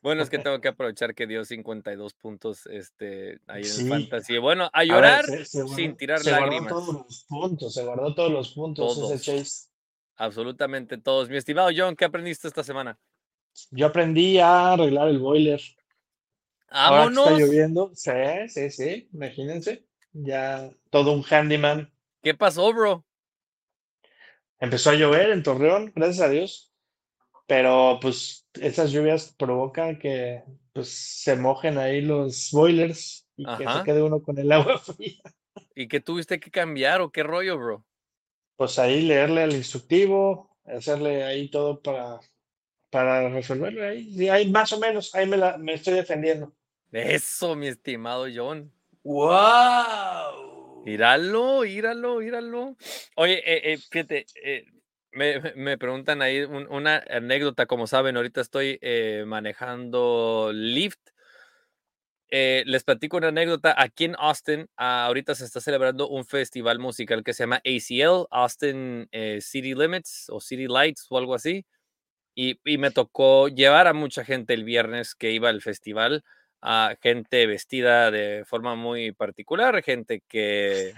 Bueno, 0.00 0.22
es 0.22 0.30
que 0.30 0.38
tengo 0.38 0.60
que 0.60 0.68
aprovechar 0.68 1.12
que 1.14 1.26
dio 1.26 1.44
52 1.44 2.14
puntos 2.14 2.66
este, 2.66 3.40
ahí 3.48 3.62
en 3.62 3.68
Sí. 3.68 3.82
el 3.82 3.88
Fantasy. 3.88 4.38
Bueno, 4.38 4.64
a 4.66 4.70
A 4.72 4.78
ver, 4.82 4.88
llorar 4.88 5.24
se- 5.24 5.44
se 5.44 5.62
guardó- 5.62 5.74
sin 5.74 5.96
tirar 5.96 6.20
se 6.20 6.30
guardó 6.30 6.46
lágrimas. 6.46 6.68
todos 6.72 6.94
los 6.94 7.24
puntos, 7.28 7.74
se 7.74 7.84
guardó 7.84 8.14
todos 8.14 8.30
los 8.32 8.52
puntos 8.54 8.94
Todos. 8.94 9.10
ese 9.12 9.38
Chase. 9.38 9.68
Absolutamente 10.16 10.98
todos. 10.98 11.28
Mi 11.28 11.36
estimado 11.36 11.70
John, 11.76 11.96
¿qué 11.96 12.04
aprendiste 12.04 12.46
esta 12.46 12.62
semana? 12.62 12.96
Yo 13.72 13.86
aprendí 13.86 14.38
a 14.38 14.72
arreglar 14.74 15.08
el 15.08 15.18
boiler. 15.18 15.60
Ahora 16.70 17.02
que 17.04 17.08
está 17.08 17.20
¡Vámonos! 17.22 17.40
lloviendo. 17.40 17.90
Sí, 17.94 18.10
sí, 18.48 18.70
sí, 18.70 19.08
imagínense. 19.12 19.84
Ya 20.12 20.70
todo 20.90 21.12
un 21.12 21.24
handyman. 21.24 21.92
¿Qué 22.22 22.34
pasó, 22.34 22.72
bro? 22.72 23.04
Empezó 24.60 24.90
a 24.90 24.94
llover 24.94 25.30
en 25.30 25.42
Torreón, 25.42 25.92
gracias 25.94 26.26
a 26.26 26.30
Dios. 26.30 26.72
Pero 27.46 27.98
pues 28.00 28.46
esas 28.60 28.90
lluvias 28.90 29.34
provocan 29.38 29.98
que 29.98 30.42
pues 30.72 30.88
se 30.90 31.36
mojen 31.36 31.78
ahí 31.78 32.02
los 32.02 32.50
boilers 32.52 33.26
y 33.36 33.44
que 33.46 33.66
se 33.68 33.82
quede 33.84 34.02
uno 34.02 34.22
con 34.22 34.38
el 34.38 34.50
agua 34.52 34.78
fría. 34.78 35.22
¿Y 35.74 35.88
qué 35.88 36.00
tuviste 36.00 36.38
que 36.40 36.50
cambiar 36.50 37.00
o 37.00 37.10
qué 37.10 37.22
rollo, 37.22 37.56
bro? 37.56 37.86
Pues 38.56 38.78
ahí 38.78 39.02
leerle 39.02 39.44
el 39.44 39.52
instructivo, 39.54 40.56
hacerle 40.64 41.24
ahí 41.24 41.48
todo 41.50 41.80
para, 41.80 42.20
para 42.90 43.28
resolverlo 43.30 43.86
ahí. 43.86 44.12
Sí, 44.12 44.28
ahí 44.28 44.50
más 44.50 44.72
o 44.72 44.80
menos, 44.80 45.14
ahí 45.14 45.26
me, 45.26 45.36
la, 45.36 45.56
me 45.56 45.74
estoy 45.74 45.94
defendiendo. 45.94 46.52
Eso, 46.92 47.54
mi 47.54 47.68
estimado 47.68 48.26
John. 48.34 48.72
¡Wow! 49.04 50.84
Íralo, 50.86 51.64
íralo, 51.64 52.22
íralo. 52.22 52.76
Oye, 53.16 53.38
eh, 53.44 53.72
eh, 53.72 53.78
fíjate, 53.90 54.26
eh, 54.42 54.64
me, 55.12 55.40
me- 55.54 55.76
preguntan 55.78 56.22
ahí 56.22 56.40
un- 56.42 56.66
una 56.70 57.04
anécdota, 57.10 57.66
como 57.66 57.86
saben, 57.86 58.16
ahorita 58.16 58.40
estoy 58.40 58.78
eh, 58.80 59.24
manejando 59.26 60.50
Lyft. 60.54 60.98
Eh, 62.30 62.62
les 62.66 62.84
platico 62.84 63.16
una 63.16 63.28
anécdota. 63.28 63.74
Aquí 63.76 64.04
en 64.04 64.14
Austin, 64.18 64.68
ah, 64.76 65.06
ahorita 65.06 65.34
se 65.34 65.44
está 65.44 65.60
celebrando 65.60 66.08
un 66.08 66.24
festival 66.26 66.78
musical 66.78 67.24
que 67.24 67.32
se 67.32 67.42
llama 67.44 67.56
ACL, 67.64 68.26
Austin 68.30 69.08
City 69.40 69.74
Limits 69.74 70.26
o 70.30 70.40
City 70.40 70.66
Lights 70.68 71.06
o 71.10 71.18
algo 71.18 71.34
así. 71.34 71.64
Y, 72.34 72.60
y 72.64 72.78
me 72.78 72.90
tocó 72.90 73.48
llevar 73.48 73.86
a 73.88 73.94
mucha 73.94 74.24
gente 74.24 74.54
el 74.54 74.64
viernes 74.64 75.14
que 75.14 75.32
iba 75.32 75.48
al 75.48 75.62
festival, 75.62 76.22
a 76.62 76.96
gente 77.02 77.46
vestida 77.46 78.10
de 78.10 78.44
forma 78.46 78.74
muy 78.74 79.12
particular, 79.12 79.82
gente 79.82 80.22
que, 80.28 80.94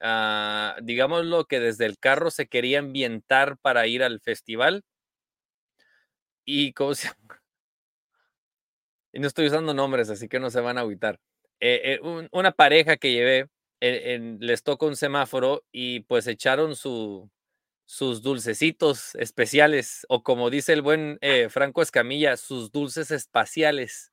ah, 0.00 0.76
digámoslo, 0.82 1.46
que 1.46 1.60
desde 1.60 1.86
el 1.86 1.98
carro 1.98 2.30
se 2.30 2.46
quería 2.48 2.80
ambientar 2.80 3.58
para 3.58 3.86
ir 3.88 4.02
al 4.04 4.20
festival. 4.20 4.84
Y 6.44 6.72
cómo 6.72 6.92
no 9.12 9.26
estoy 9.26 9.46
usando 9.46 9.74
nombres, 9.74 10.10
así 10.10 10.28
que 10.28 10.40
no 10.40 10.50
se 10.50 10.60
van 10.60 10.78
a 10.78 10.82
agüitar. 10.82 11.18
Eh, 11.60 11.80
eh, 11.94 12.00
un- 12.02 12.28
una 12.32 12.52
pareja 12.52 12.96
que 12.96 13.12
llevé, 13.12 13.48
en- 13.80 14.38
les 14.40 14.62
toca 14.62 14.86
un 14.86 14.96
semáforo 14.96 15.64
y 15.72 16.00
pues 16.00 16.26
echaron 16.26 16.76
su, 16.76 17.30
sus 17.86 18.22
dulcecitos 18.22 19.14
especiales, 19.16 20.06
o 20.10 20.22
como 20.24 20.50
dice 20.50 20.74
el 20.74 20.82
buen 20.82 21.18
eh, 21.22 21.48
Franco 21.50 21.82
Escamilla, 21.82 22.36
sus 22.38 22.72
dulces 22.72 23.10
espaciales. 23.12 24.11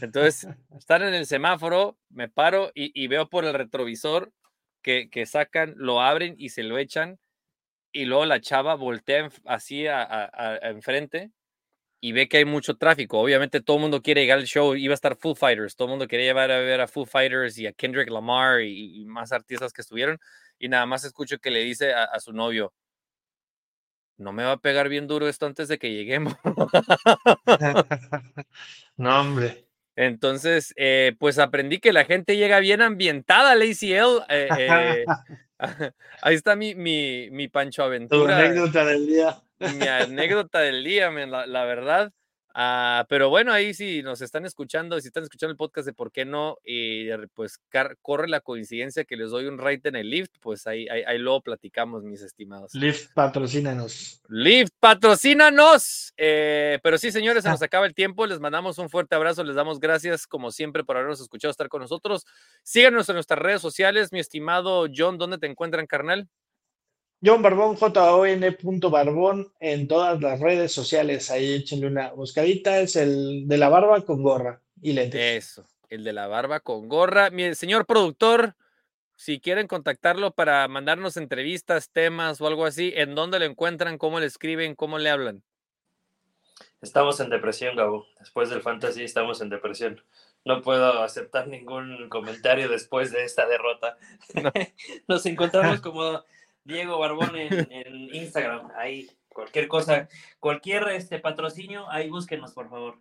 Entonces, 0.00 0.48
están 0.76 1.02
en 1.02 1.14
el 1.14 1.26
semáforo, 1.26 1.98
me 2.10 2.28
paro 2.28 2.70
y, 2.74 3.06
veo 3.08 3.28
por 3.28 3.44
el 3.44 3.54
retrovisor 3.54 4.32
que, 4.82 5.26
sacan, 5.26 5.74
lo 5.76 6.00
abren 6.00 6.34
y 6.38 6.50
se 6.50 6.62
lo 6.62 6.78
echan, 6.78 7.18
y 7.92 8.04
luego 8.06 8.24
la 8.26 8.40
chava 8.40 8.74
voltea 8.74 9.28
así 9.44 9.86
enfrente 10.62 11.30
y 12.00 12.12
ve 12.12 12.28
que 12.28 12.38
hay 12.38 12.44
mucho 12.44 12.76
tráfico. 12.76 13.20
Obviamente 13.20 13.60
todo 13.60 13.76
el 13.76 13.82
mundo 13.82 14.02
quiere 14.02 14.22
llegar 14.22 14.38
al 14.38 14.46
show, 14.46 14.74
iba 14.74 14.92
a 14.92 14.94
estar 14.94 15.16
Foo 15.16 15.34
Fighters, 15.34 15.76
todo 15.76 15.86
el 15.86 15.90
mundo 15.90 16.08
quería 16.08 16.26
llevar 16.26 16.50
a 16.50 16.58
ver 16.58 16.80
a 16.80 16.88
Foo 16.88 17.06
Fighters 17.06 17.58
y 17.58 17.66
a 17.66 17.72
Kendrick 17.72 18.10
Lamar 18.10 18.62
y, 18.62 19.04
más 19.04 19.32
artistas 19.32 19.72
que 19.72 19.82
estuvieron, 19.82 20.18
y 20.58 20.68
nada 20.68 20.86
más 20.86 21.04
escucho 21.04 21.38
que 21.38 21.50
le 21.50 21.60
dice 21.60 21.92
a 21.92 22.18
su 22.18 22.32
novio, 22.32 22.72
no 24.18 24.32
me 24.32 24.44
va 24.44 24.52
a 24.52 24.60
pegar 24.60 24.88
bien 24.88 25.06
duro 25.06 25.28
esto 25.28 25.46
antes 25.46 25.68
de 25.68 25.78
que 25.78 25.92
lleguemos. 25.92 26.34
No, 28.96 29.20
hombre. 29.20 29.66
Entonces, 29.96 30.72
eh, 30.76 31.14
pues 31.18 31.38
aprendí 31.38 31.78
que 31.78 31.92
la 31.92 32.04
gente 32.04 32.36
llega 32.36 32.60
bien 32.60 32.82
ambientada 32.82 33.52
al 33.52 33.62
ACL. 33.62 34.24
eh, 34.28 34.48
eh, 34.58 35.04
ahí 36.22 36.34
está 36.34 36.56
mi, 36.56 36.74
mi, 36.74 37.28
mi 37.30 37.48
Pancho 37.48 37.82
Tu 37.82 37.86
Aventura. 37.86 38.38
anécdota 38.38 38.84
del 38.84 39.06
día. 39.06 39.40
mi 39.78 39.86
anécdota 39.86 40.60
del 40.60 40.84
día, 40.84 41.10
la 41.10 41.64
verdad. 41.64 42.12
Ah, 42.54 43.06
pero 43.08 43.30
bueno, 43.30 43.52
ahí 43.52 43.74
si 43.74 44.02
nos 44.02 44.20
están 44.20 44.44
escuchando, 44.44 45.00
si 45.00 45.08
están 45.08 45.22
escuchando 45.22 45.52
el 45.52 45.56
podcast 45.56 45.86
de 45.86 45.92
por 45.92 46.12
qué 46.12 46.24
no, 46.24 46.58
y 46.64 47.08
pues 47.34 47.60
corre 48.02 48.28
la 48.28 48.40
coincidencia 48.40 49.04
que 49.04 49.16
les 49.16 49.30
doy 49.30 49.46
un 49.46 49.58
ride 49.58 49.88
en 49.88 49.96
el 49.96 50.10
lift, 50.10 50.34
pues 50.40 50.66
ahí, 50.66 50.88
ahí, 50.88 51.02
ahí 51.06 51.18
luego 51.18 51.40
platicamos, 51.40 52.04
mis 52.04 52.22
estimados. 52.22 52.74
Lyft, 52.74 53.12
patrocínanos. 53.14 54.20
Lyft, 54.28 54.72
patrocínanos. 54.80 56.12
Eh, 56.16 56.78
pero 56.82 56.98
sí, 56.98 57.10
señores, 57.10 57.42
se 57.44 57.50
nos 57.50 57.62
acaba 57.62 57.86
el 57.86 57.94
tiempo. 57.94 58.26
Les 58.26 58.40
mandamos 58.40 58.78
un 58.78 58.90
fuerte 58.90 59.14
abrazo. 59.14 59.44
Les 59.44 59.56
damos 59.56 59.80
gracias, 59.80 60.26
como 60.26 60.50
siempre, 60.50 60.84
por 60.84 60.96
habernos 60.96 61.20
escuchado 61.20 61.50
estar 61.50 61.68
con 61.68 61.80
nosotros. 61.80 62.24
Síganos 62.62 63.08
en 63.08 63.14
nuestras 63.14 63.38
redes 63.38 63.62
sociales. 63.62 64.12
Mi 64.12 64.20
estimado 64.20 64.86
John, 64.94 65.18
¿dónde 65.18 65.38
te 65.38 65.46
encuentran, 65.46 65.86
carnal? 65.86 66.28
John 67.24 67.40
Barbón, 67.40 67.76
J-O-N. 67.76 68.58
Barbón 68.90 69.52
en 69.60 69.86
todas 69.86 70.20
las 70.20 70.40
redes 70.40 70.72
sociales. 70.72 71.30
Ahí 71.30 71.52
échenle 71.52 71.86
una 71.86 72.10
buscadita. 72.10 72.80
Es 72.80 72.96
el 72.96 73.46
de 73.46 73.58
la 73.58 73.68
barba 73.68 74.00
con 74.00 74.22
gorra 74.22 74.60
y 74.80 74.92
lentes. 74.92 75.20
Eso, 75.20 75.66
el 75.88 76.02
de 76.02 76.12
la 76.12 76.26
barba 76.26 76.58
con 76.60 76.88
gorra. 76.88 77.30
Mi 77.30 77.54
señor 77.54 77.86
productor, 77.86 78.56
si 79.14 79.38
quieren 79.38 79.68
contactarlo 79.68 80.32
para 80.32 80.66
mandarnos 80.66 81.16
entrevistas, 81.16 81.90
temas 81.90 82.40
o 82.40 82.48
algo 82.48 82.66
así, 82.66 82.92
¿en 82.96 83.14
dónde 83.14 83.38
lo 83.38 83.44
encuentran? 83.44 83.98
¿Cómo 83.98 84.18
le 84.18 84.26
escriben? 84.26 84.74
¿Cómo 84.74 84.98
le 84.98 85.10
hablan? 85.10 85.44
Estamos 86.80 87.20
en 87.20 87.30
depresión, 87.30 87.76
Gabo. 87.76 88.08
Después 88.18 88.50
del 88.50 88.62
fantasy 88.62 89.04
estamos 89.04 89.40
en 89.40 89.48
depresión. 89.48 90.02
No 90.44 90.60
puedo 90.60 91.04
aceptar 91.04 91.46
ningún 91.46 92.08
comentario 92.08 92.68
después 92.68 93.12
de 93.12 93.22
esta 93.22 93.46
derrota. 93.46 93.96
Nos 95.06 95.24
encontramos 95.26 95.80
como 95.80 96.24
Diego 96.64 96.98
Barbón 96.98 97.36
en, 97.36 97.68
en 97.70 98.14
Instagram. 98.14 98.70
Ahí, 98.76 99.08
cualquier 99.28 99.68
cosa, 99.68 100.08
cualquier 100.38 100.88
este 100.88 101.18
patrocinio, 101.18 101.90
ahí 101.90 102.08
búsquenos, 102.08 102.52
por 102.52 102.68
favor. 102.68 102.98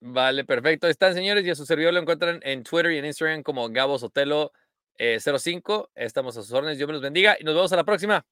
Vale, 0.00 0.44
perfecto. 0.44 0.86
Ahí 0.86 0.92
están, 0.92 1.14
señores, 1.14 1.44
y 1.44 1.50
a 1.50 1.54
su 1.54 1.66
servidor 1.66 1.92
lo 1.92 2.00
encuentran 2.00 2.40
en 2.42 2.62
Twitter 2.62 2.92
y 2.92 2.98
en 2.98 3.04
Instagram 3.04 3.42
como 3.42 3.68
Gabo 3.68 3.98
Sotelo 3.98 4.52
eh, 4.96 5.18
05. 5.20 5.90
Estamos 5.94 6.36
a 6.36 6.42
sus 6.42 6.52
órdenes. 6.52 6.78
Dios 6.78 6.86
me 6.86 6.92
los 6.92 7.02
bendiga 7.02 7.36
y 7.38 7.44
nos 7.44 7.54
vemos 7.54 7.72
a 7.72 7.76
la 7.76 7.84
próxima. 7.84 8.24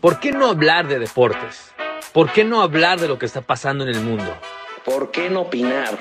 ¿Por 0.00 0.20
qué 0.20 0.32
no 0.32 0.48
hablar 0.48 0.88
de 0.88 0.98
deportes? 0.98 1.72
¿Por 2.12 2.32
qué 2.32 2.44
no 2.44 2.60
hablar 2.60 3.00
de 3.00 3.08
lo 3.08 3.18
que 3.18 3.26
está 3.26 3.40
pasando 3.40 3.84
en 3.84 3.90
el 3.90 4.00
mundo? 4.00 4.36
¿Por 4.84 5.10
qué 5.10 5.30
no 5.30 5.42
opinar? 5.42 5.98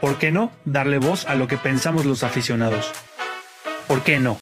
¿Por 0.00 0.18
qué 0.18 0.30
no 0.30 0.52
darle 0.64 0.98
voz 0.98 1.26
a 1.26 1.34
lo 1.34 1.46
que 1.46 1.58
pensamos 1.58 2.06
los 2.06 2.22
aficionados? 2.22 2.92
¿Por 3.86 4.02
qué 4.02 4.18
no? 4.18 4.34